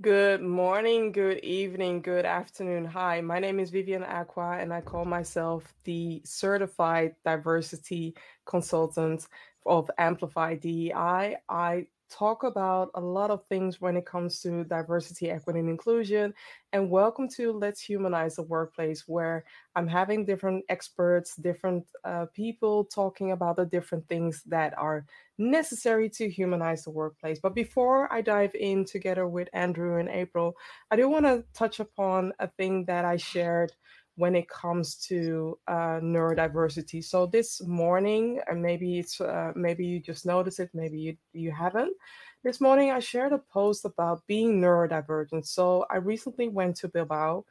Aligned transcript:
Good 0.00 0.42
morning, 0.42 1.10
good 1.10 1.38
evening, 1.40 2.02
good 2.02 2.24
afternoon. 2.24 2.84
Hi, 2.84 3.20
my 3.20 3.40
name 3.40 3.58
is 3.58 3.70
Vivian 3.70 4.04
Acquah, 4.04 4.62
and 4.62 4.72
I 4.72 4.80
call 4.80 5.04
myself 5.04 5.74
the 5.82 6.22
certified 6.24 7.16
diversity 7.24 8.14
consultant 8.46 9.26
of 9.66 9.90
Amplify 9.98 10.54
DEI. 10.54 11.38
I 11.48 11.88
talk 12.10 12.42
about 12.42 12.90
a 12.94 13.00
lot 13.00 13.30
of 13.30 13.44
things 13.46 13.80
when 13.80 13.96
it 13.96 14.06
comes 14.06 14.40
to 14.40 14.64
diversity, 14.64 15.30
equity, 15.30 15.60
and 15.60 15.68
inclusion. 15.68 16.34
And 16.72 16.90
welcome 16.90 17.28
to 17.36 17.52
Let's 17.52 17.80
Humanize 17.80 18.36
the 18.36 18.42
Workplace, 18.42 19.04
where 19.06 19.44
I'm 19.76 19.86
having 19.86 20.24
different 20.24 20.64
experts, 20.68 21.36
different 21.36 21.86
uh, 22.04 22.26
people 22.34 22.84
talking 22.84 23.32
about 23.32 23.56
the 23.56 23.66
different 23.66 24.08
things 24.08 24.42
that 24.46 24.76
are 24.78 25.04
necessary 25.38 26.08
to 26.10 26.28
humanize 26.28 26.84
the 26.84 26.90
workplace. 26.90 27.38
But 27.40 27.54
before 27.54 28.12
I 28.12 28.20
dive 28.20 28.54
in 28.54 28.84
together 28.84 29.26
with 29.26 29.48
Andrew 29.52 29.98
and 29.98 30.08
April, 30.08 30.56
I 30.90 30.96
do 30.96 31.08
want 31.08 31.26
to 31.26 31.44
touch 31.54 31.80
upon 31.80 32.32
a 32.38 32.48
thing 32.48 32.84
that 32.86 33.04
I 33.04 33.16
shared 33.16 33.72
when 34.18 34.34
it 34.34 34.48
comes 34.48 34.96
to 34.96 35.56
uh, 35.68 36.00
neurodiversity. 36.02 37.04
So 37.04 37.24
this 37.26 37.62
morning, 37.62 38.40
and 38.48 38.60
maybe 38.60 38.98
it's 38.98 39.20
uh, 39.20 39.52
maybe 39.54 39.86
you 39.86 40.00
just 40.00 40.26
noticed 40.26 40.58
it, 40.58 40.70
maybe 40.74 40.98
you 40.98 41.16
you 41.32 41.52
haven't. 41.52 41.96
This 42.42 42.60
morning, 42.60 42.90
I 42.90 42.98
shared 42.98 43.32
a 43.32 43.38
post 43.38 43.84
about 43.84 44.26
being 44.26 44.60
neurodivergent. 44.60 45.46
So 45.46 45.86
I 45.88 45.96
recently 45.98 46.48
went 46.48 46.76
to 46.78 46.88
Bilbao 46.88 47.44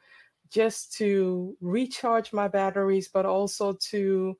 just 0.50 0.92
to 0.98 1.56
recharge 1.62 2.34
my 2.34 2.48
batteries, 2.48 3.08
but 3.08 3.24
also 3.24 3.72
to 3.90 4.36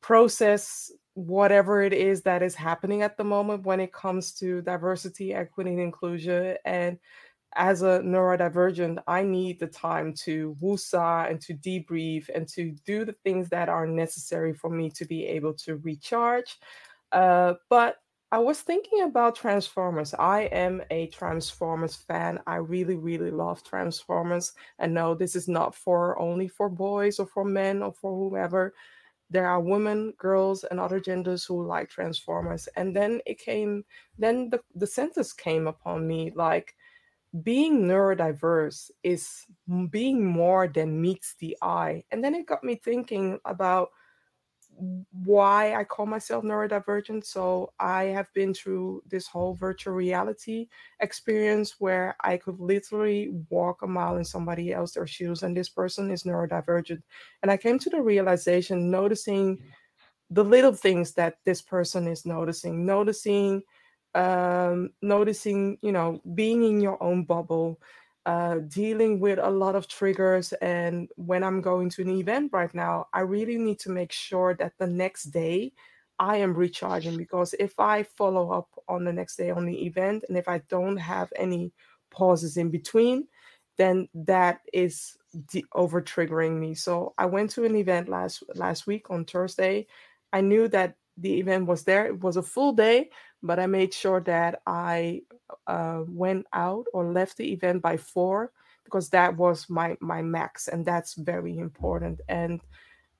process 0.00 0.90
whatever 1.12 1.82
it 1.82 1.92
is 1.92 2.22
that 2.22 2.42
is 2.42 2.54
happening 2.54 3.02
at 3.02 3.18
the 3.18 3.24
moment 3.24 3.64
when 3.64 3.80
it 3.80 3.92
comes 3.92 4.32
to 4.32 4.62
diversity, 4.62 5.34
equity, 5.34 5.70
and 5.72 5.80
inclusion, 5.80 6.56
and 6.64 6.98
as 7.54 7.82
a 7.82 8.00
neurodivergent, 8.00 9.02
I 9.06 9.22
need 9.22 9.58
the 9.58 9.66
time 9.66 10.12
to 10.24 10.56
woosah 10.60 11.30
and 11.30 11.40
to 11.42 11.54
debrief 11.54 12.28
and 12.34 12.46
to 12.48 12.72
do 12.84 13.04
the 13.04 13.16
things 13.24 13.48
that 13.50 13.68
are 13.68 13.86
necessary 13.86 14.52
for 14.52 14.68
me 14.70 14.90
to 14.90 15.04
be 15.04 15.26
able 15.26 15.54
to 15.54 15.76
recharge. 15.76 16.58
Uh, 17.12 17.54
but 17.70 17.96
I 18.32 18.38
was 18.38 18.60
thinking 18.60 19.02
about 19.02 19.36
Transformers. 19.36 20.12
I 20.18 20.42
am 20.42 20.82
a 20.90 21.06
Transformers 21.06 21.94
fan. 21.94 22.40
I 22.46 22.56
really, 22.56 22.96
really 22.96 23.30
love 23.30 23.62
Transformers. 23.62 24.52
And 24.78 24.92
no, 24.92 25.14
this 25.14 25.36
is 25.36 25.48
not 25.48 25.74
for 25.74 26.18
only 26.18 26.48
for 26.48 26.68
boys 26.68 27.20
or 27.20 27.26
for 27.26 27.44
men 27.44 27.82
or 27.82 27.92
for 27.92 28.12
whoever. 28.12 28.74
There 29.30 29.46
are 29.46 29.60
women, 29.60 30.12
girls, 30.18 30.64
and 30.64 30.78
other 30.78 31.00
genders 31.00 31.44
who 31.44 31.66
like 31.66 31.88
Transformers. 31.88 32.68
And 32.76 32.94
then 32.94 33.20
it 33.26 33.38
came, 33.38 33.84
then 34.18 34.50
the, 34.50 34.60
the 34.74 34.86
sentence 34.86 35.32
came 35.32 35.66
upon 35.68 36.06
me 36.06 36.32
like, 36.34 36.74
being 37.42 37.82
neurodiverse 37.82 38.90
is 39.02 39.44
being 39.90 40.24
more 40.24 40.68
than 40.68 41.00
meets 41.00 41.34
the 41.38 41.56
eye. 41.62 42.04
And 42.10 42.22
then 42.22 42.34
it 42.34 42.46
got 42.46 42.62
me 42.64 42.76
thinking 42.76 43.38
about 43.44 43.90
why 45.24 45.74
I 45.74 45.84
call 45.84 46.06
myself 46.06 46.44
neurodivergent. 46.44 47.24
So 47.24 47.72
I 47.80 48.04
have 48.04 48.32
been 48.34 48.52
through 48.52 49.02
this 49.08 49.26
whole 49.26 49.54
virtual 49.54 49.94
reality 49.94 50.68
experience 51.00 51.76
where 51.78 52.14
I 52.20 52.36
could 52.36 52.60
literally 52.60 53.32
walk 53.48 53.82
a 53.82 53.86
mile 53.86 54.18
in 54.18 54.24
somebody 54.24 54.72
else's 54.72 55.10
shoes, 55.10 55.42
and 55.42 55.56
this 55.56 55.68
person 55.68 56.10
is 56.10 56.24
neurodivergent. 56.24 57.02
And 57.42 57.50
I 57.50 57.56
came 57.56 57.78
to 57.78 57.90
the 57.90 58.02
realization, 58.02 58.90
noticing 58.90 59.56
mm. 59.56 59.62
the 60.30 60.44
little 60.44 60.74
things 60.74 61.12
that 61.14 61.38
this 61.44 61.62
person 61.62 62.06
is 62.06 62.26
noticing, 62.26 62.84
noticing 62.84 63.62
um, 64.16 64.90
noticing, 65.02 65.78
you 65.82 65.92
know, 65.92 66.20
being 66.34 66.64
in 66.64 66.80
your 66.80 67.02
own 67.02 67.24
bubble, 67.24 67.80
uh, 68.24 68.56
dealing 68.68 69.20
with 69.20 69.38
a 69.38 69.50
lot 69.50 69.76
of 69.76 69.88
triggers. 69.88 70.52
And 70.54 71.08
when 71.16 71.44
I'm 71.44 71.60
going 71.60 71.90
to 71.90 72.02
an 72.02 72.10
event 72.10 72.50
right 72.52 72.74
now, 72.74 73.06
I 73.12 73.20
really 73.20 73.58
need 73.58 73.78
to 73.80 73.90
make 73.90 74.12
sure 74.12 74.54
that 74.54 74.72
the 74.78 74.86
next 74.86 75.24
day 75.26 75.72
I 76.18 76.38
am 76.38 76.54
recharging 76.54 77.18
because 77.18 77.54
if 77.60 77.78
I 77.78 78.04
follow 78.04 78.50
up 78.50 78.70
on 78.88 79.04
the 79.04 79.12
next 79.12 79.36
day 79.36 79.50
on 79.50 79.66
the 79.66 79.86
event 79.86 80.24
and 80.28 80.38
if 80.38 80.48
I 80.48 80.62
don't 80.70 80.96
have 80.96 81.30
any 81.36 81.72
pauses 82.10 82.56
in 82.56 82.70
between, 82.70 83.28
then 83.76 84.08
that 84.14 84.60
is 84.72 85.16
de- 85.52 85.64
over 85.74 86.00
triggering 86.00 86.58
me. 86.58 86.74
So 86.74 87.12
I 87.18 87.26
went 87.26 87.50
to 87.50 87.64
an 87.64 87.76
event 87.76 88.08
last 88.08 88.42
last 88.54 88.86
week 88.86 89.10
on 89.10 89.26
Thursday. 89.26 89.86
I 90.32 90.40
knew 90.40 90.68
that 90.68 90.96
the 91.16 91.38
event 91.38 91.66
was 91.66 91.84
there. 91.84 92.06
It 92.06 92.20
was 92.20 92.36
a 92.36 92.42
full 92.42 92.72
day, 92.72 93.10
but 93.42 93.58
I 93.58 93.66
made 93.66 93.94
sure 93.94 94.20
that 94.22 94.60
I 94.66 95.22
uh, 95.66 96.02
went 96.06 96.46
out 96.52 96.86
or 96.92 97.12
left 97.12 97.36
the 97.36 97.52
event 97.52 97.82
by 97.82 97.96
four 97.96 98.52
because 98.84 99.08
that 99.10 99.36
was 99.36 99.68
my 99.68 99.96
my 100.00 100.22
max, 100.22 100.68
and 100.68 100.84
that's 100.84 101.14
very 101.14 101.58
important. 101.58 102.20
And 102.28 102.60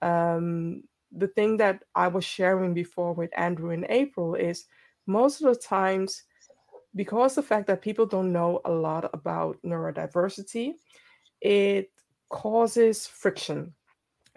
um, 0.02 0.82
the 1.12 1.28
thing 1.28 1.56
that 1.58 1.82
I 1.94 2.08
was 2.08 2.24
sharing 2.24 2.74
before 2.74 3.12
with 3.12 3.30
Andrew 3.36 3.70
and 3.70 3.86
April 3.88 4.34
is 4.34 4.66
most 5.06 5.40
of 5.40 5.54
the 5.54 5.60
times 5.60 6.22
because 6.94 7.34
the 7.34 7.42
fact 7.42 7.66
that 7.66 7.82
people 7.82 8.06
don't 8.06 8.32
know 8.32 8.60
a 8.64 8.70
lot 8.70 9.10
about 9.12 9.58
neurodiversity, 9.64 10.74
it 11.40 11.90
causes 12.30 13.06
friction 13.06 13.74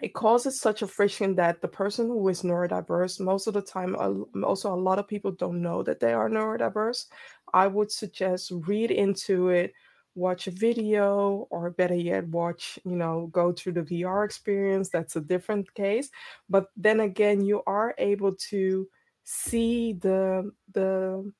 it 0.02 0.14
causes 0.14 0.60
such 0.60 0.82
a 0.82 0.86
friction 0.86 1.34
that 1.36 1.60
the 1.60 1.68
person 1.68 2.06
who 2.06 2.28
is 2.28 2.42
neurodiverse 2.42 3.20
most 3.20 3.46
of 3.46 3.54
the 3.54 3.62
time 3.62 3.96
also 4.44 4.72
a 4.72 4.74
lot 4.74 4.98
of 4.98 5.08
people 5.08 5.30
don't 5.32 5.62
know 5.62 5.82
that 5.82 6.00
they 6.00 6.12
are 6.12 6.28
neurodiverse. 6.28 7.06
I 7.52 7.66
would 7.66 7.90
suggest 7.90 8.52
read 8.66 8.90
into 8.90 9.48
it 9.48 9.72
watch 10.16 10.48
a 10.48 10.50
video 10.50 11.46
or 11.50 11.70
better 11.70 11.94
yet 11.94 12.26
watch 12.28 12.78
you 12.84 12.96
know 12.96 13.28
go 13.32 13.52
through 13.52 13.72
the 13.72 13.82
vr 13.82 14.24
experience. 14.24 14.88
That's 14.88 15.16
a 15.16 15.20
different 15.20 15.72
case. 15.74 16.10
But 16.48 16.66
then 16.76 17.00
again 17.00 17.44
you 17.44 17.62
are 17.66 17.94
able 17.98 18.34
to 18.50 18.88
see 19.24 19.92
the 19.94 20.52
the 20.72 21.30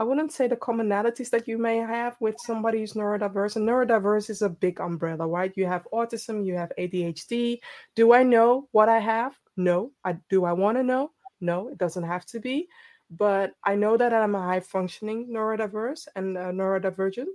I 0.00 0.02
wouldn't 0.02 0.32
say 0.32 0.48
the 0.48 0.56
commonalities 0.56 1.28
that 1.28 1.46
you 1.46 1.58
may 1.58 1.76
have 1.76 2.16
with 2.20 2.36
somebody 2.38 2.78
who's 2.78 2.94
neurodiverse. 2.94 3.56
And 3.56 3.68
neurodiverse 3.68 4.30
is 4.30 4.40
a 4.40 4.48
big 4.48 4.80
umbrella, 4.80 5.26
right? 5.26 5.52
You 5.56 5.66
have 5.66 5.86
autism, 5.92 6.46
you 6.46 6.54
have 6.54 6.72
ADHD. 6.78 7.58
Do 7.94 8.14
I 8.14 8.22
know 8.22 8.66
what 8.72 8.88
I 8.88 8.98
have? 8.98 9.38
No. 9.58 9.92
I 10.02 10.16
do 10.30 10.46
I 10.46 10.54
want 10.54 10.78
to 10.78 10.82
know? 10.82 11.10
No, 11.42 11.68
it 11.68 11.76
doesn't 11.76 12.02
have 12.02 12.24
to 12.26 12.40
be. 12.40 12.66
But 13.10 13.52
I 13.62 13.74
know 13.74 13.98
that 13.98 14.14
I'm 14.14 14.34
a 14.34 14.40
high 14.40 14.60
functioning 14.60 15.28
neurodiverse 15.30 16.08
and 16.16 16.34
neurodivergent. 16.34 17.28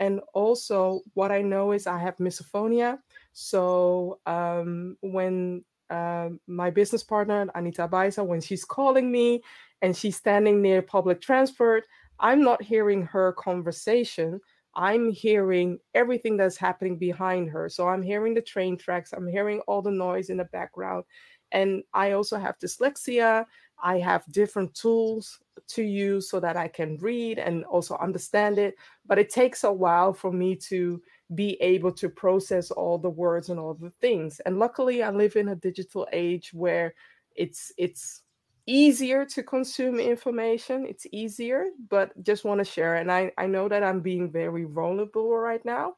And 0.00 0.20
also, 0.32 1.02
what 1.12 1.30
I 1.30 1.42
know 1.42 1.72
is 1.72 1.86
I 1.86 1.98
have 1.98 2.16
misophonia. 2.16 2.98
So 3.34 4.20
um, 4.24 4.96
when 5.02 5.64
uh, 5.90 6.30
my 6.46 6.70
business 6.70 7.02
partner, 7.02 7.46
Anita 7.54 7.86
Baisa, 7.86 8.24
when 8.24 8.40
she's 8.40 8.64
calling 8.64 9.12
me 9.12 9.42
and 9.82 9.94
she's 9.94 10.16
standing 10.16 10.62
near 10.62 10.80
public 10.80 11.20
transport, 11.20 11.84
I'm 12.20 12.42
not 12.42 12.62
hearing 12.62 13.02
her 13.02 13.32
conversation. 13.32 14.40
I'm 14.74 15.10
hearing 15.10 15.78
everything 15.94 16.36
that's 16.36 16.56
happening 16.56 16.98
behind 16.98 17.48
her. 17.50 17.68
So 17.68 17.88
I'm 17.88 18.02
hearing 18.02 18.34
the 18.34 18.42
train 18.42 18.76
tracks, 18.76 19.12
I'm 19.12 19.26
hearing 19.26 19.60
all 19.60 19.82
the 19.82 19.90
noise 19.90 20.28
in 20.28 20.36
the 20.36 20.44
background. 20.44 21.04
And 21.52 21.82
I 21.94 22.12
also 22.12 22.38
have 22.38 22.58
dyslexia. 22.58 23.46
I 23.82 23.98
have 23.98 24.24
different 24.32 24.74
tools 24.74 25.38
to 25.68 25.82
use 25.82 26.28
so 26.30 26.40
that 26.40 26.56
I 26.56 26.68
can 26.68 26.96
read 26.98 27.38
and 27.38 27.64
also 27.64 27.96
understand 27.98 28.58
it. 28.58 28.74
But 29.06 29.18
it 29.18 29.30
takes 29.30 29.64
a 29.64 29.72
while 29.72 30.12
for 30.12 30.32
me 30.32 30.56
to 30.68 31.00
be 31.34 31.54
able 31.60 31.92
to 31.92 32.08
process 32.08 32.70
all 32.70 32.98
the 32.98 33.10
words 33.10 33.48
and 33.48 33.60
all 33.60 33.74
the 33.74 33.92
things. 34.00 34.40
And 34.40 34.58
luckily, 34.58 35.02
I 35.02 35.10
live 35.10 35.36
in 35.36 35.48
a 35.48 35.56
digital 35.56 36.06
age 36.12 36.50
where 36.52 36.94
it's 37.34 37.72
it's 37.78 38.22
easier 38.66 39.24
to 39.24 39.42
consume 39.42 40.00
information 40.00 40.84
it's 40.86 41.06
easier 41.12 41.66
but 41.88 42.10
just 42.24 42.44
want 42.44 42.58
to 42.58 42.64
share 42.64 42.96
and 42.96 43.10
I, 43.10 43.30
I 43.38 43.46
know 43.46 43.68
that 43.68 43.82
i'm 43.82 44.00
being 44.00 44.30
very 44.30 44.64
vulnerable 44.64 45.36
right 45.36 45.64
now 45.64 45.94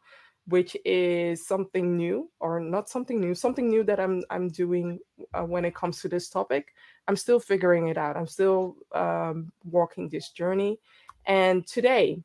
which 0.47 0.77
is 0.85 1.47
something 1.47 1.97
new 1.97 2.31
or 2.41 2.61
not 2.61 2.89
something 2.89 3.21
new 3.21 3.35
something 3.35 3.69
new 3.69 3.85
that 3.85 3.99
i'm 3.99 4.23
i'm 4.31 4.49
doing 4.49 4.99
uh, 5.35 5.45
when 5.45 5.65
it 5.65 5.75
comes 5.75 6.01
to 6.01 6.09
this 6.09 6.29
topic. 6.29 6.75
I'm 7.07 7.17
still 7.17 7.41
figuring 7.41 7.89
it 7.89 7.97
out 7.97 8.17
i'm 8.17 8.27
still 8.27 8.77
um, 8.95 9.51
walking 9.65 10.09
this 10.11 10.31
journey 10.31 10.79
and 11.25 11.67
today 11.67 12.23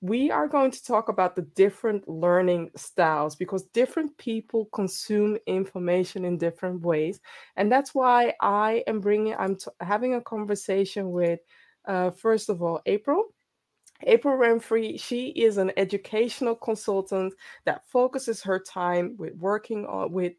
we 0.00 0.30
are 0.30 0.46
going 0.46 0.70
to 0.70 0.84
talk 0.84 1.08
about 1.08 1.34
the 1.34 1.42
different 1.42 2.06
learning 2.08 2.70
styles 2.76 3.34
because 3.34 3.64
different 3.72 4.16
people 4.18 4.66
consume 4.66 5.38
information 5.46 6.24
in 6.24 6.36
different 6.36 6.82
ways 6.82 7.20
and 7.56 7.72
that's 7.72 7.94
why 7.94 8.32
i 8.40 8.84
am 8.86 9.00
bringing 9.00 9.34
i'm 9.36 9.56
t- 9.56 9.70
having 9.80 10.14
a 10.14 10.20
conversation 10.20 11.10
with 11.10 11.40
uh, 11.86 12.10
first 12.10 12.48
of 12.48 12.62
all 12.62 12.80
april. 12.86 13.24
April 14.02 14.36
Remfrey 14.36 15.00
she 15.00 15.28
is 15.28 15.56
an 15.56 15.72
educational 15.78 16.54
consultant 16.54 17.32
that 17.64 17.88
focuses 17.88 18.42
her 18.42 18.58
time 18.58 19.14
with 19.16 19.34
working 19.36 19.86
on 19.86 20.12
with 20.12 20.34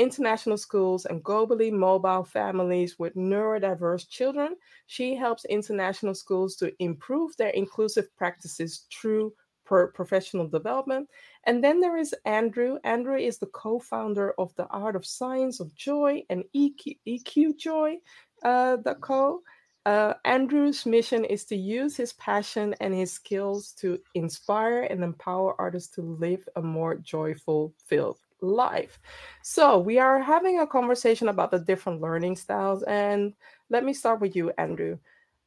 international 0.00 0.56
schools 0.56 1.04
and 1.04 1.22
globally 1.22 1.70
mobile 1.70 2.24
families 2.24 2.98
with 2.98 3.14
neurodiverse 3.14 4.08
children. 4.08 4.56
She 4.86 5.14
helps 5.14 5.44
international 5.44 6.14
schools 6.14 6.56
to 6.56 6.72
improve 6.78 7.36
their 7.36 7.50
inclusive 7.50 8.08
practices 8.16 8.86
through 8.90 9.34
professional 9.66 10.48
development. 10.48 11.08
And 11.44 11.62
then 11.62 11.80
there 11.80 11.96
is 11.96 12.14
Andrew. 12.24 12.78
Andrew 12.82 13.16
is 13.16 13.38
the 13.38 13.46
co-founder 13.46 14.34
of 14.38 14.52
the 14.56 14.66
Art 14.68 14.96
of 14.96 15.06
Science 15.06 15.60
of 15.60 15.72
Joy 15.76 16.24
and 16.30 16.44
EQ, 16.56 16.98
EQ 17.06 17.56
Joy, 17.58 17.98
uh, 18.42 18.76
the 18.76 18.96
co. 18.96 19.42
Uh, 19.86 20.14
Andrew's 20.24 20.84
mission 20.86 21.24
is 21.24 21.44
to 21.44 21.56
use 21.56 21.96
his 21.96 22.12
passion 22.14 22.74
and 22.80 22.92
his 22.92 23.12
skills 23.12 23.72
to 23.80 23.98
inspire 24.14 24.82
and 24.82 25.04
empower 25.04 25.54
artists 25.60 25.94
to 25.94 26.02
live 26.02 26.46
a 26.56 26.62
more 26.62 26.96
joyful, 26.96 27.72
filled 27.86 28.18
life. 28.42 28.98
So, 29.42 29.78
we 29.78 29.98
are 29.98 30.20
having 30.20 30.60
a 30.60 30.66
conversation 30.66 31.28
about 31.28 31.50
the 31.50 31.58
different 31.58 32.00
learning 32.00 32.36
styles. 32.36 32.82
And 32.84 33.34
let 33.68 33.84
me 33.84 33.92
start 33.92 34.20
with 34.20 34.36
you, 34.36 34.52
Andrew. 34.58 34.98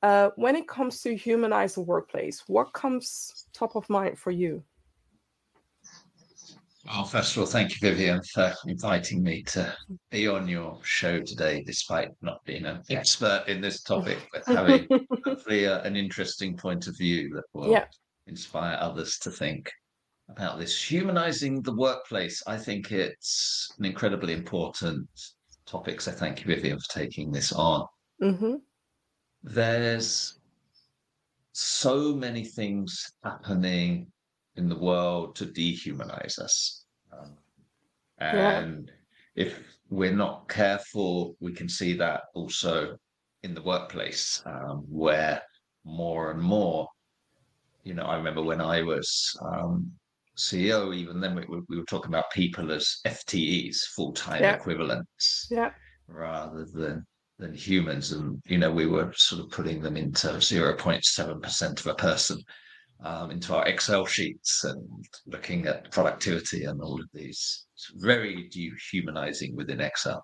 Uh, 0.02 0.32
when 0.36 0.56
it 0.56 0.68
comes 0.68 1.02
to 1.02 1.16
humanize 1.16 1.76
the 1.76 1.82
workplace, 1.82 2.44
what 2.48 2.74
comes 2.74 3.48
top 3.54 3.76
of 3.76 3.90
mind 3.90 4.20
for 4.20 4.32
you? 4.32 4.62
Well, 6.86 7.06
first 7.06 7.38
of 7.38 7.42
all, 7.42 7.46
thank 7.46 7.72
you, 7.72 7.78
Vivian, 7.90 8.22
for 8.34 8.54
inviting 8.68 9.24
me 9.24 9.44
to 9.44 9.74
be 10.12 10.28
on 10.28 10.50
your 10.50 10.80
show 10.84 11.22
today, 11.22 11.64
despite 11.66 12.10
not 12.22 12.44
being 12.44 12.66
an 12.66 12.82
expert 12.90 13.46
in 13.48 13.62
this 13.62 13.82
topic, 13.84 14.18
but 14.34 14.44
having 14.46 14.88
hopefully 15.24 15.64
a, 15.64 15.82
an 15.84 15.96
interesting 15.96 16.58
point 16.58 16.88
of 16.88 16.98
view 16.98 17.30
that 17.36 17.46
will 17.54 17.72
yeah. 17.72 17.86
inspire 18.28 18.78
others 18.82 19.18
to 19.20 19.32
think 19.32 19.72
about 20.30 20.60
this. 20.60 20.82
Humanizing 20.82 21.62
the 21.62 21.76
workplace, 21.76 22.42
I 22.48 22.58
think 22.58 22.92
it's 22.92 23.74
an 23.78 23.86
incredibly 23.86 24.34
important 24.34 25.08
topic. 25.66 26.02
So 26.02 26.12
thank 26.12 26.42
you, 26.42 26.48
Vivian, 26.48 26.80
for 26.80 26.90
taking 26.90 27.32
this 27.32 27.52
on. 27.52 27.86
Mm-hmm. 28.22 28.56
There's 29.44 30.40
so 31.52 32.16
many 32.16 32.44
things 32.46 33.12
happening 33.24 34.08
in 34.56 34.70
the 34.70 34.78
world 34.78 35.36
to 35.36 35.46
dehumanize 35.46 36.40
us. 36.40 36.86
Um, 37.12 37.38
and 38.20 38.92
yeah. 39.36 39.46
if 39.46 39.60
we're 39.90 40.16
not 40.16 40.48
careful, 40.48 41.36
we 41.40 41.54
can 41.54 41.68
see 41.68 41.94
that 41.94 42.24
also 42.34 42.98
in 43.44 43.54
the 43.54 43.62
workplace, 43.62 44.42
um, 44.46 44.86
where 44.88 45.42
more 45.84 46.32
and 46.32 46.42
more, 46.42 46.88
you 47.84 47.94
know, 47.94 48.04
I 48.04 48.16
remember 48.16 48.42
when 48.42 48.62
I 48.62 48.82
was 48.82 49.38
um, 49.42 49.92
CEO, 50.38 50.96
even 50.96 51.20
then 51.20 51.36
we, 51.36 51.46
we, 51.70 51.78
were 51.78 51.86
talking 51.86 52.12
about 52.12 52.32
people 52.32 52.72
as 52.72 52.98
FTEs, 53.06 53.78
full 53.96 54.14
time 54.14 54.42
yeah. 54.42 54.56
equivalents, 54.56 55.48
yeah. 55.52 55.72
rather 56.08 56.66
than 56.66 57.06
than 57.40 57.54
humans. 57.54 58.12
And 58.12 58.42
you 58.46 58.58
know, 58.58 58.72
we 58.72 58.88
were 58.88 59.14
sort 59.16 59.44
of 59.44 59.52
putting 59.52 59.82
them 59.82 59.98
into 59.98 60.42
zero 60.42 60.76
point 60.76 61.06
seven 61.06 61.40
percent 61.40 61.80
of 61.80 61.88
a 61.88 61.96
person 61.96 62.40
um, 63.04 63.32
into 63.32 63.56
our 63.56 63.68
Excel 63.68 64.06
sheets 64.06 64.64
and 64.64 65.06
looking 65.28 65.68
at 65.68 65.92
productivity 65.92 66.66
and 66.66 66.82
all 66.82 67.00
of 67.00 67.08
these. 67.14 67.66
It's 67.76 67.92
very 67.96 68.50
dehumanizing 68.50 69.56
within 69.56 69.82
Excel. 69.82 70.24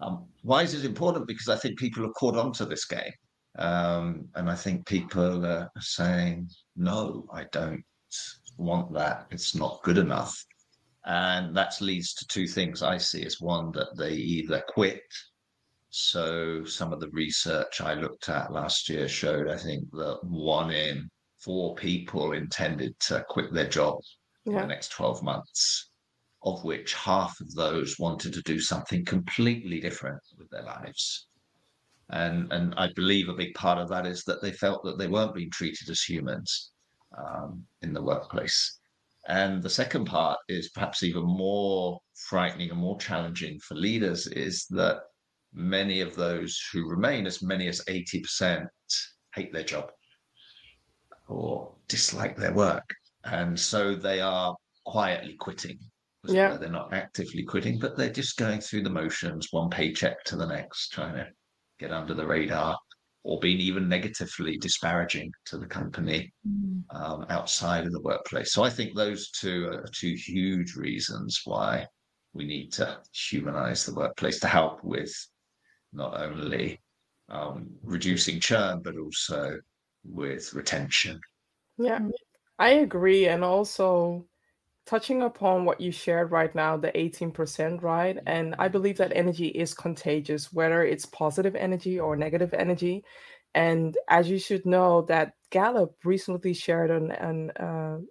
Um, 0.00 0.26
why 0.42 0.62
is 0.62 0.74
it 0.74 0.84
important? 0.84 1.26
Because 1.26 1.48
I 1.48 1.56
think 1.56 1.78
people 1.78 2.02
have 2.02 2.14
caught 2.14 2.36
on 2.36 2.52
to 2.54 2.66
this 2.66 2.84
game. 2.84 3.12
Um, 3.58 4.28
and 4.34 4.50
I 4.50 4.54
think 4.54 4.86
people 4.86 5.46
are 5.46 5.70
saying, 5.78 6.50
no, 6.76 7.26
I 7.32 7.44
don't 7.52 7.82
want 8.56 8.92
that. 8.94 9.26
It's 9.30 9.54
not 9.54 9.82
good 9.82 9.98
enough. 9.98 10.44
And 11.04 11.56
that 11.56 11.80
leads 11.80 12.14
to 12.14 12.26
two 12.26 12.46
things 12.46 12.82
I 12.82 12.98
see 12.98 13.24
as 13.24 13.40
one 13.40 13.70
that 13.72 13.96
they 13.96 14.12
either 14.12 14.62
quit. 14.68 15.02
So 15.90 16.64
some 16.64 16.92
of 16.92 17.00
the 17.00 17.10
research 17.10 17.80
I 17.80 17.94
looked 17.94 18.28
at 18.28 18.52
last 18.52 18.88
year 18.88 19.08
showed, 19.08 19.48
I 19.48 19.56
think, 19.56 19.88
that 19.92 20.18
one 20.22 20.70
in 20.70 21.08
four 21.38 21.76
people 21.76 22.32
intended 22.32 22.98
to 23.00 23.24
quit 23.28 23.52
their 23.52 23.68
job 23.68 23.98
yeah. 24.44 24.54
in 24.54 24.58
the 24.62 24.66
next 24.66 24.88
12 24.88 25.22
months, 25.22 25.90
of 26.42 26.64
which 26.64 26.94
half 26.94 27.38
of 27.40 27.54
those 27.54 28.00
wanted 28.00 28.32
to 28.34 28.42
do 28.42 28.58
something 28.58 29.04
completely 29.04 29.80
different 29.80 30.20
with 30.36 30.50
their 30.50 30.64
lives. 30.64 31.28
And, 32.10 32.52
and 32.52 32.74
I 32.76 32.92
believe 32.94 33.28
a 33.28 33.34
big 33.34 33.54
part 33.54 33.78
of 33.78 33.88
that 33.90 34.06
is 34.06 34.24
that 34.24 34.42
they 34.42 34.52
felt 34.52 34.82
that 34.84 34.98
they 34.98 35.08
weren't 35.08 35.34
being 35.34 35.50
treated 35.50 35.88
as 35.88 36.02
humans 36.02 36.72
um, 37.16 37.64
in 37.82 37.92
the 37.92 38.02
workplace. 38.02 38.78
And 39.28 39.62
the 39.62 39.70
second 39.70 40.04
part 40.04 40.38
is 40.48 40.68
perhaps 40.68 41.02
even 41.02 41.24
more 41.24 41.98
frightening 42.14 42.70
and 42.70 42.78
more 42.78 42.98
challenging 42.98 43.58
for 43.58 43.74
leaders 43.74 44.26
is 44.28 44.66
that 44.70 45.00
many 45.52 46.00
of 46.00 46.14
those 46.14 46.60
who 46.72 46.88
remain, 46.88 47.26
as 47.26 47.42
many 47.42 47.66
as 47.66 47.82
80%, 47.88 48.66
hate 49.34 49.52
their 49.52 49.64
job 49.64 49.90
or 51.28 51.74
dislike 51.88 52.36
their 52.36 52.54
work. 52.54 52.88
And 53.24 53.58
so 53.58 53.96
they 53.96 54.20
are 54.20 54.54
quietly 54.84 55.34
quitting. 55.40 55.78
Yeah. 56.24 56.56
They're 56.56 56.68
not 56.68 56.92
actively 56.92 57.44
quitting, 57.44 57.78
but 57.78 57.96
they're 57.96 58.10
just 58.10 58.36
going 58.36 58.60
through 58.60 58.82
the 58.82 58.90
motions, 58.90 59.48
one 59.50 59.70
paycheck 59.70 60.24
to 60.24 60.36
the 60.36 60.46
next, 60.46 60.90
trying 60.90 61.14
to 61.14 61.26
get 61.78 61.92
under 61.92 62.14
the 62.14 62.26
radar 62.26 62.76
or 63.26 63.40
being 63.40 63.58
even 63.58 63.88
negatively 63.88 64.56
disparaging 64.56 65.32
to 65.44 65.58
the 65.58 65.66
company 65.66 66.32
mm. 66.48 66.80
um, 66.94 67.26
outside 67.28 67.84
of 67.84 67.90
the 67.90 68.00
workplace. 68.02 68.52
So 68.52 68.62
I 68.62 68.70
think 68.70 68.94
those 68.94 69.30
two 69.32 69.66
are 69.66 69.84
two 69.92 70.14
huge 70.14 70.76
reasons 70.76 71.40
why 71.44 71.86
we 72.34 72.46
need 72.46 72.72
to 72.74 72.98
humanize 73.12 73.84
the 73.84 73.94
workplace 73.94 74.38
to 74.40 74.46
help 74.46 74.84
with 74.84 75.12
not 75.92 76.20
only 76.20 76.80
um, 77.28 77.68
reducing 77.82 78.38
churn, 78.38 78.80
but 78.84 78.96
also 78.96 79.58
with 80.04 80.54
retention. 80.54 81.18
Yeah. 81.78 81.98
I 82.60 82.70
agree. 82.70 83.26
And 83.26 83.42
also 83.42 84.24
touching 84.86 85.22
upon 85.22 85.64
what 85.64 85.80
you 85.80 85.90
shared 85.90 86.30
right 86.30 86.54
now, 86.54 86.76
the 86.76 86.92
18%, 86.92 87.82
right? 87.82 88.18
And 88.26 88.54
I 88.58 88.68
believe 88.68 88.96
that 88.98 89.12
energy 89.14 89.48
is 89.48 89.74
contagious, 89.74 90.52
whether 90.52 90.84
it's 90.84 91.04
positive 91.04 91.56
energy 91.56 91.98
or 91.98 92.16
negative 92.16 92.54
energy. 92.54 93.04
And 93.54 93.96
as 94.08 94.30
you 94.30 94.38
should 94.38 94.64
know, 94.64 95.02
that 95.02 95.32
Gallup 95.50 95.96
recently 96.04 96.54
shared 96.54 96.90
an, 96.90 97.10
an 97.10 97.50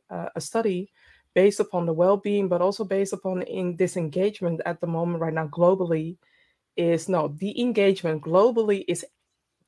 uh, 0.10 0.30
a 0.36 0.42
study 0.42 0.92
based 1.34 1.60
upon 1.60 1.86
the 1.86 1.94
well-being, 1.94 2.48
but 2.50 2.62
also 2.62 2.84
based 2.84 3.14
upon 3.14 3.42
in 3.44 3.76
disengagement 3.76 4.62
at 4.66 4.82
the 4.82 4.88
moment 4.88 5.22
right 5.22 5.34
now 5.34 5.48
globally 5.48 6.18
is 6.76 7.08
no, 7.08 7.30
the 7.40 7.60
engagement 7.62 8.22
globally 8.22 8.84
is 8.88 9.06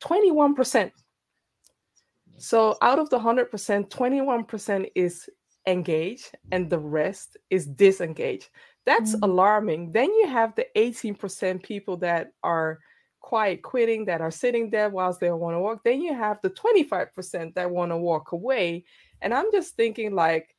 21%. 0.01 0.91
So 2.37 2.77
out 2.81 2.99
of 2.99 3.09
the 3.09 3.19
100%, 3.19 3.89
21% 3.89 4.91
is 4.95 5.29
engaged 5.67 6.31
and 6.51 6.69
the 6.69 6.79
rest 6.79 7.37
is 7.49 7.67
disengaged. 7.67 8.49
That's 8.85 9.13
mm-hmm. 9.13 9.23
alarming. 9.23 9.91
Then 9.91 10.11
you 10.13 10.27
have 10.27 10.55
the 10.55 10.65
18% 10.75 11.61
people 11.61 11.97
that 11.97 12.31
are 12.43 12.79
quiet 13.19 13.61
quitting, 13.61 14.05
that 14.05 14.21
are 14.21 14.31
sitting 14.31 14.69
there 14.69 14.89
whilst 14.89 15.19
they 15.19 15.29
want 15.31 15.55
to 15.55 15.59
walk. 15.59 15.83
Then 15.83 16.01
you 16.01 16.13
have 16.13 16.39
the 16.41 16.49
25% 16.49 17.53
that 17.53 17.69
want 17.69 17.91
to 17.91 17.97
walk 17.97 18.31
away. 18.31 18.85
And 19.21 19.33
I'm 19.33 19.51
just 19.51 19.75
thinking 19.75 20.15
like 20.15 20.55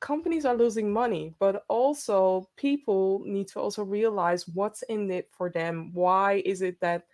companies 0.00 0.44
are 0.44 0.56
losing 0.56 0.92
money, 0.92 1.34
but 1.38 1.64
also 1.68 2.48
people 2.56 3.22
need 3.24 3.46
to 3.48 3.60
also 3.60 3.84
realize 3.84 4.48
what's 4.48 4.82
in 4.82 5.10
it 5.12 5.28
for 5.30 5.50
them. 5.50 5.90
Why 5.92 6.42
is 6.44 6.62
it 6.62 6.80
that 6.80 7.04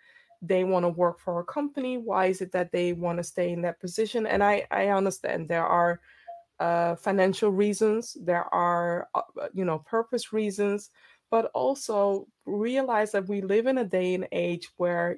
they 0.41 0.63
want 0.63 0.83
to 0.83 0.89
work 0.89 1.19
for 1.19 1.39
a 1.39 1.45
company 1.45 1.97
why 1.97 2.25
is 2.25 2.41
it 2.41 2.51
that 2.51 2.71
they 2.71 2.93
want 2.93 3.17
to 3.17 3.23
stay 3.23 3.51
in 3.51 3.61
that 3.61 3.79
position 3.79 4.27
and 4.27 4.43
i 4.43 4.65
i 4.69 4.87
understand 4.87 5.47
there 5.47 5.65
are 5.65 6.01
uh, 6.59 6.95
financial 6.95 7.51
reasons 7.51 8.15
there 8.21 8.45
are 8.53 9.07
uh, 9.13 9.21
uh, 9.41 9.47
you 9.53 9.65
know 9.65 9.79
purpose 9.79 10.31
reasons 10.31 10.89
but 11.31 11.51
also 11.53 12.27
realize 12.45 13.11
that 13.11 13.27
we 13.27 13.41
live 13.41 13.67
in 13.67 13.79
a 13.79 13.83
day 13.83 14.13
and 14.13 14.27
age 14.31 14.69
where 14.77 15.17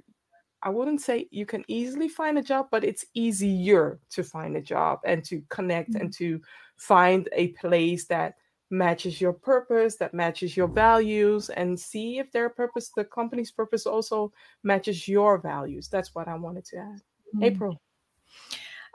i 0.63 0.69
wouldn't 0.69 1.01
say 1.01 1.27
you 1.31 1.45
can 1.45 1.63
easily 1.67 2.09
find 2.09 2.37
a 2.37 2.41
job 2.41 2.67
but 2.71 2.83
it's 2.83 3.05
easier 3.13 3.99
to 4.09 4.23
find 4.23 4.57
a 4.57 4.61
job 4.61 4.99
and 5.05 5.23
to 5.23 5.41
connect 5.49 5.91
mm-hmm. 5.91 6.01
and 6.01 6.13
to 6.13 6.41
find 6.77 7.29
a 7.33 7.49
place 7.49 8.05
that 8.05 8.35
matches 8.69 9.21
your 9.21 9.33
purpose, 9.33 9.95
that 9.97 10.13
matches 10.13 10.57
your 10.57 10.67
values, 10.67 11.49
and 11.49 11.79
see 11.79 12.19
if 12.19 12.31
their 12.31 12.49
purpose, 12.49 12.91
the 12.95 13.05
company's 13.05 13.51
purpose, 13.51 13.85
also 13.85 14.31
matches 14.63 15.07
your 15.07 15.37
values. 15.37 15.87
That's 15.87 16.13
what 16.13 16.27
I 16.27 16.35
wanted 16.35 16.65
to 16.65 16.77
add. 16.77 17.01
Mm-hmm. 17.35 17.43
April. 17.43 17.81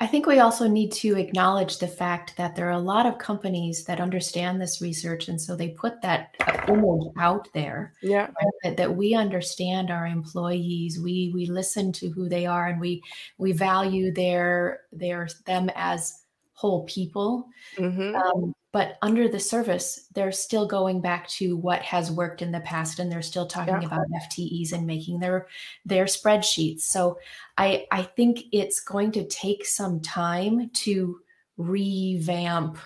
I 0.03 0.07
think 0.09 0.27
we 0.27 0.41
also 0.41 0.67
need 0.67 0.91
to 0.95 1.17
acknowledge 1.17 1.79
the 1.79 1.87
fact 1.87 2.37
that 2.37 2.57
there 2.57 2.67
are 2.67 2.73
a 2.73 2.79
lot 2.81 3.07
of 3.07 3.19
companies 3.19 3.85
that 3.85 4.01
understand 4.01 4.61
this 4.61 4.83
research, 4.83 5.29
and 5.29 5.41
so 5.41 5.55
they 5.55 5.69
put 5.69 6.03
that 6.03 6.35
image 6.67 7.13
out 7.21 7.47
there. 7.55 7.95
Yeah, 8.03 8.23
right? 8.23 8.53
that, 8.65 8.77
that, 8.79 8.97
we 8.97 9.15
understand 9.15 9.93
our 9.93 10.09
employees, 10.09 10.99
we 10.99 11.31
we 11.33 11.47
listen 11.47 11.93
to 11.93 12.11
who 12.11 12.29
they 12.29 12.47
are, 12.47 12.67
and 12.67 12.81
we 12.81 13.01
we 13.39 13.53
value 13.53 14.13
their 14.13 14.81
their 14.91 15.29
them 15.47 15.71
as 15.77 16.25
whole 16.55 16.83
people. 16.87 17.47
Mm-hmm. 17.77 18.17
Um, 18.17 18.55
but 18.73 18.97
under 19.03 19.29
the 19.29 19.39
surface 19.39 20.09
they're 20.15 20.33
still 20.33 20.67
going 20.67 21.01
back 21.01 21.29
to 21.29 21.57
what 21.57 21.83
has 21.83 22.11
worked 22.11 22.43
in 22.43 22.51
the 22.51 22.61
past 22.61 22.99
and 22.99 23.13
they're 23.13 23.23
still 23.23 23.47
talking 23.47 23.81
yeah. 23.81 23.87
about 23.87 24.07
ftes 24.25 24.73
and 24.73 24.87
making 24.87 25.21
their 25.21 25.47
their 25.85 26.07
spreadsheets 26.07 26.81
so 26.81 27.19
i 27.59 27.87
i 27.93 28.03
think 28.03 28.41
it's 28.53 28.81
going 28.81 29.13
to 29.13 29.27
take 29.29 29.65
some 29.65 30.01
time 30.01 30.71
to 30.71 31.21
revamp 31.57 32.79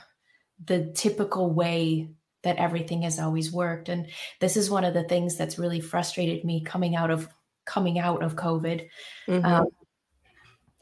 the 0.65 0.91
typical 0.95 1.51
way 1.51 2.09
that 2.43 2.57
everything 2.57 3.03
has 3.03 3.19
always 3.19 3.53
worked 3.53 3.89
and 3.89 4.07
this 4.41 4.57
is 4.57 4.71
one 4.71 4.85
of 4.85 4.95
the 4.95 5.05
things 5.05 5.37
that's 5.37 5.59
really 5.59 5.81
frustrated 5.81 6.45
me 6.45 6.63
coming 6.63 6.95
out 6.95 7.11
of 7.11 7.29
coming 7.65 7.99
out 7.99 8.23
of 8.23 8.37
covid 8.37 8.89
mm-hmm. 9.27 9.45
um, 9.45 9.67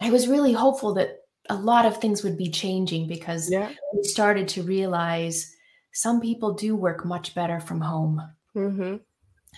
i 0.01 0.11
was 0.11 0.29
really 0.29 0.53
hopeful 0.53 0.95
that 0.95 1.24
a 1.51 1.55
lot 1.55 1.87
of 1.87 1.99
things 1.99 2.23
would 2.23 2.39
be 2.39 2.51
changing 2.51 3.07
because 3.07 3.51
yeah. 3.51 3.71
we 3.95 4.03
started 4.05 4.49
to 4.49 4.63
realize 4.63 5.55
some 5.93 6.21
people 6.21 6.55
do 6.55 6.75
work 6.75 7.05
much 7.05 7.35
better 7.35 7.61
from 7.61 7.81
home 7.81 8.23
mm-hmm. 8.57 8.97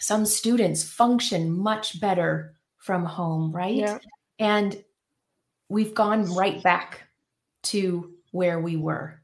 some 0.00 0.26
students 0.26 0.82
function 0.82 1.50
much 1.50 2.00
better 2.00 2.54
from 2.78 3.04
home 3.04 3.52
right 3.52 3.76
yeah. 3.76 3.98
and 4.38 4.82
we've 5.68 5.94
gone 5.94 6.24
right 6.34 6.62
back 6.62 7.02
to 7.62 8.12
where 8.32 8.60
we 8.60 8.76
were 8.76 9.20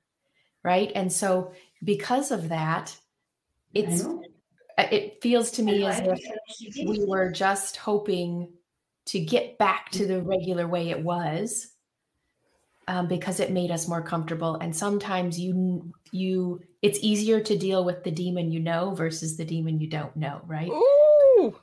right 0.63 0.93
and 0.95 1.13
so 1.13 1.53
because 1.85 2.31
of 2.31 2.49
that, 2.51 2.97
it's 3.75 4.05
uh, 4.05 4.87
it 4.91 5.21
feels 5.23 5.51
to 5.53 5.63
me 5.63 5.85
as 5.85 6.01
if 6.01 6.87
we 6.87 7.05
were 7.05 7.31
just 7.31 7.77
hoping 7.77 8.53
to 9.07 9.21
get 9.21 9.59
back 9.59 9.91
to 9.91 10.07
the 10.07 10.23
regular 10.23 10.69
way 10.69 10.91
it 10.91 11.03
was 11.03 11.72
um, 12.89 13.09
because 13.09 13.41
it 13.41 13.51
made 13.51 13.71
us 13.71 13.89
more 13.89 14.03
comfortable. 14.03 14.57
And 14.57 14.75
sometimes 14.75 15.39
you 15.39 15.93
you 16.11 16.61
it's 16.83 16.99
easier 17.03 17.41
to 17.41 17.57
deal 17.57 17.85
with 17.85 18.05
the 18.05 18.11
demon 18.11 18.51
you 18.51 18.61
know 18.61 18.95
versus 18.95 19.37
the 19.37 19.45
demon 19.45 19.81
you 19.81 19.89
don't 19.89 20.15
know 20.17 20.41
right? 20.47 20.71
Ooh, 20.71 21.57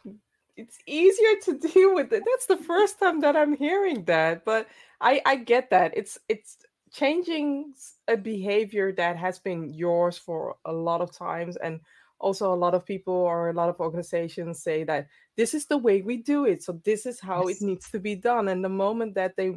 it's 0.58 0.80
easier 0.86 1.36
to 1.46 1.58
deal 1.74 1.94
with 1.94 2.12
it. 2.14 2.24
That's 2.26 2.48
the 2.48 2.58
first 2.58 3.00
time 3.00 3.22
that 3.22 3.36
i'm 3.36 3.56
hearing 3.56 4.06
that 4.06 4.46
but 4.46 4.68
i 5.02 5.22
i 5.26 5.36
get 5.36 5.70
that. 5.70 5.94
It's 5.96 6.18
it's 6.28 6.58
changing 6.92 7.74
a 8.08 8.18
behavior 8.18 8.92
that 8.94 9.16
has 9.16 9.40
been 9.40 9.70
yours 9.74 10.18
for 10.18 10.56
a 10.66 10.74
lot 10.74 11.02
of 11.02 11.12
times. 11.12 11.56
And 11.58 11.80
also 12.20 12.54
a 12.54 12.56
lot 12.56 12.74
of 12.74 12.86
people 12.86 13.14
or 13.14 13.50
a 13.50 13.54
lot 13.54 13.70
of 13.70 13.80
organizations 13.80 14.62
say 14.62 14.84
that 14.84 15.08
this 15.38 15.54
is 15.54 15.66
the 15.68 15.78
way 15.78 16.02
we 16.02 16.18
do 16.18 16.46
it. 16.46 16.62
So 16.64 16.80
this 16.84 17.06
is 17.06 17.20
how 17.20 17.48
yes. 17.48 17.62
it 17.62 17.66
needs 17.66 17.90
to 17.92 18.00
be 18.00 18.16
done. 18.16 18.50
And 18.50 18.64
the 18.64 18.70
moment 18.70 19.16
that 19.16 19.38
they 19.38 19.56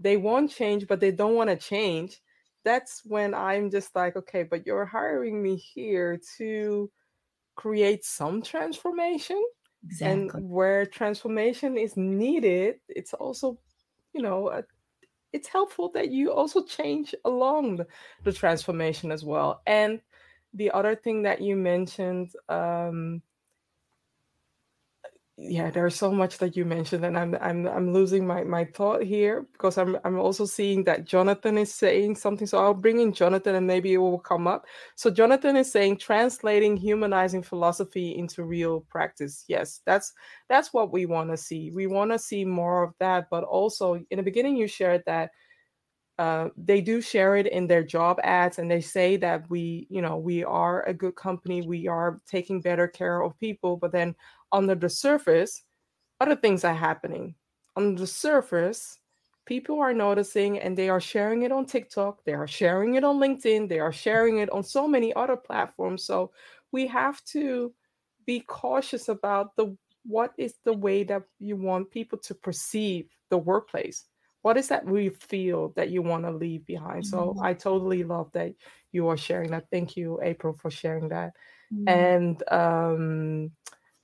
they 0.00 0.16
want 0.16 0.50
change 0.50 0.86
but 0.86 1.00
they 1.00 1.10
don't 1.10 1.34
want 1.34 1.50
to 1.50 1.56
change 1.56 2.20
that's 2.64 3.02
when 3.04 3.34
i'm 3.34 3.70
just 3.70 3.94
like 3.94 4.16
okay 4.16 4.42
but 4.42 4.66
you're 4.66 4.84
hiring 4.84 5.42
me 5.42 5.56
here 5.56 6.18
to 6.36 6.90
create 7.54 8.04
some 8.04 8.42
transformation 8.42 9.42
exactly. 9.84 10.12
and 10.12 10.30
where 10.50 10.86
transformation 10.86 11.76
is 11.76 11.96
needed 11.96 12.76
it's 12.88 13.14
also 13.14 13.58
you 14.12 14.22
know 14.22 14.48
a, 14.48 14.64
it's 15.32 15.48
helpful 15.48 15.90
that 15.92 16.10
you 16.10 16.32
also 16.32 16.62
change 16.62 17.14
along 17.24 17.76
the, 17.76 17.86
the 18.24 18.32
transformation 18.32 19.12
as 19.12 19.24
well. 19.24 19.62
And 19.66 20.00
the 20.54 20.70
other 20.70 20.96
thing 20.96 21.22
that 21.22 21.40
you 21.40 21.56
mentioned, 21.56 22.32
um, 22.48 23.22
yeah, 25.42 25.70
there's 25.70 25.96
so 25.96 26.12
much 26.12 26.36
that 26.38 26.54
you 26.54 26.66
mentioned, 26.66 27.02
and 27.04 27.16
I'm 27.16 27.34
I'm 27.40 27.66
I'm 27.66 27.92
losing 27.94 28.26
my 28.26 28.44
my 28.44 28.64
thought 28.66 29.02
here 29.02 29.46
because 29.52 29.78
I'm 29.78 29.96
I'm 30.04 30.18
also 30.18 30.44
seeing 30.44 30.84
that 30.84 31.06
Jonathan 31.06 31.56
is 31.56 31.74
saying 31.74 32.16
something. 32.16 32.46
So 32.46 32.58
I'll 32.58 32.74
bring 32.74 33.00
in 33.00 33.14
Jonathan, 33.14 33.54
and 33.54 33.66
maybe 33.66 33.94
it 33.94 33.98
will 33.98 34.18
come 34.18 34.46
up. 34.46 34.66
So 34.96 35.10
Jonathan 35.10 35.56
is 35.56 35.72
saying 35.72 35.96
translating 35.96 36.76
humanizing 36.76 37.42
philosophy 37.42 38.18
into 38.18 38.44
real 38.44 38.82
practice. 38.90 39.44
Yes, 39.48 39.80
that's 39.86 40.12
that's 40.50 40.74
what 40.74 40.92
we 40.92 41.06
want 41.06 41.30
to 41.30 41.38
see. 41.38 41.70
We 41.70 41.86
want 41.86 42.10
to 42.12 42.18
see 42.18 42.44
more 42.44 42.82
of 42.82 42.92
that, 43.00 43.28
but 43.30 43.42
also 43.44 43.94
in 44.10 44.18
the 44.18 44.22
beginning 44.22 44.56
you 44.56 44.66
shared 44.66 45.02
that 45.06 45.30
uh, 46.20 46.50
they 46.54 46.82
do 46.82 47.00
share 47.00 47.36
it 47.36 47.46
in 47.46 47.66
their 47.66 47.82
job 47.82 48.20
ads 48.22 48.58
and 48.58 48.70
they 48.70 48.82
say 48.82 49.16
that 49.16 49.48
we 49.48 49.86
you 49.88 50.02
know 50.02 50.18
we 50.18 50.44
are 50.44 50.86
a 50.86 50.92
good 50.92 51.16
company 51.16 51.62
we 51.62 51.88
are 51.88 52.20
taking 52.26 52.60
better 52.60 52.86
care 52.86 53.22
of 53.22 53.38
people 53.40 53.74
but 53.78 53.90
then 53.90 54.14
under 54.52 54.74
the 54.74 54.88
surface 54.88 55.62
other 56.20 56.36
things 56.36 56.64
are 56.64 56.74
happening. 56.74 57.34
On 57.76 57.94
the 57.94 58.06
surface 58.06 58.98
people 59.46 59.80
are 59.80 59.94
noticing 59.94 60.58
and 60.58 60.76
they 60.76 60.88
are 60.88 61.00
sharing 61.00 61.42
it 61.42 61.50
on 61.50 61.64
tiktok 61.64 62.22
they 62.24 62.34
are 62.34 62.46
sharing 62.46 62.94
it 62.94 63.02
on 63.02 63.18
linkedin 63.18 63.68
they 63.68 63.80
are 63.80 63.90
sharing 63.92 64.38
it 64.38 64.50
on 64.50 64.62
so 64.62 64.86
many 64.86 65.12
other 65.14 65.36
platforms. 65.36 66.04
So 66.04 66.30
we 66.72 66.86
have 66.86 67.24
to 67.26 67.72
be 68.26 68.40
cautious 68.40 69.08
about 69.08 69.56
the 69.56 69.76
what 70.04 70.32
is 70.38 70.54
the 70.64 70.72
way 70.72 71.02
that 71.04 71.22
you 71.38 71.56
want 71.56 71.90
people 71.90 72.18
to 72.18 72.34
perceive 72.34 73.08
the 73.28 73.38
workplace. 73.38 74.04
What 74.42 74.56
is 74.56 74.68
that 74.68 74.86
we 74.86 75.10
feel 75.10 75.72
that 75.76 75.90
you 75.90 76.00
want 76.00 76.24
to 76.24 76.30
leave 76.30 76.64
behind? 76.64 77.06
So 77.06 77.18
mm-hmm. 77.18 77.42
i 77.42 77.54
totally 77.54 78.04
love 78.04 78.30
that 78.32 78.54
you 78.92 79.08
are 79.08 79.16
sharing 79.16 79.50
that. 79.50 79.66
Thank 79.70 79.96
you 79.96 80.20
april 80.22 80.54
for 80.54 80.70
sharing 80.70 81.08
that. 81.08 81.32
Mm-hmm. 81.72 81.88
and 81.88 82.42
um, 82.50 83.52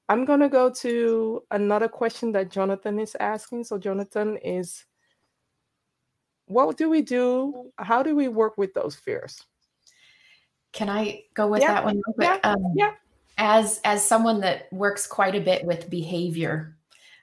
i'm 0.09 0.25
going 0.25 0.41
to 0.41 0.49
go 0.49 0.71
to 0.71 1.43
another 1.51 1.89
question 1.89 2.33
that 2.33 2.51
jonathan 2.51 2.99
is 2.99 3.17
asking 3.21 3.65
so 3.65 3.79
jonathan 3.79 4.37
is 4.39 4.85
what 6.47 6.77
do 6.77 6.89
we 6.89 7.03
do 7.03 7.71
how 7.79 8.03
do 8.03 8.15
we 8.15 8.29
work 8.29 8.57
with 8.57 8.73
those 8.75 8.95
fears 8.95 9.43
can 10.73 10.89
i 10.89 11.23
go 11.35 11.47
with 11.49 11.63
yeah. 11.63 11.75
that 11.75 11.85
one 11.85 12.01
yeah. 12.21 12.39
Um, 12.45 12.73
yeah 12.75 12.93
as 13.39 13.81
as 13.85 14.07
someone 14.07 14.41
that 14.41 14.73
works 14.73 15.07
quite 15.07 15.35
a 15.35 15.41
bit 15.41 15.65
with 15.65 15.91
behavior 15.91 16.77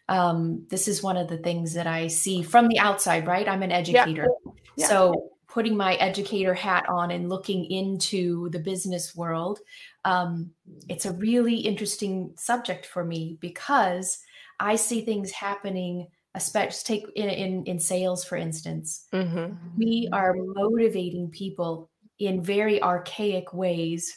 um, 0.10 0.66
this 0.70 0.88
is 0.88 1.02
one 1.02 1.18
of 1.18 1.28
the 1.28 1.38
things 1.38 1.74
that 1.74 1.88
I 1.88 2.08
see 2.08 2.44
from 2.44 2.68
the 2.68 2.80
outside, 2.80 3.26
right? 3.26 3.48
I'm 3.48 3.64
an 3.64 3.72
educator. 3.72 4.28
Yeah. 4.46 4.52
Yeah. 4.76 4.88
So 4.88 5.30
putting 5.48 5.78
my 5.78 5.96
educator 5.96 6.54
hat 6.54 6.88
on 6.90 7.12
and 7.12 7.30
looking 7.30 7.66
into 7.66 8.50
the 8.50 8.60
business 8.60 9.16
world, 9.16 9.60
um, 10.06 10.52
it's 10.90 11.06
a 11.06 11.14
really 11.14 11.56
interesting 11.56 12.34
subject 12.36 12.86
for 12.86 13.04
me 13.04 13.38
because 13.40 14.20
I 14.60 14.76
see 14.76 15.02
things 15.02 15.32
happening 15.32 16.08
especially 16.36 16.82
take 16.84 17.06
in, 17.16 17.30
in, 17.30 17.64
in 17.66 17.80
sales 17.80 18.26
for 18.26 18.36
instance 18.36 19.08
mm-hmm. 19.14 19.54
we 19.78 20.10
are 20.12 20.34
motivating 20.36 21.30
people 21.30 21.90
in 22.20 22.42
very 22.42 22.82
archaic 22.82 23.54
ways 23.54 24.12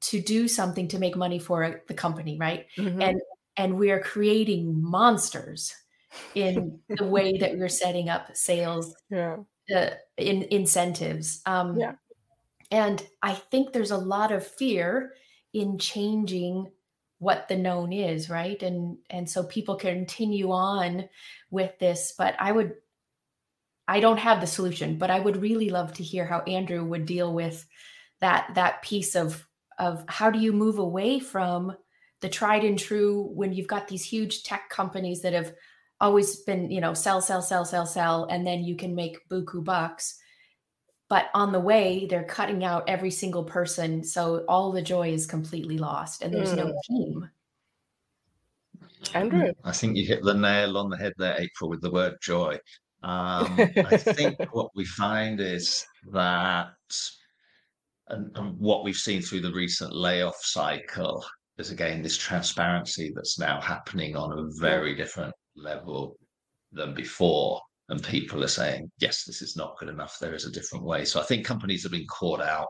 to 0.00 0.20
do 0.20 0.48
something 0.48 0.88
to 0.88 0.98
make 0.98 1.16
money 1.16 1.38
for 1.38 1.82
the 1.88 1.94
company 1.94 2.38
right 2.38 2.66
mm-hmm. 2.76 3.00
and 3.02 3.20
and 3.56 3.76
we 3.76 3.90
are 3.90 4.00
creating 4.00 4.82
monsters 4.82 5.74
in 6.34 6.78
the 6.88 7.04
way 7.04 7.36
that 7.36 7.56
we're 7.56 7.68
setting 7.68 8.08
up 8.08 8.34
sales 8.34 8.94
yeah. 9.10 9.36
uh, 9.74 9.90
in 10.16 10.42
incentives 10.50 11.42
um, 11.44 11.78
yeah. 11.78 11.92
And 12.70 13.06
i 13.22 13.32
think 13.32 13.72
there's 13.72 13.90
a 13.90 13.96
lot 13.96 14.32
of 14.32 14.46
fear 14.46 15.12
in 15.52 15.78
changing 15.78 16.70
what 17.18 17.48
the 17.48 17.56
known 17.56 17.92
is 17.92 18.30
right 18.30 18.62
and 18.62 18.98
and 19.10 19.28
so 19.28 19.44
people 19.44 19.76
continue 19.76 20.50
on 20.50 21.08
with 21.50 21.78
this 21.78 22.14
but 22.16 22.34
i 22.38 22.50
would 22.50 22.74
i 23.88 24.00
don't 24.00 24.18
have 24.18 24.40
the 24.40 24.46
solution 24.46 24.96
but 24.98 25.10
i 25.10 25.18
would 25.18 25.42
really 25.42 25.70
love 25.70 25.92
to 25.92 26.02
hear 26.02 26.24
how 26.24 26.40
andrew 26.40 26.84
would 26.84 27.04
deal 27.04 27.32
with 27.32 27.66
that 28.20 28.50
that 28.54 28.82
piece 28.82 29.16
of 29.16 29.46
of 29.78 30.04
how 30.08 30.30
do 30.30 30.38
you 30.38 30.52
move 30.52 30.78
away 30.78 31.18
from 31.18 31.74
the 32.20 32.28
tried 32.28 32.64
and 32.64 32.78
true 32.78 33.30
when 33.34 33.52
you've 33.52 33.66
got 33.66 33.88
these 33.88 34.04
huge 34.04 34.42
tech 34.42 34.68
companies 34.68 35.22
that 35.22 35.32
have 35.32 35.54
always 36.00 36.36
been, 36.36 36.70
you 36.70 36.80
know, 36.80 36.94
sell, 36.94 37.20
sell, 37.20 37.42
sell, 37.42 37.64
sell, 37.64 37.86
sell, 37.86 38.24
and 38.24 38.46
then 38.46 38.64
you 38.64 38.76
can 38.76 38.94
make 38.94 39.28
buku 39.28 39.62
bucks. 39.62 40.18
But 41.10 41.28
on 41.34 41.50
the 41.50 41.60
way, 41.60 42.06
they're 42.08 42.24
cutting 42.24 42.64
out 42.64 42.88
every 42.88 43.10
single 43.10 43.42
person. 43.42 44.04
So 44.04 44.44
all 44.48 44.70
the 44.70 44.80
joy 44.80 45.08
is 45.12 45.26
completely 45.26 45.76
lost 45.76 46.22
and 46.22 46.32
there's 46.32 46.54
mm. 46.54 46.58
no 46.58 46.80
team. 46.88 47.30
Andrew. 49.12 49.52
I 49.64 49.72
think 49.72 49.96
you 49.96 50.06
hit 50.06 50.22
the 50.22 50.34
nail 50.34 50.78
on 50.78 50.88
the 50.88 50.96
head 50.96 51.12
there, 51.18 51.34
April, 51.38 51.68
with 51.68 51.82
the 51.82 51.90
word 51.90 52.14
joy. 52.22 52.54
Um, 53.02 53.58
I 53.58 53.96
think 53.98 54.36
what 54.54 54.70
we 54.76 54.84
find 54.84 55.40
is 55.40 55.84
that, 56.12 56.68
and, 58.08 58.30
and, 58.36 58.58
what 58.58 58.84
we've 58.84 58.94
seen 58.94 59.20
through 59.20 59.40
the 59.40 59.52
recent 59.52 59.94
layoff 59.94 60.36
cycle 60.40 61.24
is 61.58 61.70
again 61.70 62.02
this 62.02 62.16
transparency 62.16 63.10
that's 63.14 63.38
now 63.38 63.60
happening 63.60 64.16
on 64.16 64.38
a 64.38 64.60
very 64.60 64.94
different 64.94 65.34
level 65.56 66.16
than 66.72 66.94
before. 66.94 67.60
And 67.90 68.02
people 68.02 68.44
are 68.44 68.48
saying, 68.48 68.90
yes, 68.98 69.24
this 69.24 69.42
is 69.42 69.56
not 69.56 69.76
good 69.78 69.88
enough. 69.88 70.16
There 70.20 70.34
is 70.34 70.46
a 70.46 70.52
different 70.52 70.84
way. 70.84 71.04
So 71.04 71.20
I 71.20 71.24
think 71.24 71.44
companies 71.44 71.82
have 71.82 71.92
been 71.92 72.06
caught 72.06 72.40
out 72.40 72.68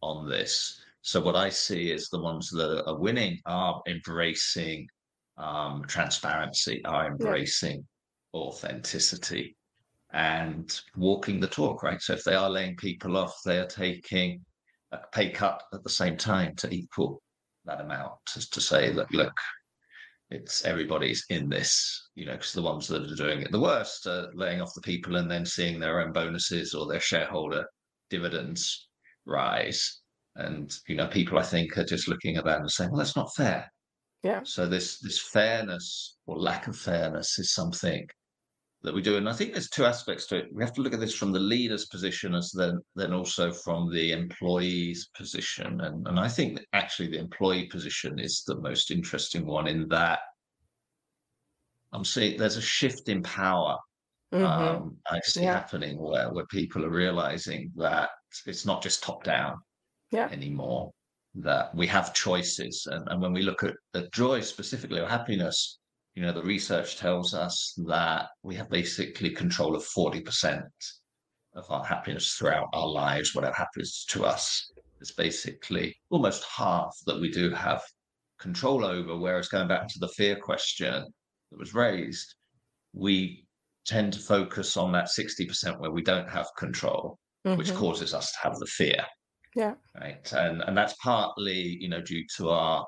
on 0.00 0.28
this. 0.28 0.80
So 1.02 1.20
what 1.20 1.36
I 1.36 1.50
see 1.50 1.92
is 1.92 2.08
the 2.08 2.20
ones 2.20 2.48
that 2.50 2.84
are 2.86 2.98
winning 2.98 3.38
are 3.44 3.82
embracing 3.86 4.88
um, 5.36 5.84
transparency, 5.86 6.82
are 6.86 7.06
embracing 7.06 7.84
yeah. 8.32 8.40
authenticity 8.40 9.56
and 10.14 10.80
walking 10.96 11.38
the 11.38 11.46
talk, 11.46 11.82
right? 11.82 12.00
So 12.00 12.14
if 12.14 12.24
they 12.24 12.34
are 12.34 12.48
laying 12.48 12.76
people 12.76 13.18
off, 13.18 13.36
they 13.44 13.58
are 13.58 13.66
taking 13.66 14.40
a 14.92 14.98
pay 15.12 15.28
cut 15.28 15.62
at 15.74 15.84
the 15.84 15.90
same 15.90 16.16
time 16.16 16.54
to 16.56 16.72
equal 16.72 17.20
that 17.66 17.82
amount 17.82 18.12
to, 18.32 18.50
to 18.50 18.60
say 18.60 18.90
that 18.92 19.12
look 19.12 19.34
it's 20.34 20.64
everybody's 20.64 21.24
in 21.30 21.48
this, 21.48 22.08
you 22.14 22.26
know, 22.26 22.32
because 22.32 22.52
the 22.52 22.62
ones 22.62 22.86
that 22.88 23.10
are 23.10 23.14
doing 23.14 23.42
it 23.42 23.52
the 23.52 23.60
worst 23.60 24.06
are 24.06 24.30
laying 24.34 24.60
off 24.60 24.74
the 24.74 24.80
people 24.80 25.16
and 25.16 25.30
then 25.30 25.46
seeing 25.46 25.78
their 25.78 26.00
own 26.00 26.12
bonuses 26.12 26.74
or 26.74 26.86
their 26.86 27.00
shareholder 27.00 27.64
dividends 28.10 28.88
rise. 29.26 30.00
And 30.36 30.72
you 30.88 30.96
know, 30.96 31.06
people 31.06 31.38
I 31.38 31.42
think 31.42 31.78
are 31.78 31.84
just 31.84 32.08
looking 32.08 32.36
at 32.36 32.44
that 32.44 32.60
and 32.60 32.70
saying, 32.70 32.90
"Well, 32.90 32.98
that's 32.98 33.16
not 33.16 33.34
fair." 33.34 33.70
Yeah. 34.22 34.40
So 34.44 34.66
this 34.66 34.98
this 34.98 35.20
fairness 35.20 36.16
or 36.26 36.38
lack 36.38 36.66
of 36.66 36.76
fairness 36.76 37.38
is 37.38 37.52
something 37.52 38.06
that 38.84 38.94
we 38.94 39.02
do. 39.02 39.16
And 39.16 39.28
I 39.28 39.32
think 39.32 39.52
there's 39.52 39.70
two 39.70 39.86
aspects 39.86 40.26
to 40.26 40.36
it. 40.36 40.48
We 40.52 40.62
have 40.62 40.74
to 40.74 40.82
look 40.82 40.94
at 40.94 41.00
this 41.00 41.14
from 41.14 41.32
the 41.32 41.40
leader's 41.40 41.86
position 41.86 42.34
as 42.34 42.52
then 42.52 42.80
then 42.94 43.12
also 43.12 43.50
from 43.50 43.90
the 43.90 44.12
employee's 44.12 45.08
position. 45.16 45.80
And 45.80 46.06
and 46.06 46.20
I 46.20 46.28
think 46.28 46.60
actually 46.72 47.08
the 47.08 47.18
employee 47.18 47.66
position 47.66 48.18
is 48.18 48.44
the 48.46 48.60
most 48.60 48.90
interesting 48.90 49.46
one 49.46 49.66
in 49.66 49.88
that 49.88 50.20
I'm 51.92 52.04
seeing 52.04 52.38
there's 52.38 52.58
a 52.58 52.62
shift 52.62 53.08
in 53.08 53.22
power 53.22 53.78
mm-hmm. 54.34 54.44
um, 54.44 54.96
I 55.10 55.20
see 55.20 55.42
yeah. 55.42 55.54
happening 55.54 55.98
where 55.98 56.30
where 56.32 56.46
people 56.46 56.84
are 56.84 56.90
realizing 56.90 57.72
that 57.76 58.10
it's 58.46 58.66
not 58.66 58.82
just 58.82 59.02
top 59.02 59.24
down 59.24 59.58
yeah. 60.10 60.28
anymore. 60.30 60.92
That 61.36 61.74
we 61.74 61.88
have 61.88 62.14
choices, 62.14 62.86
and, 62.88 63.08
and 63.08 63.20
when 63.20 63.32
we 63.32 63.42
look 63.42 63.64
at, 63.64 63.74
at 63.94 64.12
joy 64.12 64.40
specifically 64.40 65.00
or 65.00 65.08
happiness, 65.08 65.80
you 66.14 66.22
know, 66.22 66.32
the 66.32 66.42
research 66.42 66.96
tells 66.96 67.34
us 67.34 67.74
that 67.86 68.28
we 68.42 68.54
have 68.54 68.70
basically 68.70 69.30
control 69.30 69.74
of 69.74 69.84
40% 69.84 70.62
of 71.54 71.70
our 71.70 71.84
happiness 71.84 72.34
throughout 72.34 72.68
our 72.72 72.86
lives, 72.86 73.34
whatever 73.34 73.54
happens 73.54 74.04
to 74.10 74.24
us. 74.24 74.72
It's 75.00 75.12
basically 75.12 75.96
almost 76.10 76.44
half 76.44 76.96
that 77.06 77.20
we 77.20 77.30
do 77.30 77.50
have 77.50 77.82
control 78.38 78.84
over. 78.84 79.16
Whereas 79.16 79.48
going 79.48 79.68
back 79.68 79.88
to 79.88 79.98
the 79.98 80.08
fear 80.08 80.36
question 80.36 81.04
that 81.50 81.58
was 81.58 81.74
raised, 81.74 82.34
we 82.92 83.44
tend 83.84 84.12
to 84.12 84.20
focus 84.20 84.76
on 84.76 84.92
that 84.92 85.06
60% 85.06 85.80
where 85.80 85.90
we 85.90 86.02
don't 86.02 86.30
have 86.30 86.46
control, 86.56 87.18
mm-hmm. 87.44 87.58
which 87.58 87.74
causes 87.74 88.14
us 88.14 88.30
to 88.32 88.38
have 88.42 88.58
the 88.58 88.66
fear. 88.66 89.04
Yeah. 89.56 89.74
Right. 90.00 90.32
And 90.32 90.62
and 90.62 90.76
that's 90.76 90.94
partly, 90.94 91.76
you 91.80 91.88
know, 91.88 92.00
due 92.00 92.24
to 92.38 92.50
our 92.50 92.84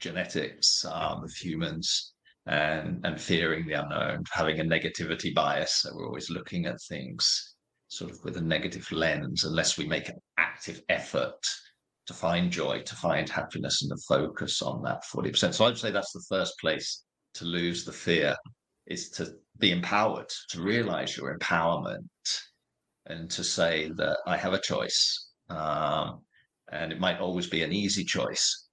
genetics 0.00 0.84
um, 0.84 1.22
of 1.22 1.30
humans 1.32 2.11
and 2.46 3.00
and 3.04 3.20
fearing 3.20 3.66
the 3.66 3.74
unknown, 3.74 4.24
having 4.32 4.60
a 4.60 4.64
negativity 4.64 5.34
bias. 5.34 5.82
So 5.82 5.90
we're 5.94 6.06
always 6.06 6.30
looking 6.30 6.66
at 6.66 6.80
things 6.88 7.54
sort 7.88 8.10
of 8.10 8.18
with 8.24 8.38
a 8.38 8.40
negative 8.40 8.90
lens, 8.90 9.44
unless 9.44 9.76
we 9.76 9.86
make 9.86 10.08
an 10.08 10.18
active 10.38 10.80
effort 10.88 11.38
to 12.06 12.14
find 12.14 12.50
joy, 12.50 12.80
to 12.82 12.96
find 12.96 13.28
happiness, 13.28 13.82
and 13.82 13.90
to 13.90 14.02
focus 14.08 14.62
on 14.62 14.82
that 14.82 15.04
40%. 15.04 15.52
So 15.52 15.66
I'd 15.66 15.76
say 15.76 15.90
that's 15.90 16.12
the 16.12 16.24
first 16.28 16.54
place 16.58 17.04
to 17.34 17.44
lose 17.44 17.84
the 17.84 17.92
fear 17.92 18.34
is 18.86 19.10
to 19.10 19.34
be 19.58 19.70
empowered, 19.70 20.28
to 20.50 20.62
realize 20.62 21.16
your 21.16 21.38
empowerment 21.38 22.08
and 23.06 23.30
to 23.30 23.44
say 23.44 23.90
that 23.96 24.18
I 24.26 24.36
have 24.36 24.54
a 24.54 24.60
choice. 24.60 25.28
Um, 25.50 26.20
and 26.70 26.92
it 26.92 26.98
might 26.98 27.20
always 27.20 27.46
be 27.46 27.62
an 27.62 27.72
easy 27.72 28.04
choice, 28.04 28.68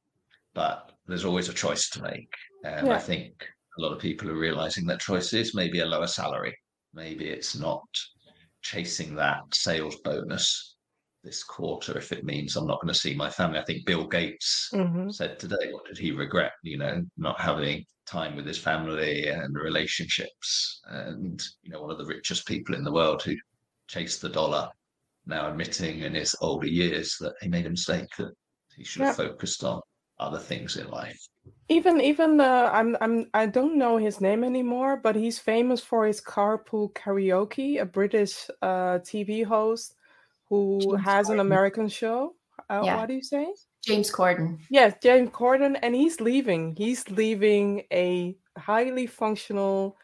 but 0.54 0.94
there's 1.08 1.26
always 1.26 1.50
a 1.50 1.54
choice 1.54 1.90
to 1.90 2.02
make. 2.02 2.32
And 2.64 2.88
yeah. 2.88 2.94
I 2.94 3.00
think 3.00 3.34
a 3.80 3.82
lot 3.82 3.94
of 3.94 4.00
people 4.00 4.30
are 4.30 4.38
realizing 4.38 4.86
that 4.86 5.00
choice 5.00 5.34
is 5.34 5.56
maybe 5.56 5.80
a 5.80 5.86
lower 5.86 6.08
salary. 6.08 6.56
Maybe 6.94 7.30
it's 7.30 7.58
not 7.58 7.88
chasing 8.62 9.16
that 9.16 9.44
sales 9.54 9.96
bonus 10.04 10.76
this 11.24 11.44
quarter 11.44 11.98
if 11.98 12.12
it 12.12 12.24
means 12.24 12.56
I'm 12.56 12.68
not 12.68 12.82
going 12.82 12.94
to 12.94 13.00
see 13.00 13.16
my 13.16 13.30
family. 13.30 13.60
I 13.60 13.66
think 13.66 13.86
Bill 13.86 14.08
Gates 14.08 14.70
mm-hmm. 14.74 15.10
said 15.10 15.40
today, 15.40 15.72
what 15.72 15.86
did 15.86 15.98
he 15.98 16.12
regret? 16.12 16.52
You 16.64 16.78
know, 16.78 17.04
not 17.18 17.40
having 17.40 17.86
time 18.06 18.36
with 18.36 18.46
his 18.46 18.58
family 18.58 19.28
and 19.28 19.56
relationships. 19.56 20.82
And, 20.90 21.42
you 21.62 21.72
know, 21.72 21.82
one 21.82 21.92
of 21.92 21.98
the 21.98 22.06
richest 22.06 22.48
people 22.48 22.76
in 22.76 22.84
the 22.84 22.92
world 22.92 23.22
who 23.22 23.36
chased 23.88 24.22
the 24.22 24.30
dollar 24.30 24.70
now 25.26 25.50
admitting 25.50 26.00
in 26.00 26.16
his 26.16 26.36
older 26.42 26.68
years 26.68 27.16
that 27.20 27.34
he 27.42 27.48
made 27.48 27.66
a 27.66 27.70
mistake 27.70 28.10
that 28.18 28.34
he 28.76 28.84
should 28.84 29.04
have 29.04 29.16
focused 29.16 29.64
on 29.64 29.82
other 30.20 30.40
things 30.40 30.78
in 30.78 30.90
life. 30.90 31.20
Even 31.70 32.02
even 32.02 32.40
uh, 32.42 32.70
I'm 32.74 32.98
I'm 33.02 33.30
I 33.34 33.46
don't 33.46 33.78
know 33.78 33.98
his 33.98 34.22
name 34.22 34.44
anymore, 34.44 34.98
but 34.98 35.16
he's 35.16 35.40
famous 35.40 35.82
for 35.82 36.06
his 36.06 36.22
carpool 36.22 36.94
karaoke, 36.94 37.82
a 37.82 37.86
British 37.86 38.50
uh, 38.62 39.00
TV 39.00 39.46
host 39.46 39.96
who 40.50 40.80
James 40.82 41.06
has 41.06 41.28
Corden. 41.28 41.34
an 41.34 41.40
American 41.40 41.88
show. 41.88 42.36
Uh, 42.70 42.82
yeah. 42.84 42.98
What 42.98 43.08
do 43.08 43.14
you 43.14 43.24
say? 43.24 43.48
James 43.86 44.12
Corden. 44.12 44.60
Yes, 44.70 44.96
James 45.02 45.30
Corden, 45.30 45.78
and 45.82 45.96
he's 45.96 46.20
leaving. 46.20 46.76
He's 46.76 47.08
leaving 47.10 47.84
a 47.94 48.36
highly 48.58 49.08
functional 49.08 49.98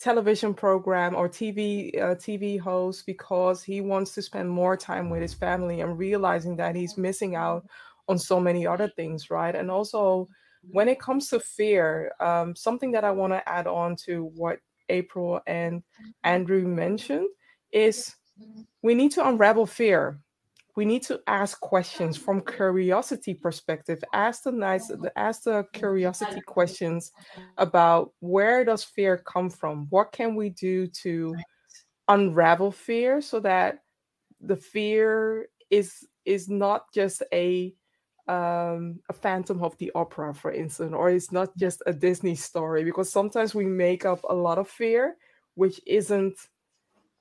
television 0.00 0.54
program 0.54 1.14
or 1.14 1.28
TV 1.28 1.96
uh, 2.00 2.14
TV 2.14 2.58
host 2.58 3.04
because 3.06 3.62
he 3.62 3.80
wants 3.80 4.14
to 4.14 4.22
spend 4.22 4.48
more 4.48 4.76
time 4.76 5.10
with 5.10 5.20
his 5.20 5.34
family 5.34 5.80
and 5.80 5.98
realizing 5.98 6.56
that 6.56 6.76
he's 6.76 6.96
missing 6.96 7.34
out 7.34 7.66
on 8.08 8.18
so 8.18 8.40
many 8.40 8.66
other 8.66 8.88
things, 8.88 9.30
right? 9.30 9.54
And 9.54 9.70
also, 9.70 10.28
when 10.70 10.88
it 10.88 11.00
comes 11.00 11.28
to 11.30 11.40
fear, 11.40 12.12
um, 12.20 12.54
something 12.54 12.92
that 12.92 13.04
I 13.04 13.10
want 13.10 13.32
to 13.32 13.48
add 13.48 13.66
on 13.66 13.96
to 14.06 14.30
what 14.34 14.58
April 14.88 15.40
and 15.46 15.80
mm-hmm. 15.80 16.10
Andrew 16.24 16.66
mentioned 16.66 17.28
is 17.72 18.14
mm-hmm. 18.40 18.62
we 18.82 18.94
need 18.94 19.12
to 19.12 19.26
unravel 19.26 19.66
fear. 19.66 20.20
We 20.76 20.84
need 20.84 21.02
to 21.04 21.20
ask 21.26 21.58
questions 21.60 22.16
from 22.16 22.40
curiosity 22.42 23.34
perspective. 23.34 24.02
Ask 24.12 24.44
the 24.44 24.52
nice, 24.52 24.90
mm-hmm. 24.90 25.06
ask 25.16 25.42
the 25.42 25.66
curiosity 25.72 26.40
questions 26.40 27.10
about 27.56 28.12
where 28.20 28.64
does 28.64 28.84
fear 28.84 29.18
come 29.18 29.50
from? 29.50 29.86
What 29.90 30.12
can 30.12 30.36
we 30.36 30.50
do 30.50 30.86
to 31.02 31.34
unravel 32.06 32.70
fear 32.70 33.20
so 33.20 33.40
that 33.40 33.80
the 34.40 34.56
fear 34.56 35.48
is 35.70 36.06
is 36.24 36.48
not 36.48 36.92
just 36.92 37.22
a 37.32 37.74
um, 38.28 39.00
a 39.08 39.12
Phantom 39.12 39.62
of 39.62 39.76
the 39.78 39.90
Opera, 39.94 40.34
for 40.34 40.52
instance, 40.52 40.92
or 40.94 41.10
it's 41.10 41.32
not 41.32 41.56
just 41.56 41.82
a 41.86 41.92
Disney 41.92 42.34
story, 42.34 42.84
because 42.84 43.10
sometimes 43.10 43.54
we 43.54 43.64
make 43.64 44.04
up 44.04 44.20
a 44.28 44.34
lot 44.34 44.58
of 44.58 44.68
fear, 44.68 45.16
which 45.54 45.80
isn't, 45.86 46.36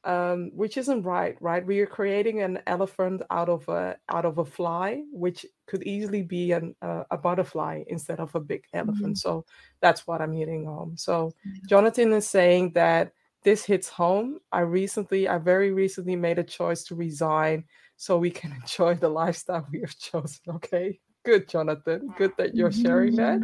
um, 0.04 0.52
which 0.54 0.78
isn't 0.78 1.04
right. 1.04 1.36
Right? 1.42 1.66
We 1.66 1.80
are 1.80 1.88
creating 1.88 2.42
an 2.42 2.60
elephant 2.68 3.22
out 3.30 3.50
of 3.50 3.68
a 3.70 3.98
out 4.10 4.26
of 4.26 4.38
a 4.38 4.46
fly, 4.46 5.04
which 5.12 5.46
could 5.66 5.84
easily 5.84 6.24
be 6.24 6.52
an, 6.52 6.76
uh, 6.82 7.04
a 7.10 7.18
butterfly 7.18 7.84
instead 7.88 8.20
of 8.20 8.36
a 8.36 8.40
big 8.40 8.64
elephant. 8.74 9.16
Mm-hmm. 9.16 9.16
So 9.16 9.46
that's 9.80 10.06
what 10.08 10.22
I'm 10.22 10.34
hitting 10.34 10.66
home. 10.66 10.96
So 10.98 11.34
Jonathan 11.68 12.14
is 12.14 12.28
saying 12.28 12.74
that 12.74 13.14
this 13.44 13.66
hits 13.66 13.88
home. 13.88 14.40
I 14.52 14.62
recently, 14.62 15.28
I 15.28 15.38
very 15.38 15.72
recently 15.72 16.16
made 16.16 16.40
a 16.40 16.44
choice 16.44 16.84
to 16.86 16.96
resign 16.96 17.64
so 17.98 18.18
we 18.18 18.32
can 18.32 18.52
enjoy 18.62 18.96
the 18.96 19.10
lifestyle 19.10 19.68
we 19.72 19.82
have 19.82 19.98
chosen. 19.98 20.40
Okay, 20.48 21.00
good, 21.26 21.50
Jonathan. 21.50 22.14
Good 22.18 22.32
that 22.38 22.56
you're 22.56 22.72
sharing 22.72 23.16
that. 23.18 23.42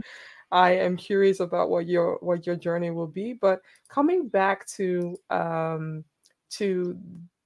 I 0.52 0.72
am 0.78 0.96
curious 0.96 1.39
about 1.39 1.70
what 1.70 1.88
your 1.88 2.18
what 2.22 2.46
your 2.46 2.56
journey 2.56 2.92
will 2.92 3.08
be. 3.08 3.34
But 3.34 3.60
coming 3.89 4.30
back 4.30 4.68
to 4.78 5.18
um, 5.30 6.06
to 6.52 6.98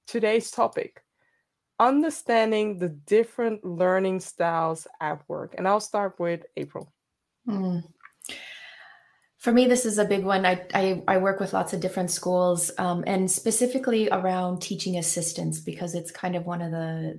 today's 0.06 0.50
topic, 0.50 1.02
understanding 1.80 2.78
the 2.78 2.90
different 2.90 3.64
learning 3.64 4.20
styles 4.20 4.86
at 5.00 5.26
work, 5.26 5.54
and 5.56 5.66
I'll 5.66 5.80
start 5.80 6.20
with 6.20 6.44
April. 6.56 6.92
Mm 7.48 7.82
for 9.38 9.52
me 9.52 9.66
this 9.66 9.86
is 9.86 9.98
a 9.98 10.04
big 10.04 10.24
one. 10.24 10.44
I 10.44 10.64
i, 10.74 11.02
I 11.08 11.18
work 11.18 11.40
with 11.40 11.52
lots 11.52 11.72
of 11.72 11.80
different 11.80 12.10
schools 12.10 12.70
um, 12.78 13.04
and 13.06 13.30
specifically 13.30 14.08
around 14.10 14.60
teaching 14.60 14.98
assistants 14.98 15.60
because 15.60 15.94
it's 15.94 16.10
kind 16.10 16.36
of 16.36 16.44
one 16.44 16.60
of 16.60 16.70
the 16.70 17.18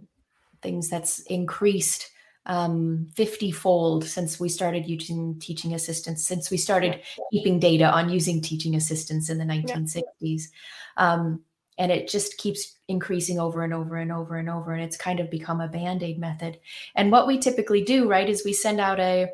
things 0.61 0.89
that's 0.89 1.19
increased 1.21 2.11
um, 2.45 3.07
50 3.15 3.51
fold 3.51 4.05
since 4.05 4.39
we 4.39 4.49
started 4.49 4.87
using 4.87 5.39
teaching 5.39 5.73
assistants 5.73 6.25
since 6.25 6.49
we 6.49 6.57
started 6.57 7.01
keeping 7.31 7.59
data 7.59 7.85
on 7.85 8.09
using 8.09 8.41
teaching 8.41 8.75
assistants 8.75 9.29
in 9.29 9.37
the 9.37 9.45
1960s 9.45 10.01
yeah. 10.17 11.13
um, 11.13 11.41
and 11.79 11.91
it 11.91 12.09
just 12.09 12.37
keeps 12.37 12.75
increasing 12.89 13.39
over 13.39 13.63
and 13.63 13.73
over 13.73 13.95
and 13.95 14.11
over 14.11 14.37
and 14.37 14.49
over 14.49 14.73
and 14.73 14.83
it's 14.83 14.97
kind 14.97 15.19
of 15.19 15.31
become 15.31 15.61
a 15.61 15.67
band-aid 15.67 16.19
method. 16.19 16.59
And 16.93 17.11
what 17.11 17.25
we 17.25 17.39
typically 17.39 17.83
do 17.83 18.07
right 18.07 18.29
is 18.29 18.43
we 18.43 18.51
send 18.51 18.81
out 18.81 18.99
a 18.99 19.29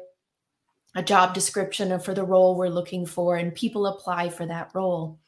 a 0.95 1.03
job 1.03 1.33
description 1.33 1.97
for 1.99 2.13
the 2.13 2.23
role 2.23 2.55
we're 2.55 2.69
looking 2.69 3.05
for 3.05 3.35
and 3.35 3.53
people 3.53 3.85
apply 3.85 4.29
for 4.29 4.45
that 4.45 4.71
role. 4.73 5.19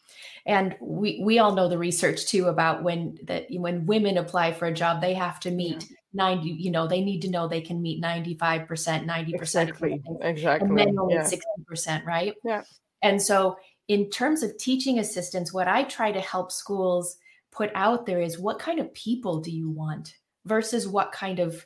And 0.45 0.75
we 0.79 1.21
we 1.23 1.39
all 1.39 1.53
know 1.53 1.67
the 1.67 1.77
research 1.77 2.25
too 2.25 2.45
about 2.45 2.81
when 2.81 3.19
that 3.23 3.47
when 3.49 3.85
women 3.85 4.17
apply 4.17 4.53
for 4.53 4.65
a 4.67 4.73
job 4.73 5.01
they 5.01 5.13
have 5.13 5.41
to 5.41 5.51
meet 5.51 5.85
yeah. 5.89 5.97
90 6.13 6.49
you 6.49 6.71
know 6.71 6.87
they 6.87 7.01
need 7.01 7.21
to 7.23 7.29
know 7.29 7.47
they 7.47 7.61
can 7.61 7.81
meet 7.81 8.01
95% 8.01 8.67
90% 8.67 9.33
exactly. 9.33 10.01
exactly. 10.21 10.65
and 10.65 10.73
men 10.73 10.97
only 10.97 11.15
yeah. 11.15 11.29
60% 11.69 12.05
right? 12.05 12.33
Yeah. 12.45 12.63
And 13.01 13.21
so 13.21 13.57
in 13.89 14.09
terms 14.09 14.41
of 14.41 14.57
teaching 14.57 14.99
assistants 14.99 15.53
what 15.53 15.67
i 15.67 15.83
try 15.83 16.11
to 16.11 16.21
help 16.21 16.51
schools 16.51 17.17
put 17.51 17.71
out 17.75 18.05
there 18.05 18.21
is 18.21 18.39
what 18.39 18.59
kind 18.59 18.79
of 18.79 18.93
people 18.93 19.39
do 19.39 19.51
you 19.51 19.69
want 19.69 20.15
versus 20.45 20.87
what 20.87 21.11
kind 21.11 21.39
of 21.39 21.65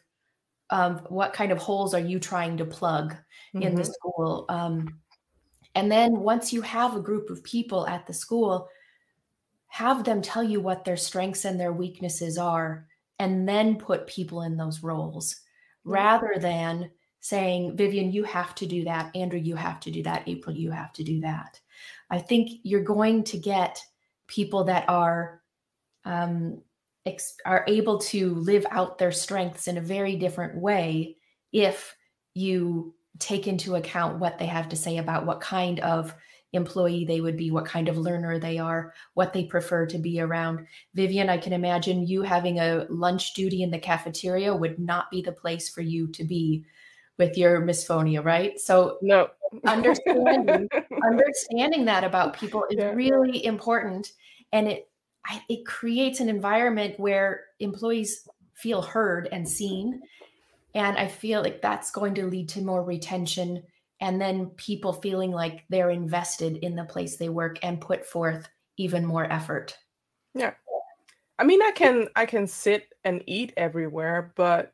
um, 0.72 1.00
what 1.10 1.34
kind 1.34 1.52
of 1.52 1.58
holes 1.58 1.94
are 1.94 2.00
you 2.00 2.20
trying 2.20 2.58
to 2.58 2.66
plug 2.66 3.14
mm-hmm. 3.54 3.62
in 3.62 3.76
the 3.76 3.84
mm-hmm. 3.84 3.92
school 3.92 4.46
um, 4.50 4.88
And 5.76 5.92
then 5.92 6.20
once 6.20 6.52
you 6.52 6.62
have 6.62 6.96
a 6.96 7.02
group 7.02 7.30
of 7.30 7.44
people 7.44 7.88
at 7.88 8.08
the 8.08 8.14
school, 8.14 8.68
have 9.68 10.04
them 10.04 10.22
tell 10.22 10.44
you 10.44 10.60
what 10.60 10.84
their 10.84 10.98
strengths 10.98 11.46
and 11.46 11.60
their 11.60 11.72
weaknesses 11.72 12.38
are, 12.38 12.88
and 13.20 13.48
then 13.48 13.78
put 13.78 14.08
people 14.08 14.42
in 14.42 14.58
those 14.58 14.84
roles 14.84 15.40
rather 15.84 16.36
than 16.38 16.92
saying, 17.22 17.78
Vivian, 17.78 18.12
you 18.12 18.24
have 18.24 18.54
to 18.56 18.66
do 18.66 18.84
that. 18.84 19.16
Andrew, 19.16 19.40
you 19.40 19.56
have 19.56 19.80
to 19.82 19.92
do 19.92 20.04
that. 20.04 20.28
April, 20.28 20.56
you 20.56 20.72
have 20.72 20.92
to 20.94 21.04
do 21.04 21.22
that. 21.22 21.60
I 22.10 22.20
think 22.20 22.60
you're 22.64 22.84
going 22.84 23.24
to 23.26 23.38
get 23.38 23.80
people 24.28 24.66
that 24.66 24.90
are 24.90 25.42
um, 26.04 26.62
ex- 27.06 27.36
are 27.46 27.66
able 27.68 28.00
to 28.00 28.36
live 28.36 28.66
out 28.72 28.98
their 28.98 29.12
strengths 29.12 29.68
in 29.68 29.78
a 29.78 29.82
very 29.82 30.16
different 30.16 30.60
way 30.60 31.18
if 31.52 31.96
you 32.34 32.94
take 33.20 33.48
into 33.48 33.76
account 33.76 34.20
what 34.20 34.40
they 34.40 34.46
have 34.46 34.70
to 34.70 34.76
say 34.76 34.98
about 34.98 35.26
what 35.26 35.42
kind 35.42 35.80
of 35.82 36.14
employee 36.54 37.06
they 37.06 37.22
would 37.22 37.38
be, 37.38 37.52
what 37.52 37.66
kind 37.66 37.88
of 37.88 37.98
learner 37.98 38.38
they 38.38 38.58
are, 38.58 38.94
what 39.14 39.32
they 39.32 39.46
prefer 39.46 39.86
to 39.86 39.98
be 39.98 40.20
around. 40.20 40.66
Vivian, 40.94 41.30
I 41.30 41.38
can 41.38 41.54
imagine 41.54 42.06
you 42.06 42.24
having 42.24 42.60
a 42.60 42.86
lunch 42.90 43.34
duty 43.34 43.64
in 43.64 43.72
the 43.72 43.80
cafeteria 43.80 44.54
would 44.54 44.80
not 44.80 45.10
be 45.10 45.22
the 45.22 45.32
place 45.32 45.70
for 45.70 45.82
you 45.82 46.08
to 46.10 46.24
be 46.24 46.66
with 47.18 47.38
your 47.38 47.62
misophonia, 47.62 48.24
right? 48.24 48.60
So 48.60 48.98
no, 49.02 49.30
understanding 49.66 50.68
understanding 51.06 51.86
that 51.86 52.04
about 52.04 52.38
people 52.38 52.66
is 52.70 52.78
yeah. 52.80 52.92
really 52.94 53.46
important, 53.46 54.12
and 54.52 54.68
it 54.68 54.90
it 55.50 55.66
creates 55.66 56.20
an 56.20 56.30
environment 56.30 57.00
where 57.00 57.46
employees 57.60 58.28
feel 58.54 58.82
heard 58.82 59.28
and 59.32 59.48
seen, 59.48 60.02
and 60.74 60.98
I 60.98 61.08
feel 61.08 61.42
like 61.42 61.62
that's 61.62 61.92
going 61.92 62.16
to 62.16 62.28
lead 62.28 62.50
to 62.50 62.62
more 62.62 62.84
retention, 62.84 63.64
and 64.00 64.20
then 64.20 64.48
people 64.58 64.94
feeling 64.94 65.32
like 65.32 65.66
they're 65.70 65.92
invested 65.92 66.58
in 66.58 66.76
the 66.76 66.86
place 66.86 67.18
they 67.18 67.30
work 67.30 67.58
and 67.64 67.82
put 67.82 68.06
forth 68.06 68.48
even 68.78 69.06
more 69.06 69.32
effort. 69.32 69.78
Yeah, 70.34 70.54
I 71.38 71.44
mean, 71.44 71.62
I 71.62 71.72
can 71.72 72.08
I 72.16 72.26
can 72.26 72.48
sit 72.48 72.94
and 73.04 73.24
eat 73.26 73.54
everywhere, 73.58 74.32
but 74.36 74.74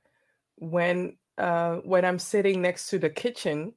when 0.57 1.17
uh, 1.37 1.75
when 1.77 2.03
I'm 2.03 2.19
sitting 2.19 2.61
next 2.61 2.89
to 2.89 2.99
the 2.99 3.09
kitchen, 3.09 3.73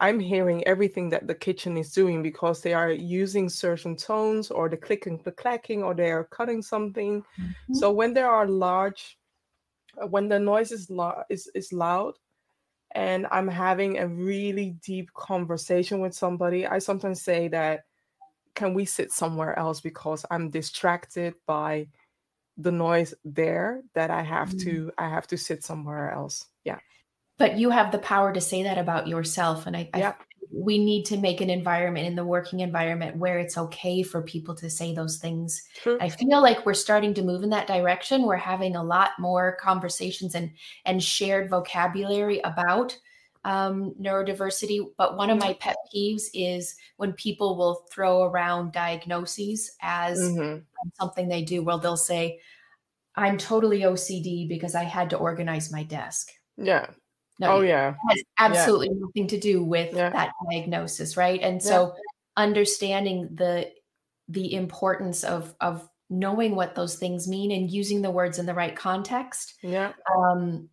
I'm 0.00 0.20
hearing 0.20 0.64
everything 0.66 1.08
that 1.10 1.26
the 1.26 1.34
kitchen 1.34 1.76
is 1.76 1.92
doing 1.92 2.22
because 2.22 2.60
they 2.60 2.72
are 2.72 2.90
using 2.90 3.48
certain 3.48 3.96
tones 3.96 4.50
or 4.50 4.68
the 4.68 4.76
clicking, 4.76 5.20
the 5.24 5.32
clacking, 5.32 5.82
or 5.82 5.92
they 5.92 6.10
are 6.12 6.24
cutting 6.24 6.62
something. 6.62 7.22
Mm-hmm. 7.22 7.74
So 7.74 7.90
when 7.90 8.14
there 8.14 8.30
are 8.30 8.46
large, 8.46 9.18
uh, 10.00 10.06
when 10.06 10.28
the 10.28 10.38
noise 10.38 10.70
is, 10.70 10.88
lo- 10.88 11.22
is 11.28 11.50
is 11.54 11.72
loud, 11.72 12.14
and 12.94 13.26
I'm 13.32 13.48
having 13.48 13.98
a 13.98 14.06
really 14.06 14.76
deep 14.84 15.12
conversation 15.14 16.00
with 16.00 16.14
somebody, 16.14 16.66
I 16.66 16.78
sometimes 16.78 17.22
say 17.22 17.48
that, 17.48 17.84
can 18.54 18.74
we 18.74 18.84
sit 18.84 19.12
somewhere 19.12 19.58
else 19.58 19.80
because 19.80 20.24
I'm 20.30 20.50
distracted 20.50 21.34
by 21.46 21.88
the 22.56 22.72
noise 22.72 23.14
there 23.24 23.82
that 23.94 24.10
I 24.10 24.22
have 24.22 24.50
mm-hmm. 24.50 24.70
to 24.70 24.92
I 24.98 25.08
have 25.08 25.26
to 25.28 25.36
sit 25.36 25.64
somewhere 25.64 26.12
else. 26.12 26.46
Yeah 26.64 26.78
but 27.38 27.56
you 27.56 27.70
have 27.70 27.92
the 27.92 27.98
power 27.98 28.32
to 28.32 28.40
say 28.40 28.64
that 28.64 28.78
about 28.78 29.06
yourself 29.08 29.66
and 29.66 29.76
I, 29.76 29.88
I, 29.94 30.14
we 30.50 30.78
need 30.78 31.04
to 31.06 31.16
make 31.16 31.40
an 31.40 31.50
environment 31.50 32.06
in 32.06 32.14
the 32.14 32.24
working 32.24 32.60
environment 32.60 33.16
where 33.16 33.38
it's 33.38 33.58
okay 33.58 34.02
for 34.02 34.22
people 34.22 34.54
to 34.56 34.70
say 34.70 34.94
those 34.94 35.18
things. 35.18 35.62
True. 35.76 35.98
i 36.00 36.08
feel 36.08 36.40
like 36.40 36.64
we're 36.64 36.74
starting 36.74 37.14
to 37.14 37.22
move 37.22 37.42
in 37.42 37.50
that 37.50 37.66
direction. 37.66 38.22
We're 38.22 38.36
having 38.36 38.76
a 38.76 38.82
lot 38.82 39.10
more 39.18 39.56
conversations 39.60 40.34
and 40.34 40.50
and 40.84 41.02
shared 41.02 41.50
vocabulary 41.50 42.40
about 42.40 42.98
um, 43.44 43.94
neurodiversity 44.00 44.84
but 44.96 45.16
one 45.16 45.30
of 45.30 45.38
my 45.38 45.54
pet 45.54 45.76
peeves 45.94 46.24
is 46.34 46.74
when 46.96 47.12
people 47.12 47.56
will 47.56 47.86
throw 47.90 48.24
around 48.24 48.72
diagnoses 48.72 49.70
as 49.80 50.18
mm-hmm. 50.18 50.58
something 50.98 51.28
they 51.28 51.42
do. 51.42 51.62
Well 51.62 51.78
they'll 51.78 51.96
say 51.96 52.40
i'm 53.16 53.36
totally 53.36 53.80
ocd 53.80 54.48
because 54.48 54.74
i 54.74 54.84
had 54.84 55.10
to 55.10 55.16
organize 55.16 55.72
my 55.72 55.82
desk. 55.82 56.30
Yeah 56.56 56.86
no, 57.38 57.56
oh 57.56 57.60
yeah. 57.60 57.94
has 58.08 58.22
absolutely 58.38 58.88
yeah. 58.88 59.00
nothing 59.00 59.26
to 59.28 59.38
do 59.38 59.62
with 59.62 59.94
yeah. 59.94 60.10
that 60.10 60.32
diagnosis, 60.50 61.16
right? 61.16 61.40
And 61.40 61.62
so 61.62 61.94
yeah. 61.94 62.02
understanding 62.36 63.28
the 63.34 63.70
the 64.28 64.54
importance 64.54 65.24
of 65.24 65.54
of 65.60 65.88
knowing 66.10 66.54
what 66.54 66.74
those 66.74 66.96
things 66.96 67.28
mean 67.28 67.50
and 67.52 67.70
using 67.70 68.02
the 68.02 68.10
words 68.10 68.38
in 68.38 68.46
the 68.46 68.54
right 68.54 68.74
context. 68.74 69.54
Yeah. 69.62 69.92
Um 70.16 70.68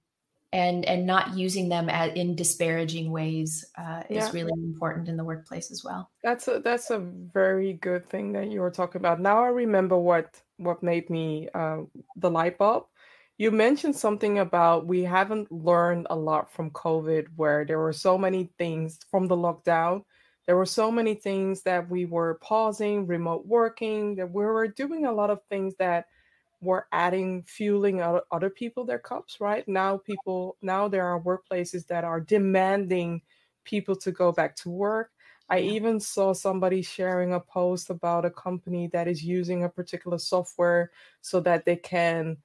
and 0.55 0.85
and 0.85 1.05
not 1.05 1.35
using 1.35 1.67
them 1.67 1.89
at, 1.89 2.15
in 2.15 2.33
disparaging 2.33 3.11
ways 3.11 3.65
uh, 3.77 4.03
is 4.09 4.33
really 4.33 4.53
important 4.55 5.09
in 5.09 5.17
the 5.17 5.23
workplace 5.23 5.69
as 5.69 5.83
well. 5.83 6.09
That's 6.23 6.47
a 6.47 6.61
that's 6.61 6.91
a 6.91 6.99
very 6.99 7.73
good 7.73 8.07
thing 8.09 8.31
that 8.33 8.49
you 8.49 8.61
were 8.61 8.71
talking 8.71 9.01
about. 9.01 9.19
Now 9.19 9.43
I 9.43 9.49
remember 9.49 9.97
what 9.97 10.41
what 10.55 10.81
made 10.81 11.09
me 11.09 11.49
uh, 11.53 11.79
the 12.15 12.31
light 12.31 12.57
bulb 12.57 12.85
you 13.37 13.51
mentioned 13.51 13.95
something 13.95 14.39
about 14.39 14.87
we 14.87 15.03
haven't 15.03 15.51
learned 15.51 16.07
a 16.09 16.15
lot 16.15 16.51
from 16.51 16.71
COVID, 16.71 17.27
where 17.35 17.65
there 17.65 17.79
were 17.79 17.93
so 17.93 18.17
many 18.17 18.49
things 18.57 18.99
from 19.11 19.27
the 19.27 19.35
lockdown. 19.35 20.03
There 20.45 20.55
were 20.55 20.65
so 20.65 20.91
many 20.91 21.15
things 21.15 21.63
that 21.63 21.89
we 21.89 22.05
were 22.05 22.35
pausing, 22.35 23.07
remote 23.07 23.45
working, 23.45 24.15
that 24.15 24.31
we 24.31 24.45
were 24.45 24.67
doing 24.67 25.05
a 25.05 25.11
lot 25.11 25.31
of 25.31 25.41
things 25.49 25.75
that 25.79 26.05
were 26.61 26.87
adding, 26.91 27.43
fueling 27.43 28.01
other 28.01 28.49
people 28.49 28.85
their 28.85 28.99
cups, 28.99 29.41
right? 29.41 29.67
Now, 29.67 29.97
people, 29.97 30.55
now 30.61 30.87
there 30.87 31.05
are 31.05 31.19
workplaces 31.19 31.87
that 31.87 32.03
are 32.03 32.21
demanding 32.21 33.21
people 33.65 33.95
to 33.97 34.11
go 34.11 34.31
back 34.31 34.55
to 34.57 34.69
work. 34.69 35.11
I 35.49 35.59
even 35.59 35.99
saw 35.99 36.33
somebody 36.33 36.81
sharing 36.81 37.33
a 37.33 37.39
post 37.39 37.89
about 37.89 38.25
a 38.25 38.31
company 38.31 38.87
that 38.93 39.07
is 39.07 39.23
using 39.23 39.63
a 39.63 39.69
particular 39.69 40.17
software 40.17 40.91
so 41.21 41.39
that 41.41 41.65
they 41.65 41.75
can 41.75 42.37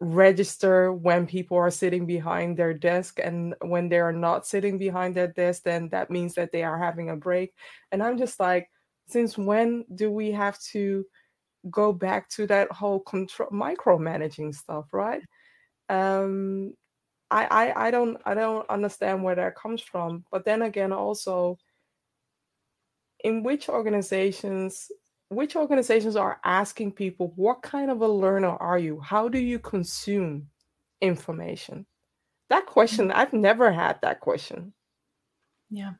register 0.00 0.92
when 0.92 1.26
people 1.26 1.58
are 1.58 1.70
sitting 1.70 2.06
behind 2.06 2.56
their 2.56 2.72
desk 2.72 3.20
and 3.22 3.54
when 3.60 3.88
they 3.90 3.98
are 3.98 4.12
not 4.12 4.46
sitting 4.46 4.78
behind 4.78 5.14
their 5.14 5.28
desk 5.28 5.62
then 5.64 5.90
that 5.90 6.10
means 6.10 6.34
that 6.34 6.50
they 6.52 6.62
are 6.64 6.78
having 6.78 7.10
a 7.10 7.16
break. 7.16 7.54
And 7.92 8.02
i'm 8.02 8.16
just 8.18 8.40
like 8.40 8.70
since 9.08 9.36
when 9.36 9.84
do 9.94 10.10
we 10.10 10.30
have 10.32 10.58
to 10.72 11.04
go 11.70 11.92
back 11.92 12.28
to 12.30 12.46
that 12.46 12.72
whole 12.72 13.00
control 13.00 13.50
micromanaging 13.50 14.54
stuff 14.54 14.86
right? 14.92 15.22
Um 15.88 16.74
I, 17.30 17.46
I 17.74 17.88
i 17.88 17.90
don't 17.92 18.16
i 18.26 18.34
don't 18.34 18.68
understand 18.70 19.22
where 19.22 19.36
that 19.36 19.54
comes 19.56 19.82
from. 19.82 20.24
But 20.32 20.44
then 20.46 20.62
again 20.62 20.92
also 20.92 21.58
in 23.22 23.42
which 23.42 23.68
organizations 23.68 24.90
which 25.30 25.54
organizations 25.54 26.16
are 26.16 26.40
asking 26.44 26.92
people 26.92 27.32
what 27.36 27.62
kind 27.62 27.90
of 27.90 28.02
a 28.02 28.08
learner 28.08 28.56
are 28.56 28.78
you? 28.78 29.00
How 29.00 29.28
do 29.28 29.38
you 29.38 29.58
consume 29.60 30.48
information? 31.00 31.86
That 32.50 32.66
question 32.66 33.08
mm. 33.08 33.14
i've 33.14 33.32
never 33.32 33.72
had 33.72 34.00
that 34.02 34.20
question. 34.20 34.72
Yeah. 35.70 35.92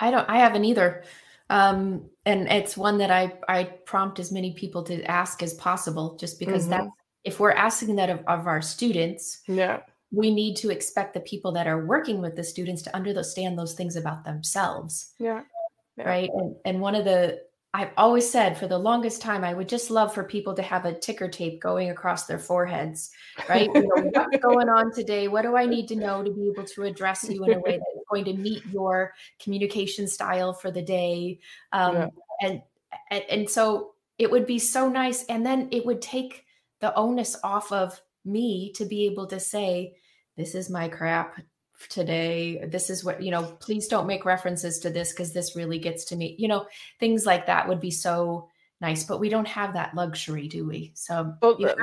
I 0.00 0.10
don't 0.10 0.28
i 0.30 0.38
haven't 0.38 0.64
either. 0.64 1.02
Um 1.50 2.08
and 2.24 2.48
it's 2.48 2.76
one 2.76 2.98
that 2.98 3.10
i 3.10 3.32
i 3.48 3.64
prompt 3.64 4.20
as 4.20 4.30
many 4.30 4.54
people 4.54 4.84
to 4.84 5.02
ask 5.04 5.42
as 5.42 5.54
possible 5.54 6.16
just 6.16 6.38
because 6.38 6.62
mm-hmm. 6.62 6.70
that's 6.70 6.90
if 7.24 7.40
we're 7.40 7.52
asking 7.52 7.96
that 7.96 8.08
of, 8.08 8.20
of 8.28 8.46
our 8.46 8.62
students 8.62 9.40
yeah. 9.48 9.80
we 10.12 10.32
need 10.32 10.54
to 10.58 10.70
expect 10.70 11.12
the 11.12 11.20
people 11.20 11.50
that 11.50 11.66
are 11.66 11.84
working 11.84 12.20
with 12.20 12.36
the 12.36 12.44
students 12.44 12.82
to 12.82 12.94
understand 12.94 13.58
those 13.58 13.74
things 13.74 13.96
about 13.96 14.24
themselves. 14.24 15.12
Yeah, 15.18 15.42
yeah. 15.96 16.08
right? 16.08 16.30
And, 16.32 16.54
and 16.64 16.80
one 16.80 16.94
of 16.94 17.04
the 17.04 17.40
I've 17.76 17.92
always 17.98 18.28
said 18.28 18.56
for 18.56 18.66
the 18.66 18.78
longest 18.78 19.20
time, 19.20 19.44
I 19.44 19.52
would 19.52 19.68
just 19.68 19.90
love 19.90 20.14
for 20.14 20.24
people 20.24 20.54
to 20.54 20.62
have 20.62 20.86
a 20.86 20.98
ticker 20.98 21.28
tape 21.28 21.60
going 21.60 21.90
across 21.90 22.24
their 22.24 22.38
foreheads, 22.38 23.10
right? 23.50 23.68
You 23.74 23.82
know, 23.82 24.10
what's 24.14 24.38
going 24.42 24.70
on 24.70 24.94
today? 24.94 25.28
What 25.28 25.42
do 25.42 25.56
I 25.56 25.66
need 25.66 25.86
to 25.88 25.96
know 25.96 26.24
to 26.24 26.32
be 26.32 26.48
able 26.48 26.64
to 26.64 26.84
address 26.84 27.28
you 27.28 27.44
in 27.44 27.52
a 27.52 27.60
way 27.60 27.72
that's 27.72 28.06
going 28.10 28.24
to 28.24 28.32
meet 28.32 28.64
your 28.72 29.12
communication 29.42 30.08
style 30.08 30.54
for 30.54 30.70
the 30.70 30.80
day? 30.80 31.38
Um, 31.72 31.94
yeah. 31.96 32.08
and, 32.40 32.62
and 33.10 33.24
and 33.28 33.50
so 33.50 33.92
it 34.18 34.30
would 34.30 34.46
be 34.46 34.58
so 34.58 34.88
nice, 34.88 35.26
and 35.26 35.44
then 35.44 35.68
it 35.70 35.84
would 35.84 36.00
take 36.00 36.46
the 36.80 36.94
onus 36.94 37.36
off 37.44 37.72
of 37.72 38.00
me 38.24 38.72
to 38.76 38.86
be 38.86 39.04
able 39.04 39.26
to 39.26 39.38
say, 39.38 39.96
"This 40.38 40.54
is 40.54 40.70
my 40.70 40.88
crap 40.88 41.42
today. 41.88 42.64
This 42.66 42.90
is 42.90 43.04
what 43.04 43.22
you 43.22 43.30
know 43.30 43.44
please 43.60 43.88
don't 43.88 44.06
make 44.06 44.24
references 44.24 44.78
to 44.80 44.90
this 44.90 45.12
because 45.12 45.32
this 45.32 45.56
really 45.56 45.78
gets 45.78 46.04
to 46.06 46.16
me 46.16 46.34
you 46.38 46.48
know 46.48 46.66
things 47.00 47.26
like 47.26 47.46
that 47.46 47.68
would 47.68 47.80
be 47.80 47.90
so 47.90 48.48
nice 48.80 49.04
but 49.04 49.20
we 49.20 49.30
don't 49.30 49.48
have 49.48 49.72
that 49.72 49.94
luxury 49.94 50.48
do 50.48 50.66
we? 50.66 50.92
So 50.94 51.34
well, 51.40 51.56
you 51.58 51.74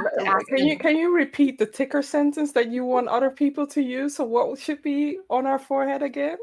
can 0.49 0.67
you 0.67 0.77
can 0.77 0.97
you 0.97 1.15
repeat 1.15 1.57
the 1.57 1.65
ticker 1.65 2.01
sentence 2.01 2.51
that 2.53 2.71
you 2.71 2.85
want 2.85 3.07
other 3.07 3.31
people 3.31 3.65
to 3.67 3.81
use? 3.81 4.15
So 4.15 4.25
what 4.25 4.59
should 4.59 4.81
be 4.81 5.19
on 5.29 5.45
our 5.45 5.59
forehead 5.59 6.03
again? 6.03 6.37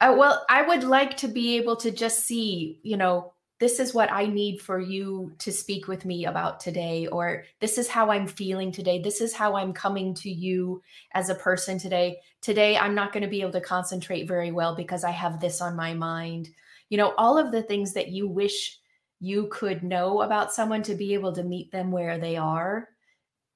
Uh, 0.00 0.14
well 0.16 0.44
i 0.48 0.62
would 0.62 0.82
like 0.82 1.16
to 1.16 1.28
be 1.28 1.56
able 1.56 1.76
to 1.76 1.90
just 1.90 2.24
see 2.24 2.80
you 2.82 2.96
know 2.96 3.33
this 3.60 3.78
is 3.78 3.94
what 3.94 4.10
I 4.10 4.26
need 4.26 4.60
for 4.60 4.80
you 4.80 5.32
to 5.38 5.52
speak 5.52 5.86
with 5.86 6.04
me 6.04 6.26
about 6.26 6.58
today, 6.58 7.06
or 7.06 7.44
this 7.60 7.78
is 7.78 7.88
how 7.88 8.10
I'm 8.10 8.26
feeling 8.26 8.72
today. 8.72 9.00
This 9.00 9.20
is 9.20 9.32
how 9.32 9.54
I'm 9.54 9.72
coming 9.72 10.12
to 10.16 10.30
you 10.30 10.82
as 11.12 11.28
a 11.28 11.36
person 11.36 11.78
today. 11.78 12.18
Today, 12.42 12.76
I'm 12.76 12.94
not 12.94 13.12
going 13.12 13.22
to 13.22 13.28
be 13.28 13.42
able 13.42 13.52
to 13.52 13.60
concentrate 13.60 14.26
very 14.26 14.50
well 14.50 14.74
because 14.74 15.04
I 15.04 15.12
have 15.12 15.40
this 15.40 15.60
on 15.60 15.76
my 15.76 15.94
mind. 15.94 16.48
You 16.88 16.98
know, 16.98 17.14
all 17.16 17.38
of 17.38 17.52
the 17.52 17.62
things 17.62 17.92
that 17.92 18.08
you 18.08 18.28
wish 18.28 18.78
you 19.20 19.48
could 19.52 19.84
know 19.84 20.22
about 20.22 20.52
someone 20.52 20.82
to 20.82 20.96
be 20.96 21.14
able 21.14 21.32
to 21.34 21.44
meet 21.44 21.70
them 21.70 21.92
where 21.92 22.18
they 22.18 22.36
are 22.36 22.88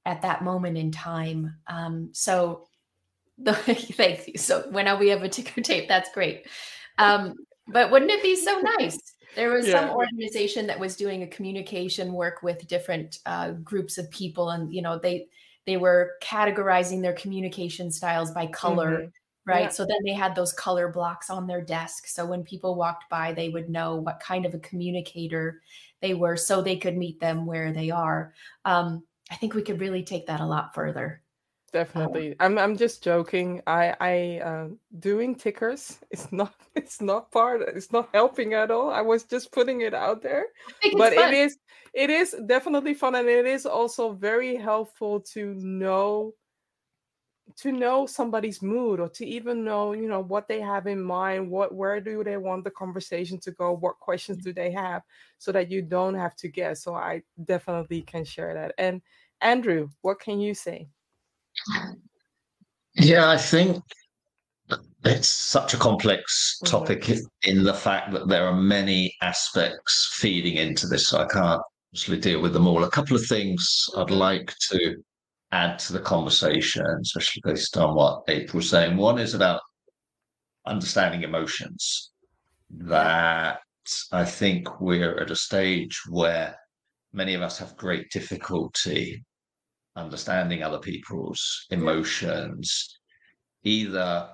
at 0.06 0.22
that 0.22 0.44
moment 0.44 0.78
in 0.78 0.92
time. 0.92 1.56
Um, 1.66 2.11
so, 2.12 2.68
the, 3.37 3.52
thank 3.54 4.28
you. 4.28 4.38
So, 4.38 4.68
when 4.70 4.96
we 5.00 5.08
have 5.08 5.24
a 5.24 5.28
ticker 5.28 5.61
tape, 5.61 5.88
that's 5.88 6.12
great. 6.12 6.46
Um, 6.98 7.34
but 7.66 7.90
wouldn't 7.90 8.12
it 8.12 8.22
be 8.22 8.37
so 8.37 8.61
nice? 8.61 8.98
There 9.38 9.51
was 9.51 9.68
yeah. 9.68 9.87
some 9.87 9.90
organization 9.90 10.66
that 10.66 10.81
was 10.81 10.96
doing 10.96 11.22
a 11.22 11.27
communication 11.29 12.12
work 12.12 12.42
with 12.42 12.66
different 12.66 13.20
uh, 13.24 13.53
groups 13.53 13.96
of 13.96 14.11
people, 14.11 14.51
and 14.51 14.74
you 14.74 14.83
know 14.83 14.98
they 14.98 15.29
they 15.64 15.77
were 15.77 16.14
categorizing 16.20 17.03
their 17.03 17.12
communication 17.12 17.92
styles 17.92 18.33
by 18.33 18.48
color. 18.48 18.90
Mm-hmm. 18.90 19.09
Right. 19.46 19.62
Yeah. 19.62 19.68
So 19.68 19.87
then 19.87 20.01
they 20.05 20.12
had 20.12 20.35
those 20.35 20.53
color 20.53 20.88
blocks 20.88 21.31
on 21.31 21.46
their 21.46 21.62
desk. 21.62 22.09
So 22.09 22.27
when 22.27 22.42
people 22.42 22.74
walked 22.74 23.09
by, 23.09 23.33
they 23.33 23.48
would 23.48 23.70
know 23.70 23.94
what 23.94 24.18
kind 24.18 24.44
of 24.44 24.55
a 24.55 24.59
communicator 24.59 25.62
they 26.03 26.14
were 26.14 26.37
so 26.37 26.61
they 26.61 26.77
could 26.77 26.96
meet 26.96 27.20
them 27.20 27.46
where 27.46 27.72
they 27.72 27.90
are. 27.90 28.35
Um, 28.64 29.05
I 29.31 29.37
think 29.37 29.55
we 29.55 29.62
could 29.62 29.81
really 29.81 30.03
take 30.03 30.27
that 30.27 30.40
a 30.40 30.46
lot 30.46 30.74
further. 30.74 31.22
Definitely. 31.72 32.35
I'm 32.40 32.59
I'm 32.59 32.76
just 32.76 33.02
joking. 33.04 33.61
I 33.66 33.94
I 34.00 34.40
uh, 34.42 34.68
doing 34.98 35.35
tickers 35.35 35.98
it's 36.11 36.33
not 36.33 36.54
it's 36.74 37.00
not 37.00 37.31
part 37.31 37.61
it's 37.62 37.92
not 37.92 38.09
helping 38.14 38.54
at 38.54 38.70
all. 38.70 38.90
I 38.90 39.02
was 39.02 39.24
just 39.24 39.52
putting 39.52 39.83
it 39.83 39.94
out 39.94 40.22
there. 40.22 40.46
But 40.96 41.12
it 41.12 41.33
is 41.35 41.59
it 41.92 42.11
is 42.11 42.35
definitely 42.46 42.94
fun 42.94 43.14
and 43.14 43.28
it 43.28 43.46
is 43.46 43.66
also 43.66 44.12
very 44.12 44.57
helpful 44.57 45.20
to 45.33 45.54
know 45.54 46.33
to 47.57 47.72
know 47.72 48.07
somebody's 48.07 48.62
mood 48.62 49.00
or 49.00 49.09
to 49.09 49.26
even 49.26 49.64
know, 49.64 49.92
you 49.92 50.09
know, 50.09 50.20
what 50.20 50.48
they 50.48 50.61
have 50.61 50.87
in 50.87 51.02
mind, 51.02 51.50
what 51.50 51.74
where 51.74 52.00
do 52.00 52.22
they 52.24 52.37
want 52.37 52.64
the 52.64 52.70
conversation 52.70 53.38
to 53.40 53.50
go, 53.52 53.72
what 53.72 53.98
questions 53.98 54.42
do 54.42 54.52
they 54.52 54.70
have 54.70 55.02
so 55.38 55.52
that 55.52 55.70
you 55.70 55.83
don't 55.83 56.14
have 56.14 56.35
to 56.37 56.48
guess. 56.48 56.83
So 56.83 56.94
I 56.94 57.22
definitely 57.44 58.02
can 58.02 58.24
share 58.24 58.54
that. 58.54 58.74
And 58.78 59.02
Andrew, 59.40 59.88
what 60.02 60.20
can 60.20 60.40
you 60.40 60.54
say? 60.54 60.88
Yeah, 62.94 63.31
I 63.31 63.37
think 63.37 63.83
it's 65.04 65.28
such 65.28 65.74
a 65.74 65.78
complex 65.78 66.59
mm-hmm. 66.62 66.70
topic 66.70 67.02
mm-hmm. 67.02 67.50
in 67.50 67.64
the 67.64 67.74
fact 67.74 68.12
that 68.12 68.28
there 68.28 68.46
are 68.46 68.57
many 68.57 69.14
aspects 69.22 70.16
feeding 70.18 70.57
into 70.57 70.87
this. 70.87 71.09
So 71.09 71.18
I 71.18 71.26
can't 71.26 71.62
actually 71.94 72.18
deal 72.18 72.42
with 72.42 72.52
them 72.52 72.66
all. 72.66 72.85
A 72.85 72.90
couple 72.90 73.16
of 73.16 73.26
things 73.26 73.88
I'd 73.96 74.11
like 74.11 74.54
to 74.70 74.96
add 75.52 75.78
to 75.81 75.92
the 75.92 76.00
conversation, 76.00 76.85
especially 77.00 77.42
based 77.44 77.76
on 77.76 77.94
what 77.94 78.22
April 78.28 78.59
was 78.59 78.70
saying. 78.70 78.96
One 78.96 79.18
is 79.18 79.35
about 79.35 79.61
understanding 80.66 81.22
emotions. 81.22 82.11
That 82.70 83.61
I 84.12 84.24
think 84.26 84.81
we're 84.81 85.18
at 85.18 85.31
a 85.31 85.37
stage 85.37 86.02
where 86.11 86.54
many 87.14 87.33
of 87.33 87.40
us 87.40 87.59
have 87.59 87.76
great 87.78 88.11
difficulty 88.11 89.24
understanding 89.98 90.62
other 90.62 90.78
people's 90.78 91.66
emotions, 91.70 92.98
either 93.64 94.28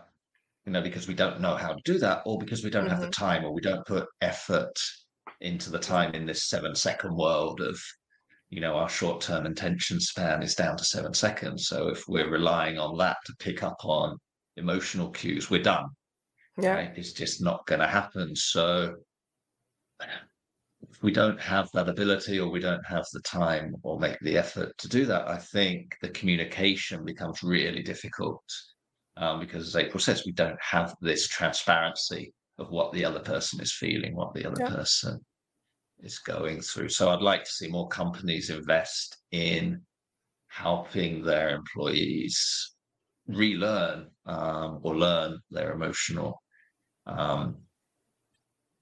you 0.66 0.72
know 0.72 0.82
because 0.82 1.08
we 1.08 1.14
don't 1.14 1.40
know 1.40 1.56
how 1.56 1.72
to 1.72 1.80
do 1.84 1.98
that, 1.98 2.22
or 2.26 2.38
because 2.38 2.62
we 2.62 2.70
don't 2.70 2.84
mm-hmm. 2.84 2.90
have 2.90 3.00
the 3.00 3.06
mm-hmm. 3.06 3.24
time, 3.24 3.44
or 3.44 3.52
we 3.52 3.60
don't 3.60 3.86
put 3.86 4.06
effort 4.20 4.76
into 5.40 5.70
the 5.70 5.78
time 5.78 6.14
in 6.14 6.26
this 6.26 6.48
seven 6.48 6.74
second 6.74 7.14
world 7.16 7.60
of 7.60 7.78
you 8.50 8.60
know 8.60 8.74
our 8.74 8.88
short 8.88 9.20
term 9.20 9.46
attention 9.46 10.00
span 10.00 10.42
is 10.42 10.54
down 10.54 10.76
to 10.76 10.84
seven 10.84 11.14
seconds. 11.14 11.66
So 11.68 11.88
if 11.88 12.04
we're 12.08 12.30
relying 12.30 12.78
on 12.78 12.96
that 12.98 13.16
to 13.26 13.34
pick 13.38 13.62
up 13.62 13.78
on 13.84 14.16
emotional 14.56 15.10
cues, 15.10 15.50
we're 15.50 15.62
done. 15.62 15.86
Yeah, 16.60 16.74
right? 16.74 16.92
it's 16.96 17.12
just 17.12 17.42
not 17.42 17.66
going 17.66 17.80
to 17.80 17.88
happen. 17.88 18.36
So 18.36 18.94
if 20.94 21.02
we 21.02 21.10
don't 21.10 21.40
have 21.40 21.68
that 21.74 21.88
ability 21.88 22.38
or 22.38 22.48
we 22.48 22.60
don't 22.60 22.86
have 22.86 23.04
the 23.12 23.20
time 23.22 23.74
or 23.82 23.98
make 23.98 24.18
the 24.20 24.38
effort 24.38 24.78
to 24.78 24.88
do 24.88 25.04
that, 25.06 25.26
I 25.26 25.38
think 25.38 25.96
the 26.00 26.10
communication 26.10 27.04
becomes 27.04 27.42
really 27.42 27.82
difficult 27.82 28.44
um, 29.16 29.40
because, 29.40 29.66
as 29.66 29.76
April 29.76 29.98
says, 29.98 30.22
we 30.24 30.30
don't 30.30 30.60
have 30.60 30.94
this 31.00 31.26
transparency 31.26 32.32
of 32.58 32.70
what 32.70 32.92
the 32.92 33.04
other 33.04 33.18
person 33.18 33.60
is 33.60 33.74
feeling, 33.74 34.14
what 34.14 34.34
the 34.34 34.46
other 34.46 34.62
yeah. 34.62 34.70
person 34.70 35.18
is 35.98 36.20
going 36.20 36.60
through. 36.60 36.90
So 36.90 37.10
I'd 37.10 37.22
like 37.22 37.42
to 37.42 37.50
see 37.50 37.68
more 37.68 37.88
companies 37.88 38.50
invest 38.50 39.16
in 39.32 39.82
helping 40.46 41.24
their 41.24 41.56
employees 41.56 42.72
relearn 43.26 44.10
um, 44.26 44.78
or 44.84 44.96
learn 44.96 45.40
their 45.50 45.72
emotional 45.72 46.40
um, 47.06 47.56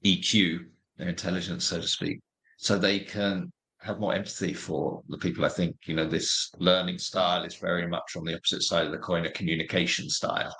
EQ 0.05 0.67
their 0.97 1.09
intelligence, 1.09 1.65
so 1.65 1.81
to 1.81 1.87
speak, 1.89 2.21
so 2.59 2.79
they 2.79 3.01
can 3.01 3.51
have 3.81 3.99
more 3.99 4.15
empathy 4.15 4.53
for 4.53 5.03
the 5.09 5.19
people. 5.19 5.45
I 5.45 5.49
think, 5.49 5.77
you 5.87 5.95
know, 5.95 6.07
this 6.07 6.51
learning 6.59 6.99
style 6.99 7.45
is 7.45 7.57
very 7.57 7.87
much 7.87 8.17
on 8.17 8.25
the 8.25 8.35
opposite 8.35 8.63
side 8.63 8.87
of 8.87 8.93
the 8.93 8.99
coin, 8.99 9.27
a 9.27 9.31
communication 9.33 10.09
style. 10.09 10.55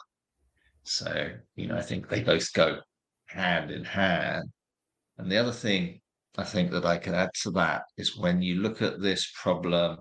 So, 0.83 1.31
you 1.55 1.69
know, 1.69 1.77
I 1.77 1.83
think 1.83 2.09
they 2.09 2.23
both 2.23 2.53
go 2.53 2.79
hand 3.27 3.71
in 3.71 3.85
hand. 3.85 4.51
And 5.19 5.31
the 5.31 5.39
other 5.39 5.53
thing 5.53 6.01
I 6.37 6.45
think 6.45 6.71
that 6.73 6.85
I 6.85 6.97
can 6.97 7.15
add 7.15 7.31
to 7.43 7.51
that 7.53 7.83
is 7.97 8.17
when 8.17 8.43
you 8.43 8.57
look 8.57 8.83
at 8.83 9.01
this 9.01 9.31
problem 9.41 9.99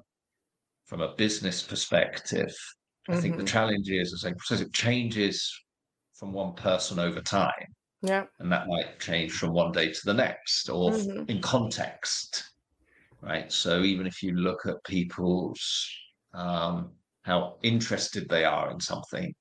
from 0.85 1.01
a 1.01 1.13
business 1.15 1.61
perspective, 1.61 2.49
mm-hmm. 2.49 3.13
I 3.13 3.21
think 3.21 3.35
the 3.35 3.43
mm-hmm. 3.43 3.47
challenge 3.47 3.89
is, 3.89 4.13
as 4.13 4.25
I 4.25 4.33
says, 4.43 4.61
it 4.61 4.73
changes 4.73 5.53
from 6.15 6.33
one 6.33 6.53
person 6.53 6.99
over 6.99 7.21
time. 7.21 7.67
Yeah. 8.01 8.25
And 8.39 8.51
that 8.51 8.67
might 8.67 8.99
change 8.99 9.31
from 9.33 9.53
one 9.53 9.71
day 9.71 9.91
to 9.91 10.01
the 10.05 10.13
next 10.13 10.69
or 10.69 10.91
mm-hmm. 10.91 11.29
in 11.29 11.41
context. 11.41 12.43
Right. 13.21 13.51
So 13.51 13.81
even 13.81 14.07
if 14.07 14.23
you 14.23 14.33
look 14.33 14.65
at 14.65 14.83
people's 14.83 15.87
um, 16.33 16.91
how 17.23 17.57
interested 17.61 18.27
they 18.27 18.45
are 18.45 18.71
in 18.71 18.79
something, 18.79 19.33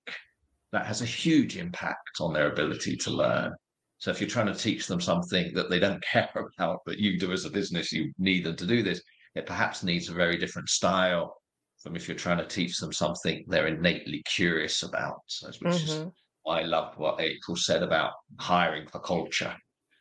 that 0.72 0.86
has 0.86 1.02
a 1.02 1.06
huge 1.06 1.56
impact 1.56 2.20
on 2.20 2.32
their 2.32 2.52
ability 2.52 2.96
to 2.96 3.10
learn. 3.10 3.52
So 3.98 4.10
if 4.10 4.20
you're 4.20 4.30
trying 4.30 4.46
to 4.46 4.54
teach 4.54 4.86
them 4.86 5.00
something 5.00 5.52
that 5.54 5.70
they 5.70 5.78
don't 5.78 6.02
care 6.12 6.30
about, 6.58 6.80
but 6.86 6.98
you 6.98 7.18
do 7.18 7.32
as 7.32 7.44
a 7.44 7.50
business, 7.50 7.92
you 7.92 8.12
need 8.18 8.44
them 8.44 8.56
to 8.56 8.66
do 8.66 8.82
this, 8.82 9.02
it 9.34 9.46
perhaps 9.46 9.82
needs 9.82 10.08
a 10.08 10.14
very 10.14 10.36
different 10.36 10.68
style 10.68 11.36
from 11.82 11.96
if 11.96 12.06
you're 12.06 12.16
trying 12.16 12.38
to 12.38 12.46
teach 12.46 12.78
them 12.78 12.92
something 12.92 13.44
they're 13.46 13.68
innately 13.68 14.22
curious 14.26 14.82
about, 14.82 15.20
which 15.42 15.58
mm-hmm. 15.60 15.68
is 15.68 16.06
I 16.50 16.62
loved 16.62 16.98
what 16.98 17.20
April 17.20 17.56
said 17.56 17.82
about 17.82 18.12
hiring 18.38 18.86
for 18.88 19.00
culture. 19.00 19.54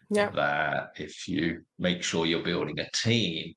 Yeah. 0.10 0.32
That 0.32 0.90
if 0.98 1.28
you 1.28 1.62
make 1.78 2.02
sure 2.02 2.26
you're 2.26 2.44
building 2.44 2.80
a 2.80 2.90
team 2.96 3.54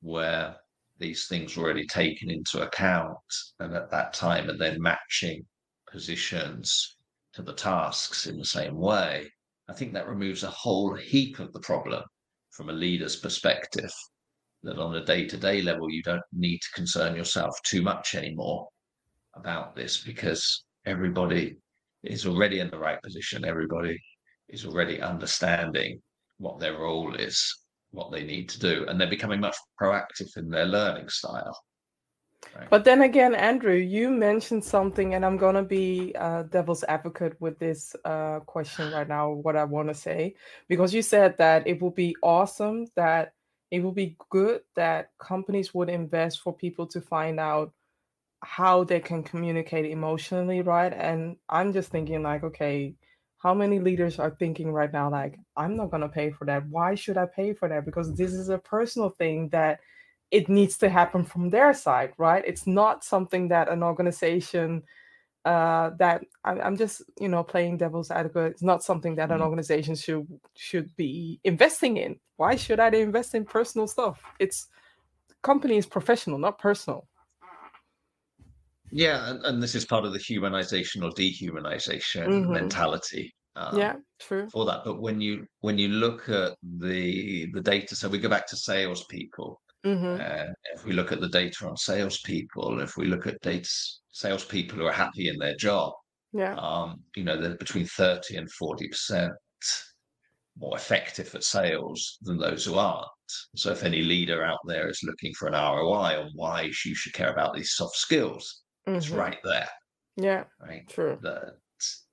where 0.00 0.56
these 0.98 1.26
things 1.26 1.56
are 1.56 1.60
already 1.60 1.86
taken 1.86 2.30
into 2.30 2.62
account 2.62 3.18
and 3.58 3.74
at 3.74 3.90
that 3.90 4.14
time 4.14 4.48
and 4.48 4.58
then 4.58 4.80
matching 4.80 5.44
positions 5.90 6.96
to 7.34 7.42
the 7.42 7.52
tasks 7.52 8.26
in 8.26 8.38
the 8.38 8.44
same 8.44 8.76
way, 8.76 9.30
I 9.68 9.74
think 9.74 9.92
that 9.92 10.08
removes 10.08 10.42
a 10.42 10.50
whole 10.50 10.94
heap 10.94 11.38
of 11.38 11.52
the 11.52 11.60
problem 11.60 12.02
from 12.50 12.70
a 12.70 12.72
leader's 12.72 13.16
perspective. 13.16 13.92
That 14.62 14.78
on 14.78 14.94
a 14.94 15.04
day 15.04 15.26
to 15.26 15.36
day 15.36 15.62
level, 15.62 15.90
you 15.90 16.02
don't 16.02 16.22
need 16.32 16.58
to 16.58 16.72
concern 16.74 17.16
yourself 17.16 17.54
too 17.64 17.82
much 17.82 18.14
anymore 18.14 18.68
about 19.34 19.76
this 19.76 20.02
because 20.02 20.64
everybody 20.86 21.56
is 22.02 22.26
already 22.26 22.60
in 22.60 22.70
the 22.70 22.78
right 22.78 23.02
position. 23.02 23.44
Everybody 23.44 23.98
is 24.48 24.64
already 24.64 25.00
understanding 25.00 26.00
what 26.38 26.58
their 26.58 26.78
role 26.78 27.14
is, 27.14 27.38
what 27.90 28.10
they 28.10 28.24
need 28.24 28.48
to 28.50 28.58
do, 28.58 28.86
and 28.88 29.00
they're 29.00 29.08
becoming 29.08 29.40
much 29.40 29.56
proactive 29.80 30.36
in 30.36 30.48
their 30.48 30.66
learning 30.66 31.08
style. 31.08 31.56
Right? 32.56 32.70
But 32.70 32.84
then 32.84 33.02
again, 33.02 33.34
Andrew, 33.34 33.74
you 33.74 34.10
mentioned 34.10 34.64
something, 34.64 35.14
and 35.14 35.24
I'm 35.24 35.36
going 35.36 35.56
to 35.56 35.62
be 35.62 36.14
uh, 36.18 36.44
devil's 36.44 36.84
advocate 36.84 37.38
with 37.38 37.58
this 37.58 37.94
uh, 38.04 38.40
question 38.40 38.92
right 38.92 39.08
now, 39.08 39.30
what 39.30 39.56
I 39.56 39.64
want 39.64 39.88
to 39.88 39.94
say, 39.94 40.34
because 40.68 40.94
you 40.94 41.02
said 41.02 41.36
that 41.38 41.66
it 41.66 41.80
would 41.82 41.94
be 41.94 42.16
awesome, 42.22 42.86
that 42.96 43.34
it 43.70 43.80
would 43.80 43.94
be 43.94 44.16
good 44.30 44.62
that 44.74 45.10
companies 45.20 45.72
would 45.74 45.88
invest 45.88 46.40
for 46.40 46.52
people 46.52 46.86
to 46.88 47.00
find 47.00 47.38
out 47.38 47.72
how 48.42 48.84
they 48.84 49.00
can 49.00 49.22
communicate 49.22 49.86
emotionally, 49.86 50.62
right? 50.62 50.92
And 50.92 51.36
I'm 51.48 51.72
just 51.72 51.90
thinking, 51.90 52.22
like, 52.22 52.42
okay, 52.44 52.94
how 53.38 53.54
many 53.54 53.80
leaders 53.80 54.18
are 54.18 54.30
thinking 54.38 54.72
right 54.72 54.92
now, 54.92 55.10
like, 55.10 55.38
I'm 55.56 55.76
not 55.76 55.90
going 55.90 56.02
to 56.02 56.08
pay 56.08 56.30
for 56.30 56.44
that. 56.46 56.66
Why 56.68 56.94
should 56.94 57.16
I 57.18 57.26
pay 57.26 57.54
for 57.54 57.68
that? 57.68 57.84
Because 57.84 58.14
this 58.16 58.32
is 58.32 58.48
a 58.48 58.58
personal 58.58 59.10
thing 59.10 59.48
that 59.50 59.80
it 60.30 60.48
needs 60.48 60.78
to 60.78 60.88
happen 60.88 61.24
from 61.24 61.50
their 61.50 61.74
side, 61.74 62.12
right? 62.18 62.44
It's 62.46 62.66
not 62.66 63.04
something 63.04 63.48
that 63.48 63.68
an 63.68 63.82
organization 63.82 64.82
uh, 65.44 65.90
that 65.98 66.22
I'm 66.44 66.76
just 66.76 67.02
you 67.18 67.28
know 67.28 67.42
playing 67.42 67.78
devil's 67.78 68.10
advocate. 68.10 68.52
It's 68.52 68.62
not 68.62 68.82
something 68.82 69.16
that 69.16 69.30
an 69.30 69.40
Mm. 69.40 69.44
organization 69.44 69.94
should 69.94 70.26
should 70.56 70.94
be 70.96 71.40
investing 71.44 71.96
in. 71.96 72.20
Why 72.36 72.56
should 72.56 72.78
I 72.80 72.88
invest 72.88 73.34
in 73.34 73.44
personal 73.46 73.86
stuff? 73.86 74.22
It's 74.38 74.68
company 75.42 75.76
is 75.78 75.86
professional, 75.86 76.38
not 76.38 76.58
personal. 76.58 77.08
Yeah, 78.90 79.30
and, 79.30 79.44
and 79.44 79.62
this 79.62 79.74
is 79.74 79.84
part 79.84 80.04
of 80.04 80.12
the 80.12 80.18
humanization 80.18 81.02
or 81.04 81.10
dehumanization 81.12 82.26
Mhm. 82.26 82.48
mentality. 82.48 83.32
Um, 83.56 83.78
yeah, 83.78 83.96
true. 84.20 84.48
for 84.52 84.64
that. 84.66 84.84
But 84.84 85.00
when 85.00 85.20
you 85.20 85.46
when 85.60 85.78
you 85.78 85.88
look 85.88 86.28
at 86.28 86.56
the 86.62 87.50
the 87.52 87.60
data, 87.60 87.96
so 87.96 88.08
we 88.08 88.18
go 88.18 88.28
back 88.28 88.46
to 88.48 88.56
salespeople. 88.56 89.60
hmm 89.84 90.16
Uh, 90.20 90.46
if 90.74 90.84
we 90.84 90.92
look 90.92 91.12
at 91.12 91.20
the 91.20 91.28
data 91.28 91.66
on 91.68 91.76
salespeople, 91.76 92.80
if 92.80 92.96
we 92.96 93.06
look 93.06 93.26
at 93.26 93.40
data 93.42 93.68
salespeople 94.12 94.78
who 94.78 94.86
are 94.86 94.92
happy 94.92 95.28
in 95.28 95.38
their 95.38 95.56
job, 95.56 95.92
Yeah. 96.32 96.54
um, 96.56 97.04
you 97.16 97.24
know, 97.24 97.36
they're 97.40 97.56
between 97.56 97.86
thirty 97.86 98.36
and 98.36 98.50
forty 98.52 98.88
percent 98.88 99.32
more 100.56 100.76
effective 100.76 101.34
at 101.34 101.44
sales 101.44 102.18
than 102.22 102.38
those 102.38 102.64
who 102.64 102.74
aren't. 102.74 103.06
So 103.56 103.70
if 103.72 103.82
any 103.84 104.02
leader 104.02 104.44
out 104.44 104.58
there 104.66 104.88
is 104.88 105.00
looking 105.04 105.32
for 105.38 105.48
an 105.48 105.54
ROI 105.54 106.20
on 106.20 106.30
why 106.34 106.62
you 106.84 106.94
should 106.94 107.12
care 107.14 107.30
about 107.32 107.54
these 107.54 107.72
soft 107.74 107.96
skills, 107.96 108.62
it's 108.94 109.10
mhm, 109.10 109.16
right 109.16 109.38
there, 109.44 109.68
Yeah, 110.16 110.44
right? 110.60 110.88
true. 110.88 111.18
that 111.22 111.54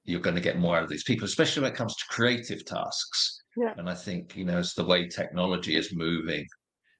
you're 0.05 0.21
going 0.21 0.35
to 0.35 0.41
get 0.41 0.57
more 0.59 0.77
out 0.77 0.83
of 0.83 0.89
these 0.89 1.03
people, 1.03 1.25
especially 1.25 1.63
when 1.63 1.71
it 1.73 1.77
comes 1.77 1.95
to 1.95 2.05
creative 2.09 2.65
tasks. 2.65 3.39
Yeah. 3.57 3.73
And 3.77 3.89
I 3.89 3.95
think, 3.95 4.35
you 4.35 4.45
know, 4.45 4.57
as 4.57 4.73
the 4.73 4.85
way 4.85 5.07
technology 5.07 5.75
is 5.75 5.93
moving 5.93 6.45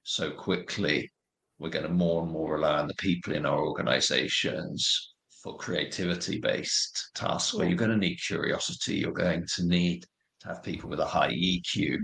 so 0.02 0.30
quickly, 0.32 1.10
we're 1.58 1.70
going 1.70 1.86
to 1.86 1.92
more 1.92 2.22
and 2.22 2.30
more 2.32 2.54
rely 2.54 2.78
on 2.78 2.88
the 2.88 2.94
people 2.94 3.34
in 3.34 3.46
our 3.46 3.60
organizations 3.66 5.14
for 5.42 5.56
creativity 5.56 6.38
based 6.40 7.10
tasks 7.14 7.54
where 7.54 7.66
you're 7.68 7.76
going 7.76 7.90
to 7.90 7.96
need 7.96 8.16
curiosity. 8.16 8.96
You're 8.96 9.12
going 9.12 9.46
to 9.56 9.66
need 9.66 10.04
to 10.40 10.48
have 10.48 10.62
people 10.62 10.90
with 10.90 11.00
a 11.00 11.06
high 11.06 11.30
EQ 11.32 11.96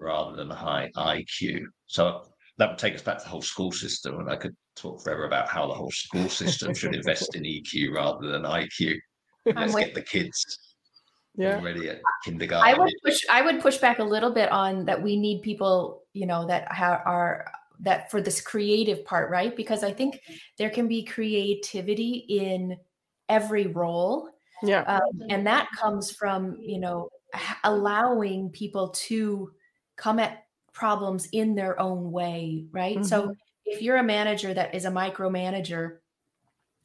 rather 0.00 0.36
than 0.36 0.50
a 0.50 0.54
high 0.54 0.90
IQ. 0.96 1.62
So 1.86 2.31
that 2.58 2.68
would 2.70 2.78
take 2.78 2.94
us 2.94 3.02
back 3.02 3.18
to 3.18 3.24
the 3.24 3.30
whole 3.30 3.42
school 3.42 3.72
system. 3.72 4.20
And 4.20 4.30
I 4.30 4.36
could 4.36 4.54
talk 4.76 5.02
forever 5.02 5.24
about 5.26 5.48
how 5.48 5.66
the 5.66 5.74
whole 5.74 5.90
school 5.90 6.28
system 6.28 6.74
should 6.74 6.94
invest 6.94 7.34
in 7.34 7.42
EQ 7.44 7.94
rather 7.94 8.28
than 8.28 8.42
IQ. 8.42 8.98
Let's 9.54 9.74
get 9.74 9.94
the 9.94 10.02
kids 10.02 10.58
Yeah. 11.34 11.56
already 11.58 11.88
at 11.88 11.96
I 11.96 12.00
kindergarten. 12.24 12.78
would 12.82 12.92
push. 13.04 13.20
I 13.30 13.42
would 13.42 13.60
push 13.60 13.78
back 13.78 13.98
a 13.98 14.04
little 14.04 14.30
bit 14.30 14.50
on 14.52 14.84
that. 14.84 15.02
We 15.02 15.16
need 15.16 15.42
people, 15.42 16.04
you 16.12 16.26
know, 16.26 16.46
that 16.46 16.68
are 16.70 17.50
that 17.80 18.10
for 18.10 18.20
this 18.20 18.40
creative 18.40 19.04
part, 19.04 19.30
right? 19.30 19.56
Because 19.56 19.82
I 19.82 19.92
think 19.92 20.20
there 20.58 20.70
can 20.70 20.86
be 20.88 21.02
creativity 21.04 22.26
in 22.28 22.76
every 23.28 23.66
role, 23.66 24.28
Yeah. 24.62 24.82
um, 24.82 25.22
and 25.30 25.46
that 25.46 25.68
comes 25.72 26.12
from 26.12 26.58
you 26.60 26.78
know 26.78 27.08
allowing 27.64 28.50
people 28.50 28.90
to 28.90 29.50
come 29.96 30.18
at 30.18 30.44
problems 30.72 31.28
in 31.32 31.54
their 31.54 31.78
own 31.80 32.10
way, 32.12 32.66
right? 32.72 33.04
So 33.04 33.22
mm-hmm. 33.22 33.32
if 33.66 33.82
you're 33.82 33.98
a 33.98 34.02
manager 34.02 34.52
that 34.54 34.74
is 34.74 34.84
a 34.84 34.90
micromanager, 34.90 35.98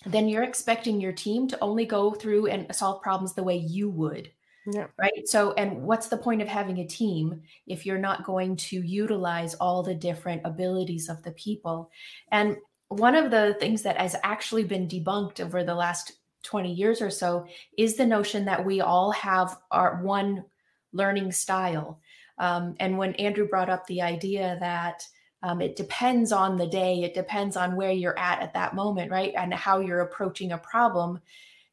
then 0.06 0.28
you're 0.28 0.44
expecting 0.44 1.02
your 1.02 1.12
team 1.12 1.48
to 1.48 1.60
only 1.60 1.86
go 1.86 2.12
through 2.12 2.48
and 2.48 2.74
solve 2.76 3.02
problems 3.02 3.34
the 3.34 3.44
way 3.44 3.58
you 3.58 3.90
would 3.90 4.32
Yeah. 4.66 4.88
right 4.98 5.28
so 5.28 5.54
and 5.54 5.82
what's 5.84 6.08
the 6.08 6.18
point 6.18 6.42
of 6.42 6.48
having 6.48 6.80
a 6.80 6.88
team 6.88 7.42
if 7.66 7.86
you're 7.86 7.98
not 7.98 8.24
going 8.24 8.56
to 8.58 8.82
utilize 8.82 9.56
all 9.56 9.82
the 9.82 9.96
different 9.96 10.44
abilities 10.46 11.10
of 11.10 11.24
the 11.24 11.32
people 11.32 11.90
and 12.32 12.58
one 12.90 13.16
of 13.16 13.32
the 13.32 13.56
things 13.60 13.82
that 13.84 13.98
has 13.98 14.16
actually 14.24 14.64
been 14.64 14.88
debunked 14.88 15.40
over 15.40 15.64
the 15.64 15.76
last 15.76 16.14
20 16.44 16.72
years 16.72 17.02
or 17.02 17.10
so 17.10 17.46
is 17.78 17.96
the 17.96 18.06
notion 18.06 18.46
that 18.46 18.64
we 18.64 18.82
all 18.82 19.12
have 19.12 19.58
our 19.72 20.02
one 20.04 20.46
learning 20.94 21.32
style 21.32 22.00
um, 22.38 22.76
and 22.80 22.98
when 22.98 23.14
andrew 23.16 23.48
brought 23.48 23.70
up 23.70 23.86
the 23.88 24.02
idea 24.02 24.58
that 24.60 25.04
um, 25.44 25.62
it 25.62 25.76
depends 25.76 26.32
on 26.32 26.58
the 26.58 26.68
day 26.68 27.04
it 27.04 27.14
depends 27.14 27.56
on 27.56 27.76
where 27.76 27.92
you're 27.92 28.18
at 28.18 28.42
at 28.42 28.54
that 28.54 28.74
moment 28.76 29.12
right? 29.12 29.34
And 29.38 29.54
how 29.54 29.80
you're 29.80 30.02
approaching 30.02 30.52
a 30.52 30.58
problem 30.58 31.20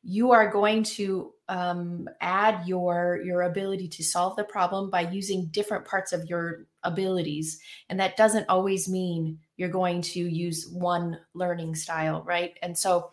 you 0.04 0.32
are 0.32 0.50
going 0.50 0.82
to 0.82 1.32
um, 1.48 2.06
add 2.20 2.66
your 2.68 3.20
your 3.24 3.42
ability 3.42 3.88
to 3.88 4.04
solve 4.04 4.36
the 4.36 4.44
problem 4.44 4.90
by 4.90 5.00
using 5.00 5.46
different 5.46 5.86
parts 5.86 6.12
of 6.12 6.28
your 6.28 6.66
abilities. 6.82 7.58
And 7.88 7.98
that 8.00 8.16
doesn't 8.16 8.48
always 8.48 8.88
mean 8.88 9.38
you're 9.56 9.70
going 9.70 10.02
to 10.02 10.20
use 10.20 10.68
one 10.70 11.18
learning 11.32 11.74
style 11.74 12.22
right? 12.26 12.58
And 12.62 12.76
so 12.76 13.12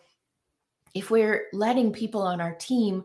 if 0.94 1.10
we're 1.10 1.46
letting 1.54 1.92
people 1.92 2.22
on 2.22 2.40
our 2.42 2.54
team 2.54 3.04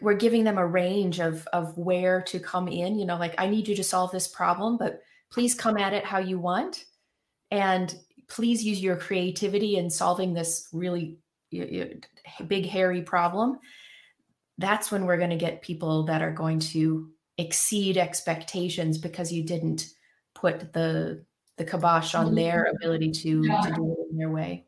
we're 0.00 0.14
giving 0.14 0.44
them 0.44 0.58
a 0.58 0.66
range 0.66 1.20
of 1.20 1.46
of 1.52 1.76
where 1.76 2.22
to 2.22 2.38
come 2.38 2.68
in 2.68 2.98
you 2.98 3.04
know 3.04 3.16
like 3.16 3.34
i 3.38 3.48
need 3.48 3.66
you 3.66 3.74
to 3.74 3.84
solve 3.84 4.10
this 4.12 4.28
problem 4.28 4.76
but 4.76 5.00
please 5.30 5.54
come 5.54 5.76
at 5.76 5.92
it 5.92 6.04
how 6.04 6.18
you 6.18 6.38
want 6.38 6.84
and 7.50 7.96
please 8.28 8.62
use 8.62 8.80
your 8.82 8.96
creativity 8.96 9.76
in 9.76 9.90
solving 9.90 10.34
this 10.34 10.68
really 10.72 11.18
big 12.46 12.66
hairy 12.66 13.02
problem. 13.02 13.58
That's 14.58 14.90
when 14.90 15.06
we're 15.06 15.16
going 15.16 15.30
to 15.30 15.36
get 15.36 15.62
people 15.62 16.04
that 16.04 16.22
are 16.22 16.32
going 16.32 16.60
to 16.60 17.10
exceed 17.38 17.96
expectations 17.96 18.98
because 18.98 19.32
you 19.32 19.44
didn't 19.44 19.86
put 20.34 20.72
the 20.72 21.24
the 21.56 21.64
kibosh 21.64 22.14
on 22.14 22.26
mm-hmm. 22.26 22.34
their 22.36 22.72
ability 22.76 23.10
to, 23.10 23.42
to 23.42 23.72
do 23.74 23.96
it 23.98 24.12
in 24.12 24.16
their 24.16 24.30
way. 24.30 24.64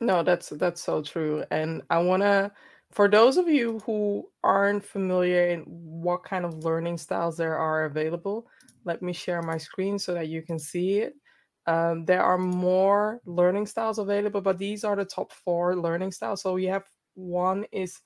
No, 0.00 0.22
that's 0.24 0.48
that's 0.50 0.82
so 0.82 1.02
true. 1.02 1.44
And 1.50 1.82
I 1.90 1.98
want 1.98 2.22
to 2.22 2.50
for 2.92 3.08
those 3.08 3.36
of 3.36 3.48
you 3.48 3.78
who 3.80 4.28
aren't 4.42 4.84
familiar 4.84 5.48
in 5.48 5.60
what 5.62 6.24
kind 6.24 6.44
of 6.44 6.64
learning 6.64 6.98
styles 6.98 7.36
there 7.36 7.56
are 7.56 7.84
available, 7.84 8.48
let 8.84 9.02
me 9.02 9.12
share 9.12 9.42
my 9.42 9.58
screen 9.58 9.98
so 9.98 10.14
that 10.14 10.28
you 10.28 10.42
can 10.42 10.58
see 10.58 10.98
it. 11.00 11.14
Um, 11.66 12.04
there 12.04 12.22
are 12.22 12.38
more 12.38 13.20
learning 13.24 13.66
styles 13.66 13.98
available, 13.98 14.40
but 14.40 14.58
these 14.58 14.82
are 14.82 14.96
the 14.96 15.04
top 15.04 15.32
four 15.32 15.76
learning 15.76 16.12
styles. 16.12 16.42
So 16.42 16.56
you 16.56 16.68
have 16.70 16.84
one 17.14 17.64
is 17.70 18.00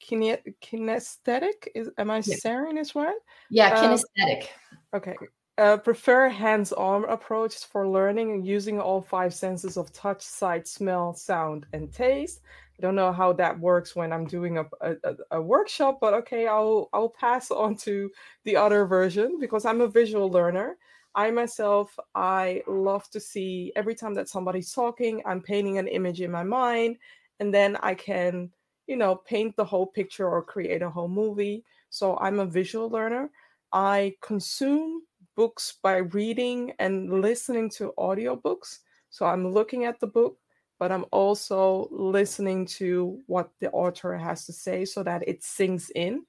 kine- 0.00 0.42
kinesthetic. 0.62 1.68
Is 1.74 1.90
am 1.96 2.10
I 2.10 2.20
Yeah. 2.20 2.34
saying 2.36 2.74
this 2.74 2.94
right? 2.94 3.16
yeah 3.50 3.70
Uh, 3.72 3.88
kinesthetic 3.88 4.48
Okay. 4.94 5.16
Uh, 5.56 5.76
prefer 5.76 6.28
hands-on 6.28 7.04
approach 7.06 7.64
for 7.66 7.88
learning 7.88 8.30
and 8.30 8.46
using 8.46 8.78
all 8.80 9.02
five 9.02 9.34
senses 9.34 9.76
of 9.76 9.92
touch, 9.92 10.22
sight, 10.22 10.68
smell, 10.68 11.12
sound, 11.14 11.66
and 11.72 11.92
taste. 11.92 12.40
Don't 12.80 12.94
know 12.94 13.12
how 13.12 13.32
that 13.34 13.58
works 13.58 13.96
when 13.96 14.12
I'm 14.12 14.24
doing 14.26 14.58
a, 14.58 14.64
a, 14.80 14.92
a- 15.04 15.16
a 15.38 15.42
workshop, 15.42 15.98
but 16.00 16.14
okay, 16.14 16.46
I'll 16.46 16.88
I'll 16.92 17.08
pass 17.10 17.50
on 17.64 17.76
to 17.78 18.10
the 18.44 18.56
other 18.56 18.86
version 18.86 19.38
because 19.40 19.64
I'm 19.64 19.80
a 19.80 19.88
visual 19.88 20.30
learner. 20.30 20.76
I 21.14 21.30
myself, 21.30 21.98
I 22.14 22.62
love 22.68 23.10
to 23.10 23.18
see 23.20 23.72
every 23.74 23.94
time 23.94 24.14
that 24.14 24.28
somebody's 24.28 24.72
talking, 24.72 25.22
I'm 25.26 25.42
painting 25.42 25.78
an 25.78 25.88
image 25.88 26.20
in 26.20 26.30
my 26.30 26.44
mind, 26.44 26.98
and 27.40 27.52
then 27.52 27.76
I 27.82 27.94
can, 27.94 28.50
you 28.86 28.96
know, 28.96 29.16
paint 29.16 29.56
the 29.56 29.64
whole 29.64 29.86
picture 29.86 30.28
or 30.28 30.42
create 30.42 30.82
a 30.82 30.90
whole 30.90 31.08
movie. 31.08 31.64
So 31.90 32.16
I'm 32.18 32.38
a 32.40 32.46
visual 32.46 32.88
learner. 32.88 33.30
I 33.72 34.14
consume 34.22 35.02
books 35.36 35.78
by 35.82 35.96
reading 35.98 36.72
and 36.78 37.20
listening 37.20 37.70
to 37.70 37.92
audiobooks. 37.98 38.78
So 39.10 39.26
I'm 39.26 39.50
looking 39.52 39.84
at 39.84 40.00
the 40.00 40.06
book, 40.06 40.38
but 40.78 40.92
I'm 40.92 41.04
also 41.12 41.88
listening 41.90 42.66
to 42.78 43.20
what 43.26 43.50
the 43.60 43.70
author 43.70 44.16
has 44.16 44.46
to 44.46 44.52
say 44.52 44.84
so 44.84 45.02
that 45.02 45.26
it 45.28 45.42
sinks 45.44 45.90
in. 45.94 46.24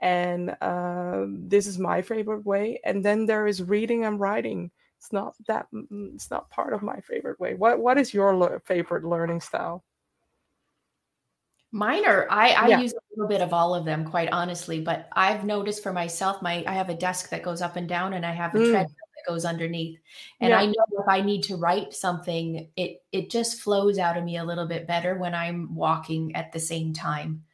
And 0.00 0.56
um, 0.60 1.48
this 1.48 1.66
is 1.66 1.78
my 1.78 2.02
favorite 2.02 2.44
way. 2.44 2.80
And 2.84 3.04
then 3.04 3.26
there 3.26 3.46
is 3.46 3.62
reading 3.62 4.04
and 4.04 4.20
writing. 4.20 4.70
It's 4.98 5.12
not 5.12 5.34
that. 5.48 5.66
mm, 5.72 6.14
It's 6.14 6.30
not 6.30 6.50
part 6.50 6.72
of 6.72 6.82
my 6.82 7.00
favorite 7.00 7.38
way. 7.40 7.54
What 7.54 7.78
What 7.80 7.98
is 7.98 8.12
your 8.14 8.36
le- 8.36 8.60
favorite 8.60 9.04
learning 9.04 9.40
style? 9.40 9.84
Mine 11.74 12.06
are 12.06 12.28
I, 12.30 12.50
I 12.50 12.68
Yeah. 12.68 12.80
use 12.82 12.92
a 12.92 13.00
little 13.10 13.28
bit 13.28 13.40
of 13.42 13.52
all 13.52 13.74
of 13.74 13.84
them, 13.84 14.04
quite 14.04 14.30
honestly. 14.30 14.80
But 14.80 15.08
I've 15.12 15.44
noticed 15.44 15.82
for 15.82 15.92
myself, 15.92 16.40
my 16.40 16.62
I 16.68 16.72
have 16.74 16.88
a 16.88 16.94
desk 16.94 17.30
that 17.30 17.42
goes 17.42 17.60
up 17.60 17.74
and 17.74 17.88
down, 17.88 18.12
and 18.12 18.24
I 18.24 18.30
have 18.32 18.54
a 18.54 18.60
Mm. 18.60 18.62
treadmill 18.62 18.94
that 19.16 19.32
goes 19.32 19.44
underneath. 19.44 19.98
And 20.40 20.52
Yeah. 20.52 20.54
I 20.54 20.66
know 20.66 20.84
if 20.92 21.08
I 21.08 21.20
need 21.20 21.42
to 21.44 21.56
write 21.56 21.92
something, 21.92 22.70
it 22.76 23.02
it 23.10 23.28
just 23.28 23.60
flows 23.60 23.98
out 23.98 24.16
of 24.16 24.22
me 24.24 24.36
a 24.36 24.44
little 24.44 24.68
bit 24.68 24.86
better 24.86 25.18
when 25.18 25.34
I'm 25.34 25.74
walking 25.74 26.36
at 26.36 26.52
the 26.52 26.60
same 26.60 26.92
time. 26.92 27.44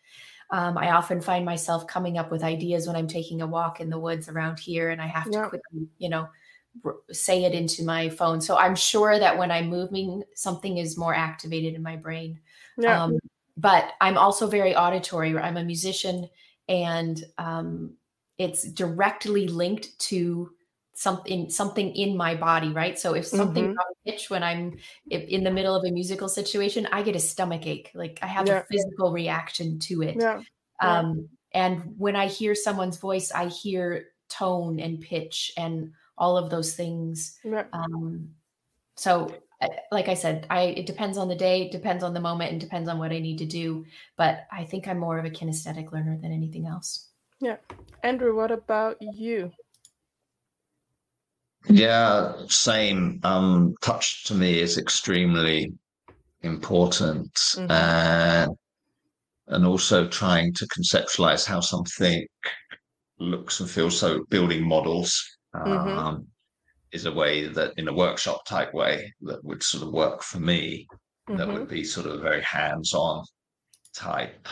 Um, 0.51 0.79
I 0.79 0.93
often 0.93 1.21
find 1.23 1.45
myself 1.45 1.87
coming 1.87 2.19
up 2.19 2.31
with 2.33 2.45
ideas 2.45 2.87
when 2.87 2.97
I'm 2.97 3.09
taking 3.09 3.43
a 3.43 3.47
walk 3.49 3.81
in 3.81 3.91
the 3.91 3.99
woods 4.01 4.29
around 4.29 4.61
here, 4.61 4.91
and 4.91 5.03
I 5.03 5.07
have 5.09 5.31
to 5.33 5.41
Yeah. 5.41 5.51
quickly, 5.51 5.89
you 5.99 6.09
know, 6.11 6.29
r- 6.85 6.99
say 7.13 7.45
it 7.45 7.55
into 7.55 7.85
my 7.85 8.09
phone. 8.11 8.41
So 8.41 8.57
I'm 8.59 8.77
sure 8.77 9.19
that 9.19 9.39
when 9.39 9.51
I'm 9.53 9.69
moving, 9.69 10.25
something 10.37 10.79
is 10.79 10.99
more 10.99 11.15
activated 11.15 11.75
in 11.75 11.83
my 11.83 11.97
brain. 11.97 12.41
Um, 12.87 13.19
but 13.61 13.93
I'm 14.01 14.17
also 14.17 14.47
very 14.47 14.75
auditory. 14.75 15.37
I'm 15.37 15.57
a 15.57 15.65
musician, 15.65 16.29
and 16.69 17.23
um, 17.39 17.95
it's 18.39 18.63
directly 18.73 19.49
linked 19.49 19.99
to 20.09 20.51
something 20.95 21.49
something 21.51 21.95
in 21.95 22.17
my 22.17 22.35
body, 22.35 22.73
right? 22.73 22.99
So 22.99 23.15
if 23.15 23.27
something 23.27 23.69
mm-hmm. 23.69 24.11
pitch 24.11 24.31
when 24.31 24.43
I'm 24.43 24.77
in 25.11 25.45
the 25.45 25.51
middle 25.51 25.75
of 25.75 25.85
a 25.85 25.91
musical 25.91 26.29
situation, 26.29 26.87
I 26.93 27.03
get 27.03 27.17
a 27.17 27.21
stomach 27.21 27.67
ache. 27.67 27.91
Like 27.95 28.19
I 28.23 28.27
have 28.27 28.47
yeah. 28.47 28.61
a 28.61 28.65
physical 28.65 29.13
reaction 29.13 29.79
to 29.81 30.03
it. 30.03 30.17
Yeah. 30.19 30.43
Um, 30.83 31.29
and 31.53 31.95
when 31.99 32.17
I 32.17 32.27
hear 32.27 32.55
someone's 32.55 32.99
voice, 32.99 33.33
I 33.33 33.47
hear 33.47 34.07
tone 34.29 34.79
and 34.81 35.01
pitch 35.01 35.53
and 35.57 35.93
all 36.17 36.37
of 36.37 36.51
those 36.51 36.75
things. 36.75 37.39
Um, 37.73 38.31
so 38.97 39.35
like 39.91 40.09
I 40.09 40.15
said, 40.15 40.47
I 40.51 40.63
it 40.63 40.87
depends 40.87 41.19
on 41.19 41.29
the 41.29 41.35
day, 41.37 41.63
it 41.63 41.73
depends 41.73 42.03
on 42.03 42.15
the 42.15 42.21
moment, 42.21 42.53
and 42.53 42.61
depends 42.61 42.89
on 42.89 42.99
what 42.99 43.13
I 43.13 43.19
need 43.19 43.39
to 43.39 43.47
do. 43.47 43.85
But 44.17 44.47
I 44.53 44.65
think 44.65 44.89
I'm 44.89 44.99
more 44.99 45.19
of 45.19 45.25
a 45.25 45.31
kinesthetic 45.31 45.93
learner 45.93 46.19
than 46.21 46.33
anything 46.33 46.67
else. 46.67 47.09
Yeah. 47.41 47.57
Andrew, 48.03 48.35
what 48.37 48.51
about 48.51 48.97
you? 49.01 49.51
Yeah, 51.69 52.33
same. 52.49 53.21
Um, 53.23 53.75
touch 53.83 54.25
to 54.25 54.35
me 54.35 54.61
is 54.61 54.79
extremely 54.79 55.73
important. 56.43 57.35
Mm-hmm. 57.35 57.67
Uh, 57.69 58.47
and 59.49 59.67
also 59.67 60.07
trying 60.07 60.55
to 60.55 60.67
conceptualize 60.69 61.45
how 61.45 61.61
something 61.61 62.25
looks 63.19 63.61
and 63.61 63.69
feels. 63.69 63.99
So 63.99 64.25
building 64.31 64.67
models 64.67 65.23
mm-hmm. 65.55 65.73
um, 65.73 65.89
mm-hmm. 65.89 66.23
Is 66.93 67.07
a 67.07 67.13
way 67.13 67.47
that, 67.47 67.73
in 67.77 67.89
a 67.89 67.93
workshop 67.93 68.45
type 68.47 68.75
way, 68.75 69.13
that 69.23 69.45
would 69.45 69.63
sort 69.63 69.85
of 69.85 69.93
work 69.93 70.23
for 70.23 70.41
me. 70.41 70.87
Mm-hmm. 71.29 71.39
That 71.39 71.49
would 71.49 71.69
be 71.69 71.85
sort 71.85 72.07
of 72.07 72.21
very 72.21 72.43
hands-on 72.43 73.25
type. 73.95 74.49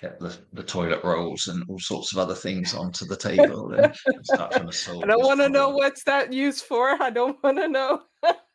Get 0.00 0.20
the, 0.20 0.36
the 0.52 0.62
toilet 0.62 1.02
rolls 1.02 1.48
and 1.48 1.64
all 1.68 1.78
sorts 1.80 2.12
of 2.12 2.18
other 2.18 2.34
things 2.34 2.72
onto 2.72 3.04
the 3.04 3.16
table 3.16 3.72
and 3.72 3.92
start 4.22 4.52
trying 4.52 4.66
to 4.66 4.72
solve. 4.72 5.02
I 5.02 5.06
don't 5.08 5.24
want 5.24 5.40
to 5.40 5.48
know 5.48 5.70
what's 5.70 6.04
that 6.04 6.32
used 6.32 6.64
for. 6.64 6.90
I 7.02 7.10
don't 7.10 7.36
want 7.42 7.56
to 7.56 7.66
know. 7.66 8.02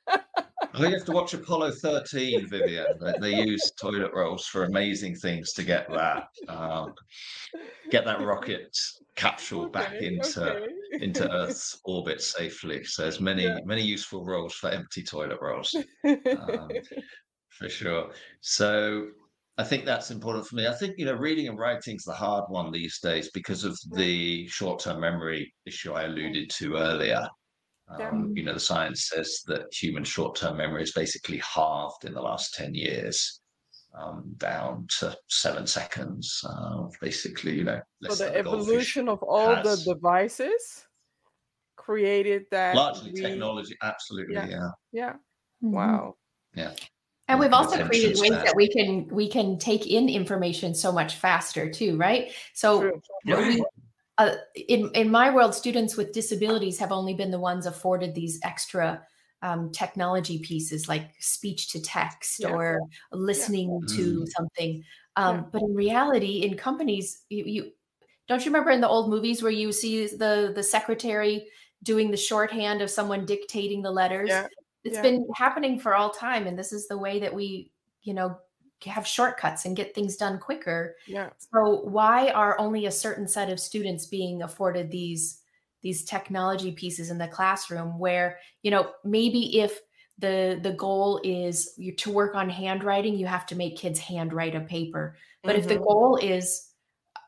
I 0.07 0.79
think 0.79 0.89
you 0.89 0.97
have 0.97 1.05
to 1.05 1.11
watch 1.11 1.33
Apollo 1.35 1.71
13, 1.73 2.47
Vivian. 2.47 2.85
They, 2.99 3.13
they 3.19 3.43
use 3.45 3.71
toilet 3.79 4.11
rolls 4.13 4.47
for 4.47 4.63
amazing 4.63 5.15
things 5.15 5.53
to 5.53 5.63
get 5.63 5.87
that 5.91 6.29
um, 6.47 6.95
get 7.91 8.05
that 8.05 8.21
rocket 8.21 8.75
capsule 9.15 9.65
okay, 9.65 9.71
back 9.71 9.93
into 10.01 10.51
okay. 10.51 10.65
into 10.93 11.31
Earth's 11.31 11.79
orbit 11.85 12.21
safely. 12.21 12.83
So 12.85 13.03
there's 13.03 13.21
many 13.21 13.43
yeah. 13.43 13.59
many 13.65 13.83
useful 13.83 14.25
roles 14.25 14.55
for 14.55 14.71
empty 14.71 15.03
toilet 15.03 15.37
rolls, 15.41 15.75
um, 16.05 16.69
for 17.49 17.69
sure. 17.69 18.09
So 18.41 19.09
I 19.59 19.63
think 19.63 19.85
that's 19.85 20.09
important 20.09 20.47
for 20.47 20.55
me. 20.55 20.65
I 20.65 20.73
think 20.73 20.95
you 20.97 21.05
know 21.05 21.13
reading 21.13 21.47
and 21.49 21.59
writing's 21.59 22.03
the 22.03 22.13
hard 22.13 22.45
one 22.47 22.71
these 22.71 22.99
days 22.99 23.29
because 23.31 23.63
of 23.63 23.77
the 23.91 24.47
short-term 24.47 24.99
memory 24.99 25.53
issue 25.67 25.93
I 25.93 26.05
alluded 26.05 26.49
to 26.49 26.77
earlier. 26.77 27.27
Um, 27.89 28.33
you 28.35 28.43
know, 28.43 28.53
the 28.53 28.59
science 28.59 29.09
says 29.09 29.41
that 29.47 29.73
human 29.73 30.03
short-term 30.03 30.57
memory 30.57 30.83
is 30.83 30.93
basically 30.93 31.39
halved 31.39 32.05
in 32.05 32.13
the 32.13 32.21
last 32.21 32.53
10 32.55 32.73
years, 32.73 33.41
um, 33.93 34.33
down 34.37 34.87
to 34.99 35.15
seven 35.29 35.67
seconds. 35.67 36.43
Uh, 36.47 36.87
basically, 37.01 37.55
you 37.57 37.63
know. 37.63 37.81
So 38.09 38.15
the 38.15 38.35
evolution 38.35 39.09
of 39.09 39.21
all 39.21 39.61
the 39.61 39.81
devices 39.85 40.85
created 41.75 42.45
that 42.51 42.75
largely 42.75 43.11
we... 43.11 43.21
technology. 43.21 43.75
Absolutely, 43.81 44.35
yeah, 44.35 44.47
yeah. 44.47 44.69
yeah. 44.91 45.09
Mm-hmm. 45.11 45.71
Wow. 45.71 46.15
Yeah. 46.55 46.71
And 47.27 47.39
we've 47.39 47.53
also 47.53 47.85
created 47.87 48.19
ways 48.19 48.31
that 48.31 48.53
we 48.55 48.67
can 48.67 49.07
we 49.07 49.29
can 49.29 49.57
take 49.57 49.87
in 49.87 50.09
information 50.09 50.75
so 50.75 50.91
much 50.91 51.15
faster 51.15 51.71
too, 51.71 51.95
right? 51.97 52.33
So 52.53 52.99
we, 53.25 53.63
uh, 54.17 54.35
in 54.55 54.89
in 54.93 55.09
my 55.09 55.33
world, 55.33 55.55
students 55.55 55.97
with 55.97 56.13
disabilities 56.13 56.77
have 56.79 56.91
only 56.91 57.13
been 57.13 57.31
the 57.31 57.39
ones 57.39 57.65
afforded 57.65 58.13
these 58.13 58.39
extra 58.43 59.01
um, 59.41 59.71
technology 59.71 60.39
pieces 60.39 60.87
like 60.87 61.11
speech 61.19 61.69
to 61.71 61.81
text 61.81 62.39
yeah. 62.39 62.49
or 62.49 62.79
listening 63.11 63.81
yeah. 63.87 63.95
to 63.95 64.21
mm. 64.21 64.27
something. 64.37 64.83
Um, 65.15 65.35
yeah. 65.35 65.43
But 65.51 65.61
in 65.63 65.75
reality, 65.75 66.43
in 66.43 66.55
companies, 66.55 67.23
you, 67.29 67.43
you 67.45 67.71
don't 68.27 68.45
you 68.45 68.51
remember 68.51 68.71
in 68.71 68.81
the 68.81 68.87
old 68.87 69.09
movies 69.09 69.41
where 69.43 69.51
you 69.51 69.71
see 69.71 70.07
the 70.07 70.53
the 70.55 70.63
secretary 70.63 71.47
doing 71.81 72.11
the 72.11 72.17
shorthand 72.17 72.81
of 72.81 72.89
someone 72.89 73.25
dictating 73.25 73.81
the 73.81 73.91
letters? 73.91 74.31
It's 74.85 74.99
been 74.99 75.25
happening 75.35 75.79
for 75.79 75.95
all 75.95 76.09
time, 76.09 76.45
and 76.45 76.59
this 76.59 76.73
is 76.73 76.87
the 76.87 76.97
way 76.97 77.19
that 77.19 77.33
we, 77.33 77.71
you 78.01 78.13
know, 78.13 78.37
have 78.91 79.07
shortcuts 79.07 79.65
and 79.65 79.75
get 79.75 79.93
things 79.93 80.15
done 80.17 80.39
quicker. 80.39 80.95
Yeah. 81.07 81.29
So 81.37 81.81
why 81.83 82.29
are 82.29 82.59
only 82.59 82.85
a 82.85 82.91
certain 82.91 83.27
set 83.27 83.49
of 83.49 83.59
students 83.59 84.05
being 84.05 84.41
afforded 84.41 84.91
these 84.91 85.39
these 85.81 86.05
technology 86.05 86.71
pieces 86.71 87.09
in 87.09 87.17
the 87.17 87.27
classroom 87.27 87.99
where, 87.99 88.39
you 88.61 88.71
know, 88.71 88.91
maybe 89.03 89.59
if 89.59 89.79
the 90.17 90.59
the 90.61 90.71
goal 90.73 91.19
is 91.23 91.73
you 91.77 91.93
to 91.95 92.11
work 92.11 92.35
on 92.35 92.49
handwriting, 92.49 93.15
you 93.15 93.25
have 93.25 93.45
to 93.47 93.55
make 93.55 93.77
kids 93.77 93.99
handwrite 93.99 94.55
a 94.55 94.61
paper. 94.61 95.17
But 95.43 95.51
mm-hmm. 95.51 95.59
if 95.59 95.67
the 95.67 95.75
mm-hmm. 95.75 95.83
goal 95.83 96.19
is 96.21 96.69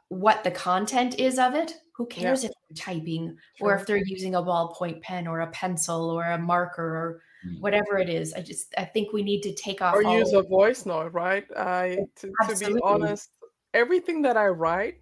what 0.10 0.44
the 0.44 0.52
content 0.52 1.20
is 1.20 1.38
of 1.38 1.56
it, 1.56 1.74
who 1.96 2.06
cares 2.06 2.44
yeah. 2.44 2.50
if 2.50 2.56
they're 2.70 2.94
typing 2.94 3.38
sure. 3.58 3.68
or 3.68 3.76
if 3.76 3.86
they're 3.86 3.98
using 3.98 4.36
a 4.36 4.42
ballpoint 4.42 5.02
pen 5.02 5.28
or 5.28 5.42
a 5.42 5.52
pencil 5.52 6.10
or 6.10 6.24
a 6.24 6.38
marker 6.38 6.84
or. 6.84 7.22
Whatever 7.60 7.98
it 7.98 8.10
is. 8.10 8.34
I 8.34 8.42
just 8.42 8.74
I 8.78 8.86
think 8.86 9.14
we 9.14 9.24
need 9.24 9.42
to 9.42 9.54
take 9.54 9.82
off 9.82 9.96
or 9.96 10.04
use 10.04 10.34
a 10.34 10.42
voice 10.42 10.86
note, 10.86 11.14
right? 11.14 11.46
I 11.58 12.00
to, 12.18 12.32
to 12.50 12.66
be 12.66 12.80
honest, 12.84 13.30
everything 13.74 14.22
that 14.24 14.38
I 14.38 14.48
write 14.48 14.96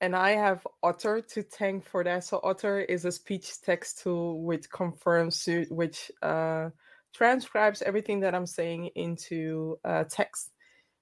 and 0.00 0.14
I 0.14 0.30
have 0.30 0.66
Otter 0.82 1.20
to 1.20 1.42
thank 1.42 1.84
for 1.84 2.04
that. 2.04 2.24
So 2.24 2.40
Otter 2.42 2.80
is 2.80 3.04
a 3.04 3.12
speech 3.12 3.60
text 3.62 4.00
tool 4.02 4.42
which 4.42 4.70
confirms 4.70 5.48
which 5.70 6.10
uh, 6.22 6.70
transcribes 7.14 7.82
everything 7.82 8.20
that 8.20 8.34
I'm 8.34 8.46
saying 8.46 8.90
into 8.94 9.78
uh, 9.84 10.04
text. 10.08 10.50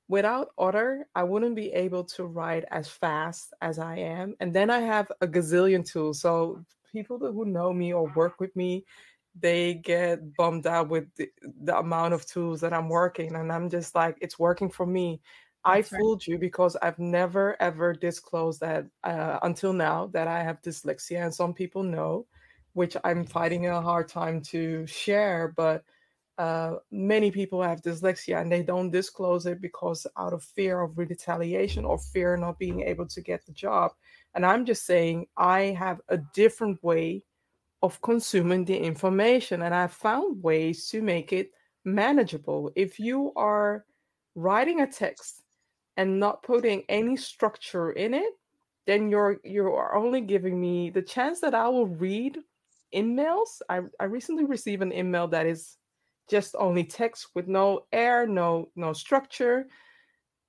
Without 0.09 0.51
Otter, 0.57 1.07
I 1.15 1.25
wouldn't 1.25 1.57
be 1.57 1.73
able 1.73 2.05
to 2.05 2.25
write 2.27 2.65
as 2.71 2.89
fast 2.89 3.53
as 3.61 3.79
I 3.79 3.97
am. 3.97 4.35
And 4.41 4.55
then 4.55 4.71
I 4.71 4.79
have 4.79 5.11
a 5.21 5.27
gazillion 5.27 5.85
tools. 5.85 6.21
So 6.21 6.65
people 6.93 7.19
who 7.19 7.45
know 7.45 7.73
me 7.73 7.93
or 7.93 8.11
work 8.15 8.41
with 8.41 8.55
me, 8.55 8.85
they 9.41 9.75
get 9.75 10.35
bummed 10.37 10.67
out 10.67 10.89
with 10.89 11.07
the, 11.17 11.29
the, 11.63 11.77
amount 11.77 12.15
of 12.15 12.27
tools 12.27 12.61
that 12.61 12.73
I'm 12.73 12.89
working. 12.89 13.35
And 13.35 13.53
I'm 13.53 13.69
just 13.69 13.95
like, 13.95 14.17
it's 14.21 14.39
working 14.39 14.71
for 14.71 14.87
me. 14.87 15.21
That's 15.65 15.93
I 15.93 15.97
fooled 15.99 16.27
you 16.27 16.39
because 16.39 16.77
I've 16.77 16.99
never 16.99 17.61
ever 17.61 17.93
disclosed 17.93 18.61
that 18.61 18.87
uh, 19.05 19.39
until 19.43 19.73
now 19.73 20.07
that 20.13 20.29
I 20.29 20.43
have 20.43 20.63
dyslexia. 20.63 21.25
And 21.25 21.35
some 21.35 21.53
people 21.53 21.83
know, 21.83 22.27
which 22.73 22.97
I'm 23.05 23.27
fighting 23.27 23.67
a 23.67 23.83
hard 23.83 24.09
time 24.09 24.41
to 24.43 24.87
share. 24.87 25.53
But 25.57 25.85
uh, 26.39 26.77
many 26.91 27.31
people 27.31 27.63
have 27.63 27.81
dyslexia 27.81 28.41
and 28.41 28.53
they 28.53 28.63
don't 28.63 28.91
disclose 28.91 29.47
it 29.47 29.61
because 29.61 30.07
out 30.19 30.35
of 30.35 30.43
fear 30.43 30.83
of 30.83 30.97
retaliation 30.99 31.85
or 31.85 31.99
fear 31.99 32.37
not 32.37 32.59
being 32.59 32.83
able 32.83 33.07
to 33.07 33.21
get 33.21 33.45
the 33.47 33.53
job. 33.53 33.93
And 34.35 34.45
I'm 34.45 34.67
just 34.67 34.85
saying, 34.85 35.27
I 35.37 35.77
have 35.79 36.01
a 36.09 36.19
different 36.19 36.83
way 36.85 37.25
of 37.83 38.01
consuming 38.03 38.65
the 38.65 38.77
information. 38.77 39.63
And 39.63 39.75
I 39.75 39.87
found 39.87 40.43
ways 40.43 40.89
to 40.89 41.03
make 41.03 41.33
it 41.33 41.51
manageable. 41.85 42.71
If 42.75 42.99
you 42.99 43.33
are 43.37 43.85
writing 44.35 44.81
a 44.81 44.87
text 44.87 45.43
and 45.97 46.21
not 46.21 46.43
putting 46.43 46.83
any 46.89 47.17
structure 47.17 47.93
in 47.93 48.15
it, 48.15 48.33
then 48.87 49.09
you're 49.09 49.39
you 49.45 49.67
are 49.67 49.95
only 49.97 50.21
giving 50.21 50.61
me 50.61 50.91
the 50.91 51.03
chance 51.03 51.41
that 51.41 51.55
I 51.55 51.69
will 51.69 51.89
read 51.89 52.39
emails. 52.95 53.61
I, 53.69 53.81
I 53.99 54.05
recently 54.05 54.45
received 54.45 54.83
an 54.83 54.93
email 54.93 55.27
that 55.29 55.47
is 55.47 55.77
just 56.31 56.55
only 56.59 56.85
text 56.85 57.29
with 57.35 57.49
no 57.49 57.87
air, 57.93 58.27
no 58.27 58.69
no 58.77 58.93
structure. 58.93 59.67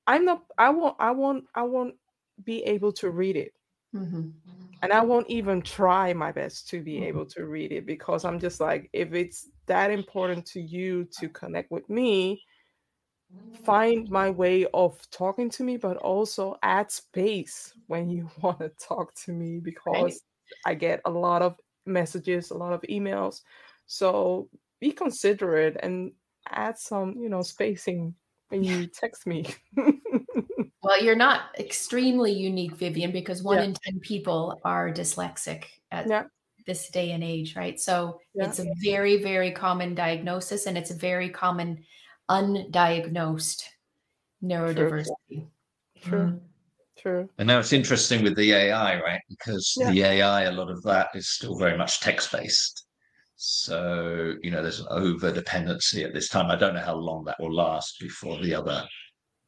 I'm 0.05 0.25
not 0.25 0.43
I 0.57 0.69
won't 0.69 0.95
I 0.99 1.11
won't 1.11 1.45
I 1.55 1.63
won't 1.63 1.95
be 2.43 2.63
able 2.63 2.91
to 2.93 3.09
read 3.09 3.35
it. 3.35 3.53
Mm-hmm. 3.97 4.29
And 4.83 4.93
I 4.93 5.01
won't 5.03 5.29
even 5.29 5.61
try 5.61 6.13
my 6.13 6.31
best 6.31 6.69
to 6.69 6.81
be 6.81 6.95
mm-hmm. 6.95 7.05
able 7.05 7.25
to 7.27 7.45
read 7.45 7.71
it 7.71 7.85
because 7.85 8.25
I'm 8.25 8.39
just 8.39 8.59
like, 8.59 8.89
if 8.93 9.13
it's 9.13 9.49
that 9.65 9.91
important 9.91 10.45
to 10.47 10.61
you 10.61 11.07
to 11.19 11.29
connect 11.29 11.71
with 11.71 11.89
me, 11.89 12.41
find 13.63 14.09
my 14.09 14.29
way 14.29 14.65
of 14.73 14.99
talking 15.11 15.49
to 15.51 15.63
me, 15.63 15.77
but 15.77 15.97
also 15.97 16.57
add 16.63 16.91
space 16.91 17.73
when 17.87 18.09
you 18.09 18.29
want 18.41 18.59
to 18.59 18.69
talk 18.79 19.13
to 19.25 19.31
me 19.31 19.59
because 19.59 19.93
right. 19.95 20.13
I 20.65 20.73
get 20.75 21.01
a 21.05 21.11
lot 21.11 21.41
of 21.41 21.55
messages, 21.85 22.51
a 22.51 22.57
lot 22.57 22.73
of 22.73 22.81
emails. 22.83 23.41
So 23.87 24.49
be 24.79 24.91
considerate 24.91 25.77
and 25.81 26.11
add 26.49 26.77
some, 26.77 27.15
you 27.17 27.29
know, 27.29 27.41
spacing 27.41 28.13
when 28.49 28.63
you 28.63 28.87
text 28.87 29.27
me. 29.27 29.45
Well, 30.87 31.03
you're 31.03 31.17
not 31.17 31.41
extremely 31.59 32.31
unique, 32.31 32.75
Vivian, 32.77 33.11
because 33.11 33.43
one 33.43 33.57
yeah. 33.57 33.63
in 33.65 33.73
10 33.73 33.99
people 33.99 34.57
are 34.63 34.89
dyslexic 34.89 35.65
at 35.91 36.07
yeah. 36.07 36.23
this 36.65 36.89
day 36.89 37.11
and 37.11 37.21
age, 37.21 37.57
right? 37.57 37.77
So 37.77 38.21
yeah. 38.33 38.45
it's 38.45 38.59
a 38.59 38.67
very, 38.81 39.21
very 39.21 39.51
common 39.51 39.95
diagnosis 39.95 40.65
and 40.65 40.77
it's 40.77 40.91
a 40.91 40.95
very 40.95 41.29
common 41.29 41.83
undiagnosed 42.29 43.63
neurodiversity. 44.41 45.11
True. 45.29 45.49
True. 46.01 46.19
Mm-hmm. 46.19 46.37
True. 46.97 47.29
And 47.37 47.47
now 47.47 47.59
it's 47.59 47.73
interesting 47.73 48.23
with 48.23 48.37
the 48.37 48.53
AI, 48.53 49.01
right? 49.01 49.21
Because 49.29 49.75
yeah. 49.77 49.91
the 49.91 50.03
AI, 50.03 50.43
a 50.43 50.51
lot 50.53 50.71
of 50.71 50.81
that 50.83 51.09
is 51.13 51.27
still 51.27 51.57
very 51.57 51.77
much 51.77 51.99
text 51.99 52.31
based. 52.31 52.86
So, 53.37 54.33
you 54.41 54.49
know, 54.49 54.63
there's 54.63 54.79
an 54.79 54.87
over 54.89 55.31
dependency 55.31 56.03
at 56.03 56.13
this 56.13 56.27
time. 56.27 56.49
I 56.49 56.55
don't 56.55 56.73
know 56.73 56.81
how 56.81 56.95
long 56.95 57.23
that 57.25 57.39
will 57.39 57.53
last 57.53 57.99
before 57.99 58.39
the 58.39 58.55
other 58.55 58.87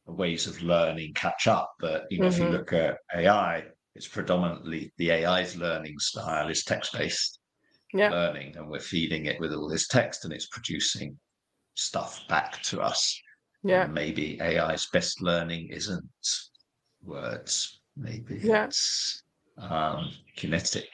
ways 0.06 0.46
of 0.46 0.62
learning 0.62 1.14
catch 1.14 1.48
up. 1.48 1.72
But, 1.80 2.04
you 2.08 2.20
know, 2.20 2.26
mm-hmm. 2.26 2.32
if 2.32 2.38
you 2.38 2.44
mm-hmm. 2.44 2.54
look 2.54 2.72
at 2.72 2.98
AI, 3.14 3.64
it's 3.96 4.06
predominantly 4.06 4.92
the 4.96 5.10
AI's 5.12 5.56
learning 5.56 5.98
style 5.98 6.48
is 6.48 6.62
text 6.62 6.92
based 6.92 7.40
yeah. 7.92 8.10
learning, 8.10 8.56
and 8.56 8.70
we're 8.70 8.78
feeding 8.78 9.26
it 9.26 9.40
with 9.40 9.52
all 9.52 9.68
this 9.68 9.88
text 9.88 10.24
and 10.24 10.32
it's 10.32 10.46
producing 10.46 11.18
stuff 11.74 12.22
back 12.28 12.62
to 12.62 12.80
us. 12.80 13.20
Yeah. 13.64 13.84
And 13.84 13.92
maybe 13.92 14.40
AI's 14.40 14.86
best 14.92 15.20
learning 15.20 15.68
isn't 15.70 16.08
words, 17.02 17.80
maybe 17.96 18.38
yeah. 18.40 18.66
it's 18.66 19.24
um, 19.58 20.12
kinetic 20.36 20.88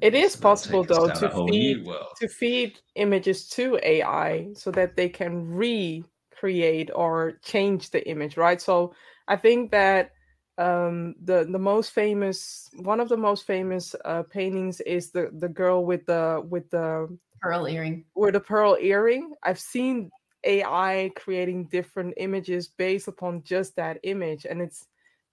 it 0.00 0.14
is 0.14 0.36
possible 0.36 0.84
though 0.84 1.08
to 1.08 1.28
feed 1.28 1.84
to 2.16 2.28
feed 2.28 2.78
images 2.96 3.48
to 3.48 3.78
AI 3.82 4.48
so 4.54 4.70
that 4.72 4.96
they 4.96 5.08
can 5.08 5.46
recreate 5.48 6.90
or 6.94 7.38
change 7.42 7.90
the 7.90 8.06
image, 8.08 8.36
right? 8.36 8.60
So 8.60 8.94
I 9.28 9.36
think 9.36 9.70
that 9.70 10.12
um, 10.58 11.14
the 11.22 11.46
the 11.50 11.58
most 11.58 11.92
famous 11.92 12.68
one 12.78 13.00
of 13.00 13.08
the 13.08 13.16
most 13.16 13.46
famous 13.46 13.94
uh, 14.04 14.24
paintings 14.24 14.80
is 14.80 15.10
the 15.10 15.30
the 15.38 15.48
girl 15.48 15.84
with 15.84 16.06
the 16.06 16.42
with 16.48 16.68
the 16.70 17.16
pearl 17.40 17.68
earring. 17.68 18.04
With 18.14 18.34
the 18.34 18.40
pearl 18.40 18.76
earring. 18.80 19.34
I've 19.42 19.60
seen 19.60 20.10
AI 20.44 21.10
creating 21.16 21.66
different 21.66 22.14
images 22.16 22.68
based 22.68 23.08
upon 23.08 23.42
just 23.44 23.76
that 23.76 23.98
image, 24.02 24.44
and 24.44 24.60
it's 24.60 24.86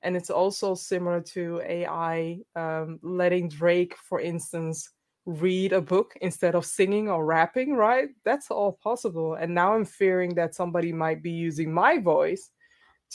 and 0.06 0.16
it's 0.16 0.30
also 0.30 0.76
similar 0.76 1.20
to 1.20 1.62
AI 1.66 2.40
um, 2.56 3.00
letting 3.02 3.50
Drake, 3.50 3.96
for 3.98 4.22
instance, 4.22 4.92
read 5.26 5.74
a 5.74 5.82
book 5.82 6.14
instead 6.22 6.54
of 6.54 6.66
singing 6.66 7.10
or 7.10 7.26
rapping, 7.26 7.74
right? 7.74 8.10
That's 8.24 8.52
all 8.52 8.74
possible. 8.84 9.34
And 9.34 9.54
now 9.54 9.74
I'm 9.74 9.84
fearing 9.84 10.36
that 10.36 10.54
somebody 10.54 10.94
might 10.94 11.24
be 11.24 11.32
using 11.32 11.74
my 11.74 11.98
voice 11.98 12.52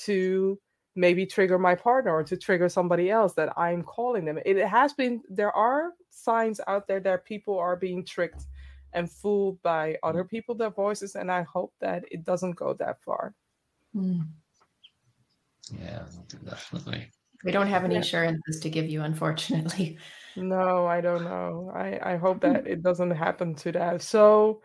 to 0.06 0.58
maybe 0.96 1.24
trigger 1.24 1.58
my 1.58 1.76
partner 1.76 2.12
or 2.12 2.24
to 2.24 2.36
trigger 2.36 2.68
somebody 2.68 3.08
else 3.08 3.34
that 3.34 3.56
I'm 3.56 3.84
calling 3.84 4.24
them. 4.24 4.40
It 4.44 4.56
has 4.66 4.92
been, 4.92 5.22
there 5.28 5.52
are 5.52 5.92
signs 6.10 6.60
out 6.66 6.88
there 6.88 7.00
that 7.00 7.24
people 7.24 7.56
are 7.56 7.76
being 7.76 8.04
tricked 8.04 8.46
and 8.92 9.08
fooled 9.08 9.62
by 9.62 9.96
other 10.02 10.24
people, 10.24 10.56
their 10.56 10.70
voices. 10.70 11.14
And 11.14 11.30
I 11.30 11.42
hope 11.42 11.72
that 11.80 12.04
it 12.10 12.24
doesn't 12.24 12.56
go 12.56 12.74
that 12.74 13.00
far. 13.04 13.32
Mm. 13.94 14.26
Yeah, 15.78 16.04
definitely. 16.44 17.10
We 17.44 17.52
don't 17.52 17.68
have 17.68 17.84
any 17.84 17.96
assurances 17.96 18.60
to 18.60 18.68
give 18.68 18.88
you, 18.88 19.02
unfortunately. 19.02 19.98
No, 20.36 20.86
I 20.86 21.00
don't 21.00 21.24
know. 21.24 21.72
I, 21.74 22.12
I 22.12 22.16
hope 22.16 22.44
hmm. 22.44 22.52
that 22.52 22.66
it 22.66 22.82
doesn't 22.82 23.10
happen 23.10 23.54
to 23.56 23.72
that. 23.72 24.02
So, 24.02 24.62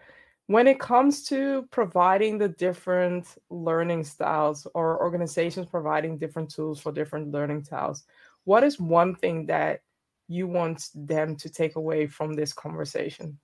when 0.48 0.68
it 0.68 0.80
comes 0.80 1.24
to 1.24 1.68
providing 1.72 2.38
the 2.38 2.50
different 2.50 3.26
learning 3.50 4.04
styles 4.04 4.68
or 4.76 5.02
organizations 5.02 5.66
providing 5.66 6.20
different 6.20 6.52
tools 6.52 6.80
for 6.80 6.92
different 6.92 7.32
learning 7.32 7.64
styles, 7.64 8.04
what 8.44 8.64
is 8.64 8.80
one 8.80 9.16
thing 9.16 9.48
that 9.48 9.82
you 10.28 10.48
want 10.48 10.90
them 10.94 11.36
to 11.38 11.50
take 11.50 11.78
away 11.78 12.06
from 12.06 12.34
this 12.34 12.54
conversation? 12.54 13.40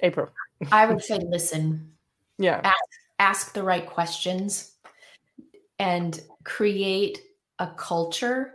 April. 0.00 0.28
I 0.72 0.86
would 0.86 1.02
say 1.02 1.18
listen. 1.18 1.92
Yeah. 2.38 2.60
Ask 2.64 2.76
ask 3.18 3.52
the 3.52 3.62
right 3.62 3.86
questions 3.86 4.72
and 5.78 6.20
create 6.44 7.18
a 7.58 7.68
culture 7.68 8.54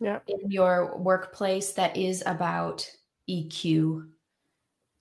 yeah. 0.00 0.20
in 0.26 0.50
your 0.50 0.96
workplace 0.98 1.72
that 1.72 1.96
is 1.96 2.22
about 2.26 2.88
EQ 3.28 4.08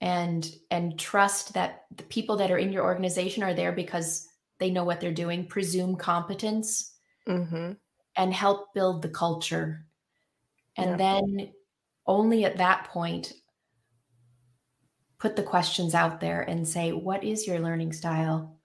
and 0.01 0.51
and 0.69 0.99
trust 0.99 1.53
that 1.53 1.85
the 1.95 2.03
people 2.03 2.37
that 2.37 2.51
are 2.51 2.57
in 2.57 2.71
your 2.71 2.83
organization 2.83 3.41
are 3.41 3.53
there 3.53 3.71
because 3.71 4.27
they 4.59 4.69
know 4.69 4.83
what 4.83 4.99
they're 4.99 5.11
doing 5.11 5.45
presume 5.45 5.95
competence 5.95 6.93
mm-hmm. 7.27 7.71
and 8.15 8.33
help 8.33 8.73
build 8.73 9.01
the 9.01 9.09
culture 9.09 9.85
and 10.75 10.91
yeah. 10.91 10.97
then 10.97 11.51
only 12.05 12.45
at 12.45 12.57
that 12.57 12.85
point 12.85 13.33
put 15.19 15.35
the 15.35 15.43
questions 15.43 15.95
out 15.95 16.19
there 16.19 16.41
and 16.41 16.67
say 16.67 16.91
what 16.91 17.23
is 17.23 17.47
your 17.47 17.59
learning 17.59 17.91
style 17.91 18.56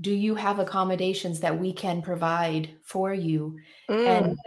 do 0.00 0.12
you 0.12 0.34
have 0.34 0.58
accommodations 0.58 1.40
that 1.40 1.58
we 1.58 1.72
can 1.72 2.02
provide 2.02 2.70
for 2.82 3.12
you? 3.12 3.58
Mm. 3.90 4.06
and 4.06 4.38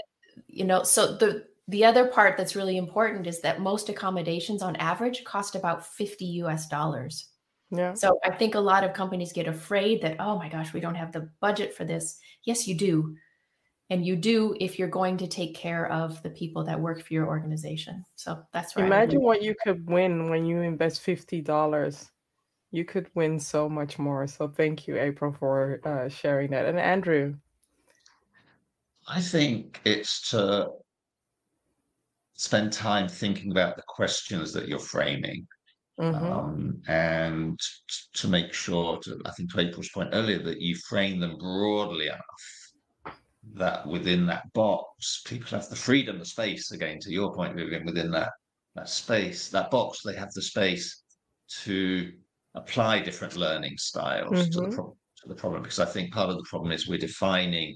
you 0.48 0.66
know 0.66 0.84
so 0.84 1.16
the 1.18 1.46
the 1.68 1.84
other 1.84 2.08
part 2.08 2.38
that's 2.38 2.56
really 2.56 2.78
important 2.78 3.28
is 3.28 3.42
that 3.42 3.60
most 3.60 3.90
accommodations 3.90 4.62
on 4.62 4.76
average 4.76 5.24
cost 5.24 5.56
about 5.56 5.86
50 5.86 6.26
us 6.44 6.68
dollars. 6.68 7.30
Yeah. 7.72 7.94
So 7.94 8.20
i 8.24 8.30
think 8.30 8.56
a 8.56 8.60
lot 8.60 8.84
of 8.84 8.94
companies 8.94 9.34
get 9.34 9.48
afraid 9.48 10.02
that 10.04 10.18
oh 10.20 10.38
my 10.38 10.50
gosh 10.50 10.72
we 10.72 10.80
don't 10.80 10.96
have 10.96 11.12
the 11.12 11.30
budget 11.42 11.74
for 11.74 11.84
this. 11.86 12.20
Yes 12.44 12.68
you 12.68 12.76
do. 12.76 13.16
And 13.92 14.04
you 14.04 14.16
do 14.16 14.56
if 14.60 14.80
you're 14.80 14.88
going 14.88 15.18
to 15.18 15.28
take 15.28 15.56
care 15.56 15.92
of 15.92 16.22
the 16.24 16.32
people 16.32 16.64
that 16.64 16.80
work 16.80 17.04
for 17.04 17.14
your 17.14 17.28
organization. 17.28 18.04
So 18.16 18.42
that's 18.54 18.76
right 18.76 18.86
imagine 18.86 19.22
what 19.22 19.44
you 19.44 19.56
could 19.64 19.88
win 19.90 20.30
when 20.30 20.46
you 20.46 20.62
invest 20.62 21.06
$50 21.06 22.10
you 22.72 22.86
could 22.86 23.10
win 23.16 23.40
so 23.40 23.70
much 23.70 23.98
more. 23.98 24.28
So 24.28 24.48
thank 24.48 24.88
you, 24.88 24.98
April, 24.98 25.32
for 25.32 25.80
uh, 25.86 26.10
sharing 26.10 26.52
that. 26.52 26.66
And 26.66 26.80
Andrew, 26.80 27.36
I 29.08 29.22
think 29.22 29.82
it's 29.86 30.30
to 30.32 30.70
spend 32.34 32.74
time 32.74 33.08
thinking 33.08 33.52
about 33.52 33.78
the 33.78 33.84
questions 33.88 34.52
that 34.54 34.68
you're 34.68 34.80
framing. 34.80 35.48
Mm-hmm. 36.00 36.26
Um, 36.26 36.82
and 36.90 37.58
to 38.16 38.28
make 38.28 38.54
sure, 38.54 39.00
to, 39.04 39.22
I 39.26 39.32
think 39.32 39.54
to 39.54 39.62
April's 39.62 39.90
point 39.90 40.10
earlier, 40.12 40.44
that 40.44 40.60
you 40.60 40.76
frame 40.76 41.22
them 41.22 41.38
broadly 41.38 42.08
enough 42.08 42.74
that 43.54 43.88
within 43.88 44.26
that 44.26 44.52
box, 44.54 45.22
people 45.26 45.48
have 45.52 45.70
the 45.70 45.76
freedom, 45.76 46.20
the 46.20 46.26
space, 46.26 46.72
again, 46.72 47.00
to 47.00 47.12
your 47.12 47.34
point, 47.34 47.56
Vivian, 47.56 47.86
within 47.86 48.12
that, 48.12 48.32
that 48.76 48.90
space, 48.90 49.50
that 49.50 49.72
box, 49.72 50.02
they 50.04 50.16
have 50.16 50.34
the 50.34 50.42
space 50.42 51.04
to 51.64 52.12
apply 52.56 53.00
different 53.00 53.36
learning 53.36 53.78
styles 53.78 54.32
mm-hmm. 54.32 54.50
to, 54.52 54.62
the 54.62 54.62
mm-hmm. 54.68 54.76
pro- 54.76 54.98
to 55.22 55.28
the 55.28 55.36
problem 55.36 55.62
because 55.62 55.80
I 55.80 55.86
think 55.86 56.14
part 56.14 56.30
of 56.30 56.38
the 56.38 56.48
problem 56.50 56.72
is 56.72 56.88
we're 56.88 56.98
defining 56.98 57.76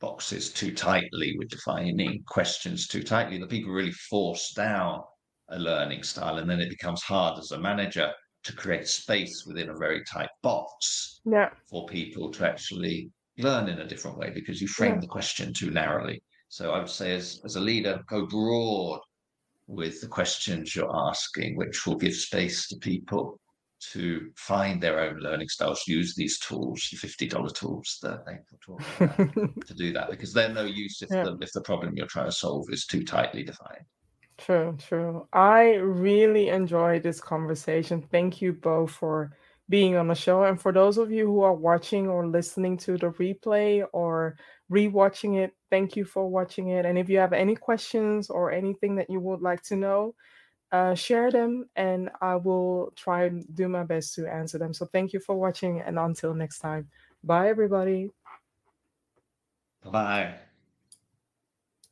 boxes 0.00 0.52
too 0.52 0.72
tightly, 0.72 1.34
we're 1.38 1.48
defining 1.48 2.22
questions 2.26 2.86
too 2.86 3.02
tightly. 3.02 3.38
The 3.38 3.46
people 3.46 3.72
really 3.72 3.92
force 3.92 4.52
down 4.52 5.00
a 5.50 5.58
learning 5.58 6.02
style, 6.02 6.38
and 6.38 6.48
then 6.48 6.60
it 6.60 6.70
becomes 6.70 7.02
hard 7.02 7.38
as 7.38 7.52
a 7.52 7.58
manager 7.58 8.12
to 8.44 8.52
create 8.52 8.86
space 8.86 9.44
within 9.46 9.70
a 9.70 9.76
very 9.76 10.04
tight 10.04 10.28
box 10.42 11.20
yeah. 11.24 11.50
for 11.68 11.86
people 11.86 12.30
to 12.30 12.48
actually 12.48 13.10
learn 13.38 13.68
in 13.68 13.80
a 13.80 13.86
different 13.86 14.18
way 14.18 14.30
because 14.30 14.60
you 14.60 14.68
frame 14.68 14.94
yeah. 14.94 15.00
the 15.00 15.06
question 15.06 15.52
too 15.52 15.70
narrowly. 15.70 16.22
So 16.48 16.72
I 16.72 16.78
would 16.78 16.88
say, 16.88 17.14
as, 17.14 17.40
as 17.44 17.56
a 17.56 17.60
leader, 17.60 18.00
go 18.08 18.26
broad 18.26 19.00
with 19.66 20.00
the 20.00 20.06
questions 20.06 20.74
you're 20.74 20.94
asking, 21.08 21.56
which 21.56 21.86
will 21.86 21.96
give 21.96 22.14
space 22.14 22.68
to 22.68 22.76
people 22.76 23.38
to 23.92 24.30
find 24.36 24.80
their 24.80 25.00
own 25.00 25.18
learning 25.18 25.48
styles, 25.48 25.82
use 25.86 26.14
these 26.14 26.38
tools, 26.38 26.88
the 26.90 26.96
$50 26.96 27.54
tools 27.54 27.98
that 28.02 28.24
they 28.26 28.38
talk 28.64 28.82
about 29.00 29.64
to 29.66 29.74
do 29.74 29.92
that, 29.92 30.10
because 30.10 30.32
they're 30.32 30.52
no 30.52 30.64
use 30.64 31.00
if, 31.02 31.10
yeah. 31.10 31.24
the, 31.24 31.38
if 31.40 31.52
the 31.52 31.60
problem 31.62 31.96
you're 31.96 32.06
trying 32.06 32.26
to 32.26 32.32
solve 32.32 32.66
is 32.70 32.86
too 32.86 33.04
tightly 33.04 33.42
defined. 33.42 33.84
True, 34.36 34.76
true. 34.78 35.26
I 35.32 35.74
really 35.74 36.48
enjoyed 36.48 37.02
this 37.02 37.20
conversation. 37.20 38.02
Thank 38.02 38.40
you 38.40 38.52
both 38.52 38.92
for 38.92 39.32
being 39.68 39.96
on 39.96 40.08
the 40.08 40.14
show. 40.14 40.44
And 40.44 40.60
for 40.60 40.72
those 40.72 40.96
of 40.96 41.10
you 41.10 41.26
who 41.26 41.42
are 41.42 41.54
watching 41.54 42.08
or 42.08 42.26
listening 42.26 42.76
to 42.78 42.96
the 42.96 43.10
replay 43.10 43.84
or 43.92 44.36
rewatching 44.70 45.38
it, 45.38 45.54
thank 45.70 45.96
you 45.96 46.04
for 46.04 46.28
watching 46.28 46.68
it. 46.68 46.86
And 46.86 46.96
if 46.96 47.08
you 47.08 47.18
have 47.18 47.32
any 47.32 47.54
questions 47.54 48.30
or 48.30 48.50
anything 48.50 48.94
that 48.96 49.10
you 49.10 49.20
would 49.20 49.42
like 49.42 49.62
to 49.64 49.76
know, 49.76 50.14
uh, 50.72 50.94
share 50.94 51.30
them 51.30 51.68
and 51.76 52.10
I 52.20 52.36
will 52.36 52.92
try 52.96 53.24
and 53.24 53.44
do 53.54 53.68
my 53.68 53.84
best 53.84 54.14
to 54.16 54.26
answer 54.30 54.58
them. 54.58 54.74
So 54.74 54.86
thank 54.86 55.12
you 55.12 55.20
for 55.20 55.36
watching 55.36 55.80
and 55.80 55.98
until 55.98 56.34
next 56.34 56.58
time. 56.60 56.90
Bye, 57.24 57.48
everybody. 57.48 58.10
Bye. 59.82 60.47